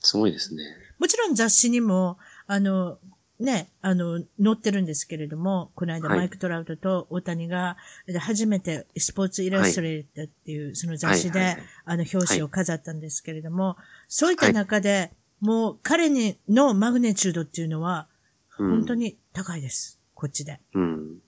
[0.00, 0.62] すごいですね。
[0.98, 2.98] もちろん雑誌にも、あの、
[3.40, 7.76] ね、あの、載ってるんですけれども、この間はいマイク・トラウトと大谷が、
[8.06, 13.76] で初めてスポーツイラストレーターっていうその雑誌で、はいはいはいあの、表紙を飾ったんですけれども、
[14.06, 15.12] そういった中で、
[15.42, 18.12] もう彼にのマグネチュードっていうのは、うん
[18.58, 19.98] 本当に高いです。
[20.14, 20.60] こっちで。
[20.74, 21.18] うん。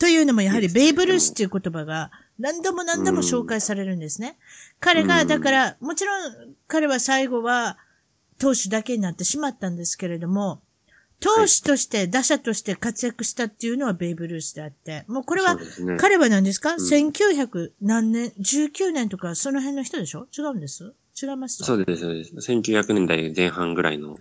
[0.00, 4.36] というのもやはりベイブルースっていう言葉が何度も何度も紹介されるんですね。
[4.80, 7.78] 彼が、うんだから、もちろん彼は最後は
[8.38, 10.62] 投手だけになってしまったんですけれども、
[11.20, 15.58] 投手として、打者として活躍したっていうのはベイブルースであって、もうこれは。
[15.98, 20.26] 彼は何ですか、ん ?1900 何年 ?19 年とかその辺の人でしょ？
[20.36, 20.94] 違うんです？
[21.20, 22.34] 違いますそうです、そうです。
[22.34, 24.18] 1900年代前半ぐらいの。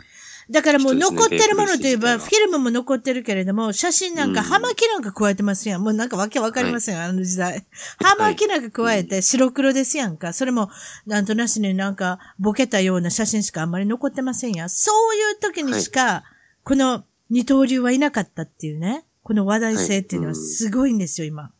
[0.49, 5.83] だからもう残ってるものといえば、フィルムも残ってるけれども、写真なんか、うん葉巻なんか加えてますやん。
[5.83, 7.67] もうなんかわけわかりません、あの時代。
[7.99, 10.33] 葉巻なんか加えて白黒ですやんか。
[10.33, 10.71] それも、
[11.05, 14.69] なんとなしになんか、ボケたような写真しかあんまり残ってませんやん。
[14.69, 16.23] そういう時にしか、
[16.63, 19.05] この二刀流はいなかったっていうね。
[19.21, 21.51] この話題性っていうのはすごいんですよ、今。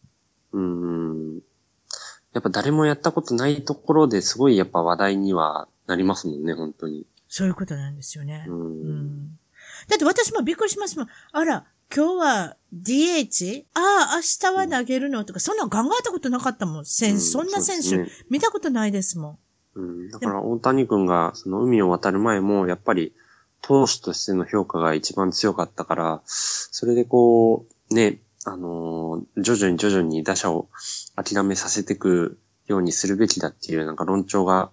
[0.54, 1.42] うん。
[2.34, 7.06] やっぱ誰もやったことないところですごいやっぱ話題にはなりますもんね、本当に。
[7.28, 8.46] そういうことなんですよね。
[8.48, 9.40] うんうん
[9.88, 11.08] だって私もびっくりしますもん。
[11.32, 11.66] あら、
[11.96, 13.66] 今日は DH?
[13.74, 14.22] ああ、明
[14.62, 15.24] 日は投げるの？
[15.24, 16.86] とか、そんなん考えたことなかったもん。
[16.86, 19.40] 選うんそんな選手、ね見たことないですも
[19.76, 19.80] ん。
[19.80, 20.10] うん。
[20.12, 23.14] だから大谷君がその海を渡る前も、やっぱり
[23.62, 30.70] 投手としての評価が一番強かったから、それでこう、ね、あのー徐々に徐々に打者を
[31.16, 34.72] 諦めさせていくようにするべきだっていうなんか論調が、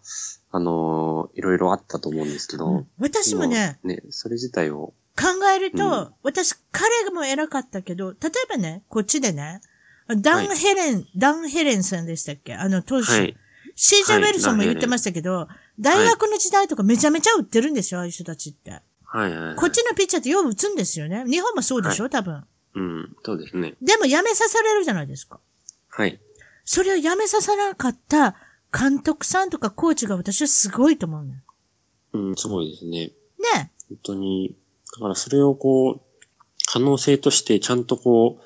[0.50, 9.60] あのーいろいろあったと思うんですけど、うん私もね、今ね、それ自体を、考えると、うん私、彼も偉かったけど、例えばね、こっちでね、
[10.08, 12.54] ダン・はいヘレン、ダン・ヘレンさんでしたっけ？
[12.54, 13.10] あの、投手。
[13.12, 13.36] はい。
[13.76, 15.48] CJ はいウェルソンも言ってましたけど、
[15.80, 18.70] 大学の時代とかめちゃめちゃ打ってるんですよ、ああいう人たちって。
[18.70, 18.82] はい
[19.14, 19.56] はい、はい。
[19.56, 21.24] こっちのピッチャーってよう打つんですよね。
[21.26, 22.44] 日本もそうでしょ、多分。
[22.76, 23.74] うん、そうですね。
[23.80, 25.40] でも辞めさせられるじゃないですか。
[25.88, 26.20] はい。
[26.64, 28.36] それを辞めさせなかった
[28.72, 31.40] 監督さんとかコーチが私はすごいと思うのよ。
[32.12, 33.12] うん、すごいですね。
[33.54, 34.54] ね本当に、
[34.94, 36.00] だからそれをこう、
[36.66, 38.38] 可能性としてちゃんとこ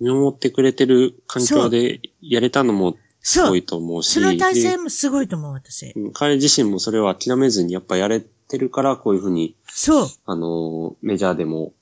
[0.00, 3.64] う、見守ってくれてる環境でやれたのもすごい。
[3.64, 5.92] と思うし、その体制でもすごいと思う、私。
[5.94, 10.08] うん彼自身もそれを諦めずにやっぱやれてるから、こういうふうに、そう。
[10.24, 11.72] あのー、メジャーでも、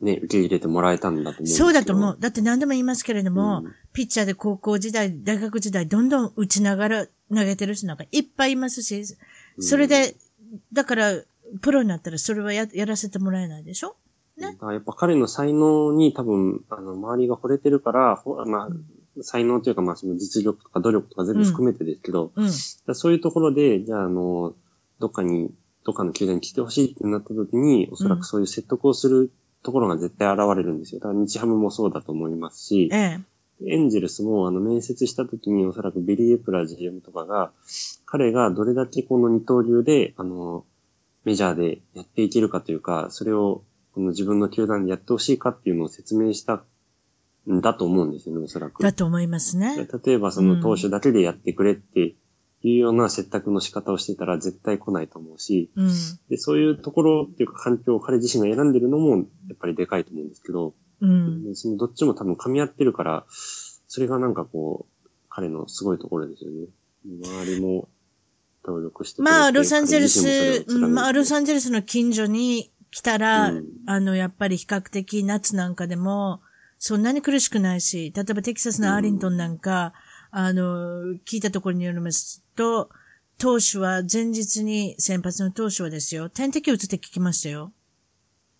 [0.00, 2.16] ね、受け入れてもらえたんだと思うそうだと思う。。
[2.18, 9.04] だって何でも言いますけれども、うんピッチャーで高校時代、大学時代、どんどん打ちながら投げてる人なんかいっぱいいますし、
[9.58, 10.16] それで、
[10.70, 11.12] だから、
[11.62, 13.96] プロになったらそれはややらせてもらえないでしょ？
[14.36, 22.46] ねやっぱ彼の才能に多分、あの、周りが惚れてるから、ほまあ、才能というか、まあ、その実力とか努力とか全部含めてですけど、うん。
[22.46, 22.56] だか
[22.88, 24.54] らそういうところで、じゃあ、あの、
[24.98, 25.54] どっかに、
[25.86, 29.32] どっかの球団に来てほしいってなった時に、おそらくそういう説得をする
[29.66, 31.00] ところが絶対現れるんですよ。
[31.00, 33.20] だから日ハムもそうだと思いますし、ええ。
[33.66, 37.50] エンジェルスもあの面接した時におそらくビリー・エプラ GM とかが、
[38.04, 40.64] 彼がどれだけこの二刀流で、あの、
[41.24, 46.62] メジャーでやっていけるかというか、それをこの自分の球団でやってほしいかっていうのを説明した
[47.50, 48.84] んだと思うんですよね、おそらく。
[48.84, 49.88] だと思いますね。
[50.04, 52.14] 例えばその投手だけでやってくれって
[52.70, 55.88] いうような説得の仕方をしてたら絶対来ないと思うし、うん。
[56.28, 59.22] で、そういうところっていうか環境を彼自身が選んでるのもや
[59.54, 61.44] っぱりでかいと思うんですけど、うん。
[61.44, 63.24] でそのどっちも多分噛み合ってるから、
[63.88, 66.66] それがなんかこう、彼のすごいところですよね。
[67.04, 67.88] 周りも
[68.64, 76.40] 協力してまあ、ロサンゼルス、まあ、ロサンゼルスの近所に来たら、うんあの、やっぱり比較的夏なんかでも、
[76.78, 79.92] そんなに苦しくないし、例えばテキサスのアーリントンなんか、
[80.30, 82.90] あの、聞いたところによりますと、
[83.38, 87.72] 投手は前日に、先発の投手はですよ、点滴打つって聞きましたよ。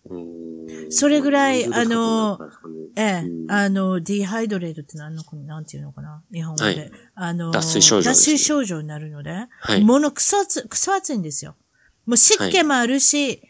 [0.09, 0.47] うん
[0.89, 6.65] それぐらいまあの40度近くなったんですかねええ、うんあの、ディハイドレートって何の、なんていうのかな日本語で。
[6.65, 9.83] はいあの、脱水症状脱水症状になるので、はい。
[9.83, 11.55] ものくそ暑、くそ暑いんですよ。
[12.05, 13.41] もう湿気もあるし、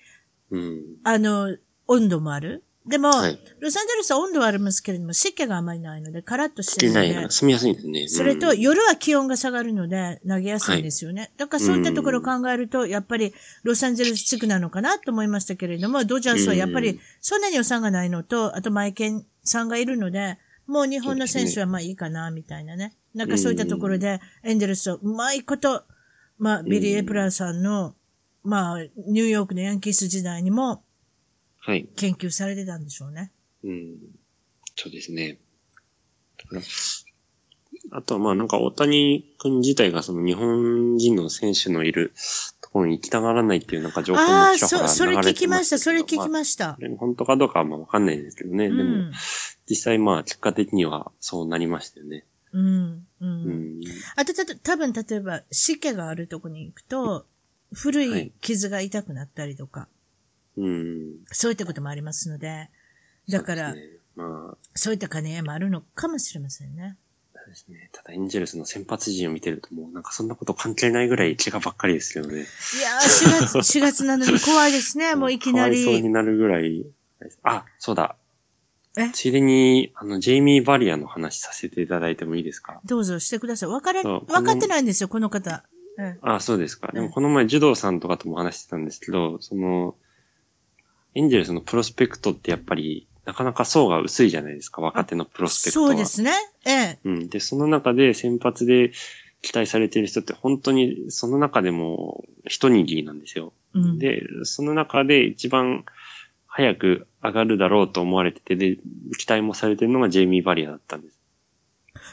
[0.51, 0.81] うん。
[1.03, 1.57] あの、
[1.87, 2.63] 温度もある。
[2.87, 3.39] でも、はい。
[3.59, 7.15] ロサンゼルスは温度はありますけれども、湿気があまりないので、カラッとして出るので。
[7.15, 8.07] ない住みやすいんですね。
[8.07, 11.31] それと、うん夜は気温が下がるので、投げやすいんですよね。
[11.37, 13.33] だからそういったところを考えると、やっぱり
[13.63, 22.93] ロサンゼルス地区なのかなと思いましたけれども、ドジャースはやっぱりうんそんなに予算がないのと、あとマエケンさんがいるので、もう日本の選手はまあいいかな、みたいなね。
[23.13, 25.83] なんかそういったところで、エンゼルスをうまいこと、
[26.37, 27.95] まあ、ビリー・エプラーさんの、
[28.43, 30.83] まあ、ニューヨークのヤンキース時代にも
[31.67, 31.89] はい。
[31.97, 33.29] 研究されてたんでしょうね。
[33.65, 33.97] うん。
[34.77, 35.37] そうですね。
[37.91, 42.13] あとはまあなんか大谷君自体がその日本人の選手のいる
[42.61, 45.77] ところに行きたがらないっていうなんか情報ああ、そ、もちらほらそれ聞きました。
[45.77, 46.77] それ聞きすました。
[46.79, 46.97] まあ。
[46.97, 48.69] 本当かどうかはまあわかんないですけどね。
[48.69, 49.11] でもうん。
[49.69, 52.23] 実際まあ結果的にはそうなりましたよね。
[52.53, 52.63] うん。
[52.63, 53.05] う。
[53.19, 53.81] うんん。
[54.15, 57.25] あと、たと、多分例えば、湿気があるとこに行くと、
[57.73, 59.89] 古はいい傷が痛くなったりとか、
[60.57, 61.15] うん。
[61.31, 62.69] そういったこともありますので、
[63.29, 66.97] だから、そうねまあ、そういった兼ね合いもあるのかもしれませんね。
[67.35, 67.89] そうですね。
[67.93, 72.35] ただエンジェルスの先発陣を見てるともうなんかそんなこと関係ないぐらい怪我ばっかりですけどね。
[72.35, 76.09] いやー、4月、 4月なのに怖いですね、もういきなかわいそうにり。
[76.09, 76.85] なるぐらい。
[77.43, 78.15] あ、そうだ。
[78.97, 79.11] え？
[79.13, 82.81] ついでに、あの、ジェイミー・バリアの話させていただいてもいいですか？
[82.85, 83.69] どうぞしてください。
[83.69, 85.63] わから、そうわかってないんですよ、この方。
[85.99, 86.91] えあ、そうですか。
[86.91, 89.95] でうんもこの前、ジュドーさんとかとも話してたんですけど、その、
[91.17, 95.87] エンジェルスのプロスペクトってやっぱり、なかなか層が薄いじゃないですか、若手のプロスペクトは。
[95.87, 96.31] そうですね。
[96.63, 96.99] ええ。
[97.03, 97.29] うん。
[97.29, 98.91] で、その中で先発で
[99.41, 103.51] 期待されている人って本当にその中でも一握りなんですよ。
[103.73, 103.97] うん。
[103.97, 105.85] で、その中で一番
[106.45, 108.77] 早く上がるだろうと思われてて、で、
[109.17, 111.16] 期待もされてるのがジェイミー・バリアだったんです。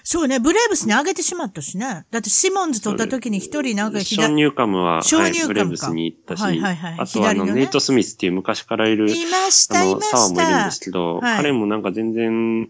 [0.06, 2.04] そうね、ブレーブスにあげてしまったしね。
[2.10, 10.70] だってシモンズ取った時に一人なんかショーン・ニューカムは、ショーンはいニューカムかブレーブスに行ったし、はいはいはいあとはあの、ねネイト・スミスっていう昔からいる、いました、あの、左腕もいるんで。
[10.72, 12.68] すけど、はい彼もなんか全然、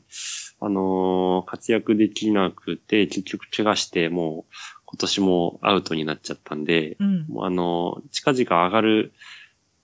[0.61, 4.55] あのー活躍できなくて、結局怪我して、もう、
[4.87, 7.27] 今年もアウトになっちゃったんで、うん。
[7.41, 9.13] あのー近々上がる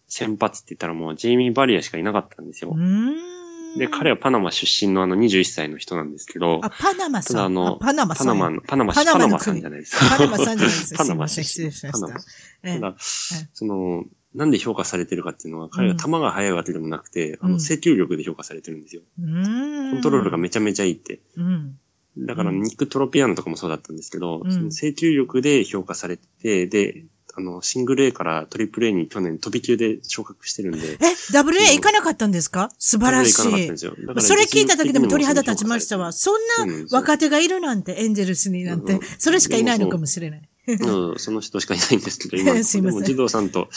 [0.07, 2.79] 先発って言ったらもう、ジェイミー・バリアしかいなかったんですよう。
[2.79, 3.40] ーん。
[3.77, 7.37] で、彼はパナマ出身のあの21歳の人なんですけど、あ、パナマさん。
[7.37, 8.27] ただあの、パナマさん。
[8.27, 10.17] パナマの、パナマ、パナマのパナマさん国じゃないですか。
[10.17, 12.21] パナマさんじゃないですパナマすいません失礼しましたパナマ
[12.65, 19.03] ええただ、その、なんで評価されてるかっていうのは、彼が球が速いわけでもなくて、あうんの、制球力で評価されてるんですよ。
[19.21, 19.91] うーん。
[19.93, 21.21] コントロールがめちゃめちゃいいって。
[21.37, 21.79] うん。
[22.19, 27.05] だから、うんニック・トロピアノとかもそうだったんですけど、うんその制球力で評価されてて、で、
[27.41, 30.97] あの、シングル A からトリプル A に去年飛び級で昇格してるんで、え、
[31.33, 32.71] ダブル A 行かなかったんですか？
[32.79, 34.17] 素晴らしいダブル A 行かなかったんで。
[34.17, 34.21] すよ。
[34.21, 36.13] それ聞いただけでも鳥肌立ちましたわ。
[36.13, 40.43] そんな若手がいるなんて、エンゼルスになんてうん、それしかいないのかもしれない。
[40.67, 43.69] うん、その人しかいないんですけど、今、 でも児童さんと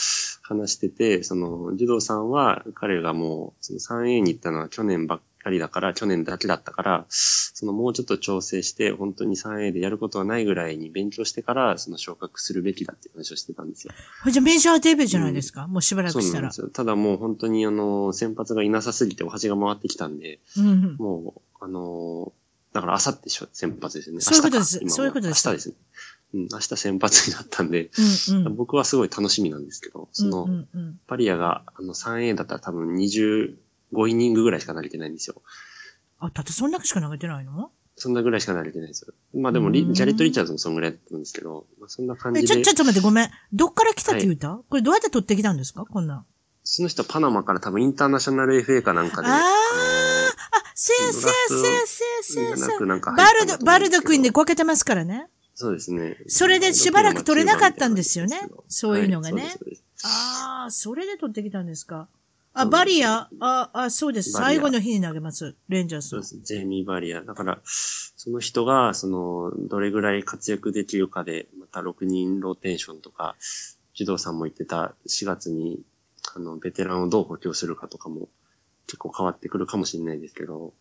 [0.42, 13.94] 話してて、その、児童さんは、彼がもう、その 3A に行ったのは去年ばっかりだから、去年だけだったから、そのもうちょっと調整して、本当に 3A でやることはないぐらいに勉強してから、その昇格するべきだっていう話をしてたんですよ。
[14.32, 16.80] じゃあメジャーデビューじゃないですか、もうしばらくしたらそうなんです。
[16.80, 16.84] よ。
[16.84, 20.96] ただもう本当にあの、先発がいなさすぎてお箸が回ってきたんで、うん。
[20.98, 22.34] もう、あの
[22.74, 24.22] だから明後日しょ先発ですよね。
[24.22, 25.76] そういうことですそういうことです明日ですね。
[26.34, 27.92] うん、明日先発になったんで、
[28.30, 28.56] うんうん。
[28.56, 32.96] 僕はすごい楽しみなんですけど、その、うんうんうんパリアがあの 3A だったら多分
[33.94, 35.42] 25イニングぐらいしか投げてないんですよ。
[36.20, 37.72] あ、だってそんだけしか投げてないの？
[37.96, 39.14] そんなぐらいしか投げてないんですよ。
[39.40, 43.30] まあでもリ、うんジャレット・リチャーズもそんぐらいだったんですけど、まあ、そんな感じでちょ、、ちょっと待って、ごめん。
[43.54, 45.86] どっから来たって言うた、これどうやって取ってきたんですか？
[45.86, 46.26] こんなん。
[46.64, 49.44] その人はパナマから多分インターナショナル FA かなんかで、あーのあ、
[50.74, 55.28] せやせやせやせやせやせやバルド、バルド君でこけてますからね。
[55.56, 56.18] そうですね。
[56.28, 58.40] それでしばらく取れなかったんですよね？
[58.70, 59.54] そういうのがねはい
[60.06, 62.08] ああ、それで取ってきたんですか。
[62.54, 64.32] あ、バリア、あ、あ、そうです。
[64.32, 65.56] 最後の日に投げます。
[65.70, 66.40] レンジャーズそうです。
[66.40, 67.22] ジェイミー・バリア。
[67.22, 73.36] だから、その人が、その、どれぐらい活躍できるかで、また6人ローテーションとか、
[73.96, 75.82] 児童さんも言ってた4月に、
[76.36, 78.30] あの、ベテランをどう補強するかとかも、
[78.86, 80.74] 結構変わってくるかもしれないですけど、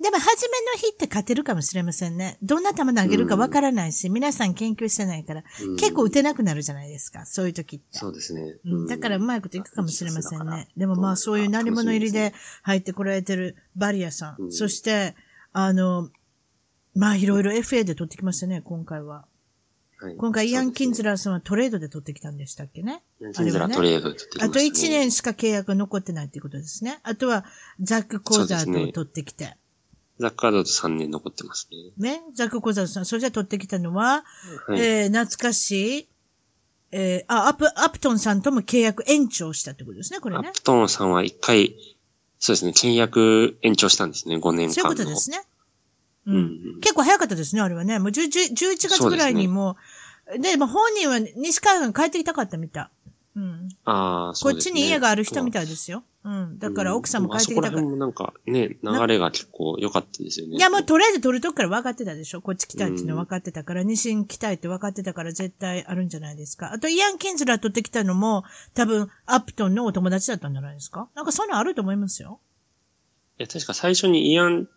[0.00, 2.38] でも、初めの日って勝てるかもしれませんね。
[2.40, 7.26] どんな球投げるかわからないし、皆さん研究してないから、うん結構打てなくなるじゃないですか。
[7.26, 7.98] そういう時って。
[7.98, 8.56] そうですね。
[8.64, 10.68] うんだからうまいこといくかもしれませんね。
[10.76, 14.42] でもまあそそういう鳴り物入りで入ってこられてるバリアさん。
[14.42, 15.16] うんそして、
[15.52, 16.10] あの、
[16.94, 19.26] まあいろいろ FA で取ってきましたね、今回は。
[20.00, 23.02] はい今回イアン・キンズララーさんはトレードで取ってきたんでしたっけね？
[23.20, 27.00] イアン・キンズラートレードって言ってきまあとしたね1年しか契約が残ってないっていうことですね。
[27.02, 27.44] あとは
[27.80, 29.56] ザック・コーザーと取ってきて。
[30.18, 31.68] ザッカードと3年残ってます
[31.98, 32.16] ね。
[32.16, 32.22] ね。
[32.34, 33.06] ザック・コーザーさん。
[33.06, 34.24] それじゃ取ってきたのは、
[34.66, 34.80] はい。
[34.80, 36.08] えー、懐かしい、
[36.92, 40.62] えー、あ、アプ、アプトンさんとも契約延長したってことですね、これねアプ。
[40.62, 41.74] トンさんは一回
[42.38, 42.70] そうですね。
[42.70, 44.72] 契約延長したんですね、5年間の。
[44.72, 45.42] そういうことですね。
[46.26, 46.32] う。
[46.32, 46.38] うん
[46.76, 46.80] ん。
[46.80, 47.98] 結構早かったですね、あれはね。
[47.98, 49.76] もう10 10 11月ぐらいにも
[50.34, 52.88] う、で、もう本人は西海岸帰ってきたかったみたい。
[53.38, 53.68] うん。
[53.84, 54.72] ああ、そこっうですね。
[54.72, 56.02] ちに家がある人みたいいですよ。
[56.24, 56.58] うん。
[56.58, 57.92] だから奥さんも帰ってきたからあそこら辺。
[57.92, 60.56] もなんかね、流れが結構良かったですよね。
[60.56, 66.72] いや、もうとりあえず取るとこから分かってたでしょこっち来たいっていうの分かってたから、西に来たいって分かってたから絶対あるんじゃないですか。
[66.72, 68.42] あと、イアン・キンズラー取ってきたのも、
[68.74, 72.40] 多分、アップトンのお友達だったんじゃないですかなんかそんなんあると思いますよ。
[73.38, 74.68] いや、確か最初にイアン、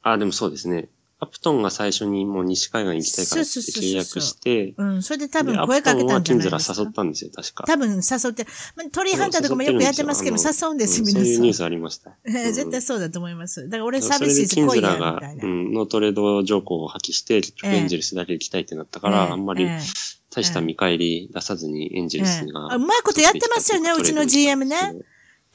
[0.00, 0.88] あ、でもそうですね。
[1.18, 5.02] アプトンが最初にもう西海岸行きたいからって契約して、うん。
[5.02, 6.74] それで多分で声かけたんじゃないですアプトンはキンズラか。
[6.82, 7.64] 誘ったんですよ、確か。
[7.64, 8.44] 多分誘って、
[8.76, 11.24] まあ、トリーハンターとかもよくやってますけど、誘誘うんです、うん皆さん。
[11.24, 12.16] そういうニュースありました。
[12.26, 13.64] え ー絶対うんそうだと思います。
[13.64, 15.42] だから俺サーそれでビスキンズラ来いや、みたい、な。
[15.42, 19.80] がうん、のトレード条項を破棄して、エンジェルスだけ行きたいってなったから、ええあんまりええ
[20.30, 22.74] 大した見返り出さずにエンジェルスええが。
[22.74, 24.76] あうまいことやってますよねうちの GM ね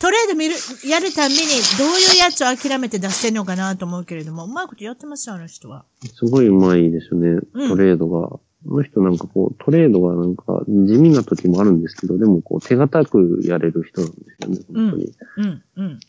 [0.01, 0.55] トレード見る、
[0.89, 1.41] やるたんびに、
[1.77, 5.85] どういうやつを諦めて出してんのかなと思うけれども、うまいことやってますよ、あの人は。
[6.15, 8.27] すごい上手いですよね、うんトレードが。
[8.29, 15.13] この人なんかこう、トレードがなんか地味な時もあるんですけど、でもこう手堅くやれる人なんですよね、本当に。
[15.37, 15.99] うん、うん。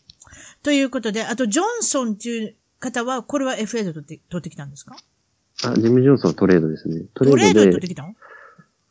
[0.63, 4.95] ということで、あと、ジョンソンっていう方は、これは FA で取って、取ってきたんですか？
[5.65, 7.01] あ、ジム・ジョンソンはトレードですね。
[7.13, 8.15] トトレードでードで、ってきたの？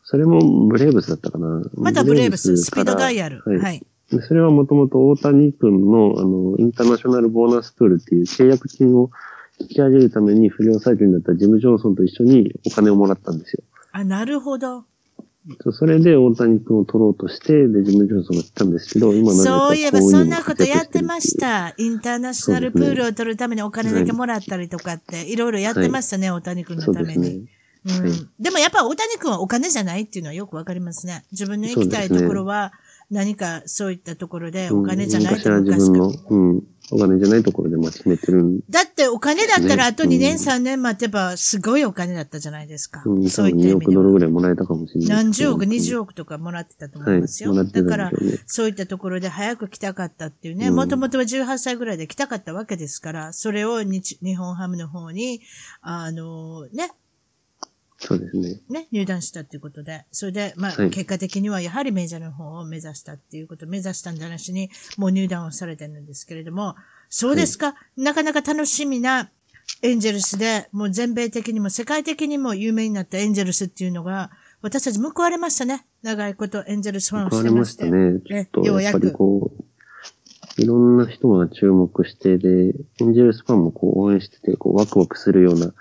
[0.04, 1.62] それもブレーブスだったかな。
[1.74, 3.42] またブレーブス、スピードダイヤル。
[3.46, 3.58] はい。
[3.58, 3.86] はい。
[4.12, 9.10] でそれはもともと大谷君の、あの、インターナショナルボーナスプールっていう契約金を
[9.58, 13.62] 引き上げるために不良債権だったジム・ジョンソンと一緒にお金をもらったんですよ。
[13.92, 14.84] あ、なるほど。
[15.72, 21.74] それで大谷君を取ろうとして、で、ジム・ジョンソンが来たんですけど、今そういえば、そんなことやってました。
[21.78, 27.48] インターナショナルプールを取るためにお金だけもらったりとかって、いろいろやってましたね、大谷君のために。
[28.38, 31.24] でもやっぱ大谷君はお金じゃないっていうのはよくわかりますね。
[31.32, 32.72] 自分の行きたいところは
[33.12, 43.02] 何かそういったところでお金じゃないとうん、昔の、うん、お金じゃないところでまあ決めてるんだってお金だったらねあと2年うん3年待てばすごいお金だったじゃないですか。
[43.06, 43.92] うん、そう2億いった意味では。
[43.94, 45.08] ドルぐらいもらえたかもしれない。
[45.08, 46.02] 何十億、20億。
[46.02, 47.50] 億とかもらってたと思はいい、ますよ。
[47.50, 48.10] もらってただから。
[48.46, 55.40] そういったところで早く来たかったっていうね、うんもともとは18歳ぐらいで来たかったわけですから、それを日日本ハムの方に、
[55.80, 56.90] あのね、
[58.04, 58.60] そうですね。
[58.68, 66.74] ね、入団したっていうことで、それで、まあ、はい結果的にはやはりメジャーの方を目指したっていうこと、目指したんじゃなしに、もう入団をされてるんですけれども、
[67.08, 69.30] そうですか、なかなか楽しみな
[69.82, 74.30] エンジェルスで、もう全米的にも世界的にも有名になったエンジェルスっていうのが、
[74.62, 75.86] 私たち報われましたね。
[76.02, 77.68] 長いことエンジェルスファンを報われしてまし。
[77.68, 78.20] ましてたね。
[78.26, 79.64] ちょねっと、やっぱりこう、
[80.60, 85.72] いろんな人が注目して、で、エンジェルスファンもこう応援してて、こう、ワクワクするような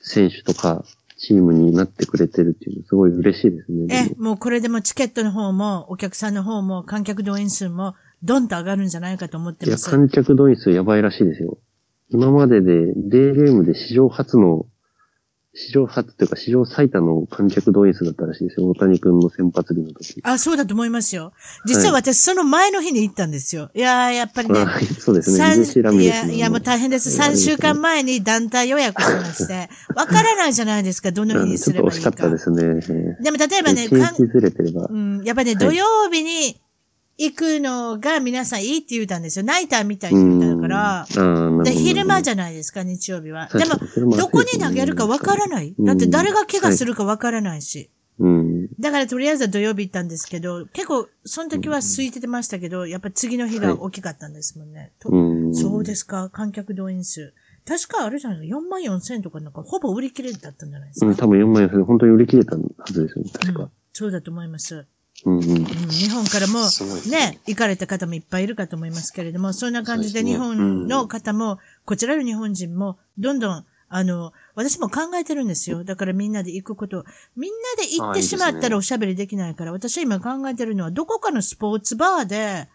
[0.00, 0.84] 選手とか、
[1.22, 3.86] チームになってくれてるっていうのすごい嬉しいですね。
[3.86, 7.94] でえも、もうこれでもチケットの方も、お客さんの方も、観客動員数も、
[8.24, 9.88] どんと上がるんじゃないかと思っていや、ます。
[9.88, 11.58] 観客動員数やばいらしいですよ。
[12.10, 14.66] 今までで、デーゲームで史上初の、
[15.54, 18.70] 史上初というか史上最多の観客動員数だったらしいですよ。
[18.70, 20.20] 大谷君の先発日の時。
[20.22, 21.34] あ、そうだと思いますよ。
[21.66, 23.70] 実は私、その前の日に行ったんですよ。
[23.74, 24.60] いやー、やっぱりね。
[24.60, 25.36] あ そうですね。
[25.36, 27.14] 三水シラミいや、いや、もう大変です。
[27.18, 31.96] 3週間前に団体予約しまして、わからないじゃないですか、どの日にうんちょっと惜すればいいか。
[31.96, 33.16] しかったですね。
[33.22, 34.14] でも、例えばね、一か
[34.88, 34.96] う。
[34.96, 36.56] ん、やっぱね、い土曜日に
[37.24, 39.44] 行くのが皆さんいいって言うたんですよ。
[39.44, 41.06] ナイターみたいって言ったから。
[41.16, 41.62] うん。
[41.62, 43.48] で、昼間じゃゃないですか、日曜日は。
[43.52, 45.74] でもどこに投げるかわからない。
[45.78, 47.90] だって誰が怪我するるかわからないし。
[48.18, 48.68] うん。
[48.78, 54.92] だからとりあえずは土曜日行ったんですけど、結構、その時は空いてましたけど、やっぱ次の日が大きかったんですもんね。
[55.00, 55.54] とうん。
[55.54, 57.32] そうですか、観客動員数。
[57.64, 61.06] 確かあれじゃないですか、4万4千とかなんかほぼ売り切れだったんじゃないですか。
[61.06, 63.70] うん、多分4万円で本当に売り切れたはずですよね、確うんか。
[63.92, 64.84] そうだと思います。
[65.24, 66.60] うん日本からも
[67.06, 75.84] ねね、行かれた方もいっぱいいるかと思いますけれども、そんな感じで日本の方も、こちらの日本人も、どんどん、あの、私も考えてるんですよ。
[75.84, 77.04] だからみんなで行くこと。
[77.36, 82.68] みんなで行ってしまったらおしゃべりできないから、私は今考えてるのは、どこかのスポーツバーで、はい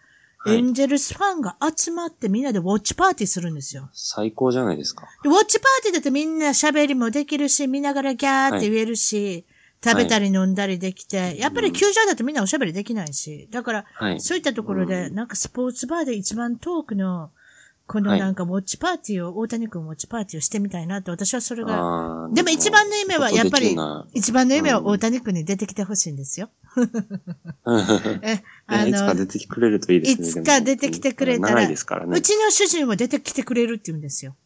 [0.46, 3.90] エンジェルスファンが集まってみんなでウォッチパーティーするんですよ。
[3.92, 5.08] 最高じゃないですか。
[5.24, 9.44] でウォッチパーティーだってみんな喋りもできるし、見ながらギャーって言えるし、
[9.84, 14.20] 食べたり飲んだりできて、やっぱり球場だとみんなおしゃべりできないし、だから、はい。
[14.20, 17.30] そういったところで、なんかスポーツバーで一番遠くの、
[17.86, 23.76] このはいなんかウォッチパーティーを、大谷君ウォッチパーティーをしてみたいなって、私はそれが、でも一番の夢はやっぱり
[24.12, 26.50] 一番の夢は大谷君に出てきてほしいんですよ。
[28.22, 30.28] え、あいつか出の、てくれるといいですね。
[30.28, 32.18] いつか出てきてくれたら長いですからね。
[32.18, 34.36] うちの主人は出てきてくれるって言うんですよ。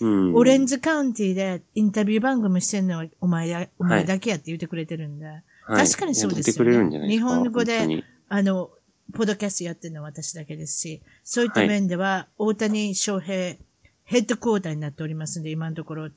[0.00, 5.26] うんオレンジカウンティでインタビュー番組してんのはお前や、お前だけやって言ってくれてるんで。
[5.26, 5.44] はい
[5.76, 7.08] 確かにそうですよね。
[7.08, 8.70] 日本語であの、
[9.12, 13.56] ポッドキャストやってるのは私だけですし、そういった面では、大谷翔平、
[14.04, 16.10] ヘッドクォーターになっておりますんで、今のところ、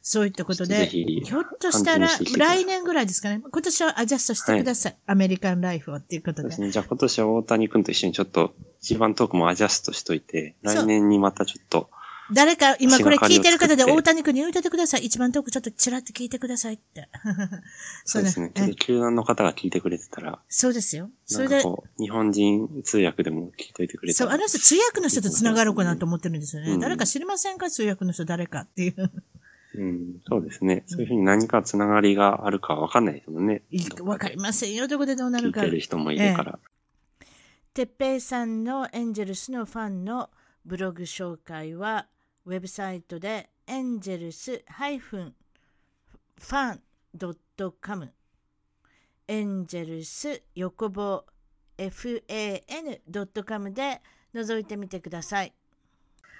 [0.00, 3.42] そういったことで、ひょっとしたら、来年ぐらいですかね。
[3.42, 4.92] 今年はアジャストしてください。
[4.92, 6.48] はい、アメリカンライフをっていうことで。
[6.48, 6.70] ですね。
[6.70, 11.90] じゃあ今年は大谷君と一緒にちょっと、一番トークもアジャストしといて、来年にまたちょっと、
[12.34, 15.04] 誰か、今これ聞いてる方で大谷君に言うててください。
[15.04, 17.08] 一番トークちょっとチラッと聞いてくださいって。
[18.04, 18.50] そうですね。
[18.54, 20.40] ちょっと球団の方が聞いてくれてたら。
[20.48, 21.10] そうですよ。
[21.26, 21.62] それで。
[21.98, 24.30] 日本人通訳でも聞いといてくれたら。
[24.30, 26.72] そう、あの人通訳の人と繋がろうかなと思ってるんですよね。
[26.72, 27.70] うん、誰か知りませんか？
[27.70, 29.10] 通訳の人誰かっていう。
[29.74, 30.84] うん、そうですね。
[30.86, 33.62] そういうふうに何かつながりがあるかわかんないですもんね。
[34.00, 35.60] わかりませんよ、どこでどうなるか。
[35.60, 36.58] 聞いてる人もいるから。
[37.72, 40.28] てっぺいさんのエンジェルスのファンの
[40.66, 42.06] ブログ紹介は、
[42.44, 44.64] ウェブサイトでエンジェルス
[46.40, 48.08] -fan.com
[49.28, 51.24] エンジェルス横棒
[51.78, 54.02] fan.com で
[54.34, 55.52] 覗いてみてください。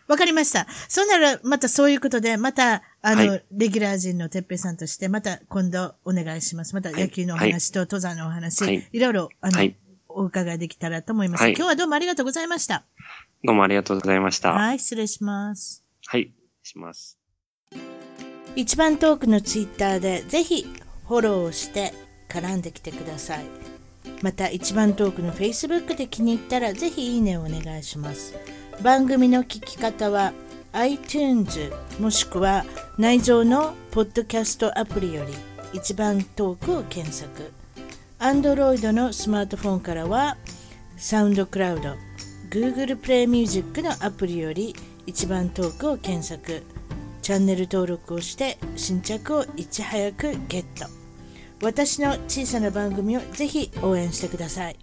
[0.08, 0.66] わかりました。
[0.88, 6.74] そんなら、またそういうことで、また、あの、はい、レギュラー陣のてっぺいさんとして、また今度お願いします。
[6.74, 9.76] また野球のお話と登山のお話、はい、いろいろ、あの、はい、
[10.08, 11.52] お伺いできたらと思います、はい。
[11.52, 12.84] 今日はどうもありがとうございました。
[13.44, 14.52] どうもありがとうございました。
[14.52, 15.81] はい、失礼します。
[16.12, 16.30] はい、
[16.62, 17.18] します。
[18.54, 20.66] 一番トークのツイッターで、ぜひ
[21.08, 21.94] フォローして
[22.28, 23.46] 絡んできてください。
[24.20, 28.34] また、一番トークの Facebook で気に入ったら、ぜひいいねをお願いします。
[28.82, 30.34] 番組の聞き方は
[30.72, 32.66] iTunes もしくは
[32.98, 35.32] 内蔵のポッドキャストアプリより
[35.72, 37.52] 一番トークを検索
[38.18, 40.36] Android のスマートフォンからは
[40.96, 41.94] サウンドクラウド
[42.50, 44.74] Google プレイミュージックのアプリより
[45.06, 46.62] 一番トークを検索
[47.22, 50.86] チャンネル登録をして新着をいち早くゲット
[51.62, 54.76] 私の小さな番組をぜひ応援してください。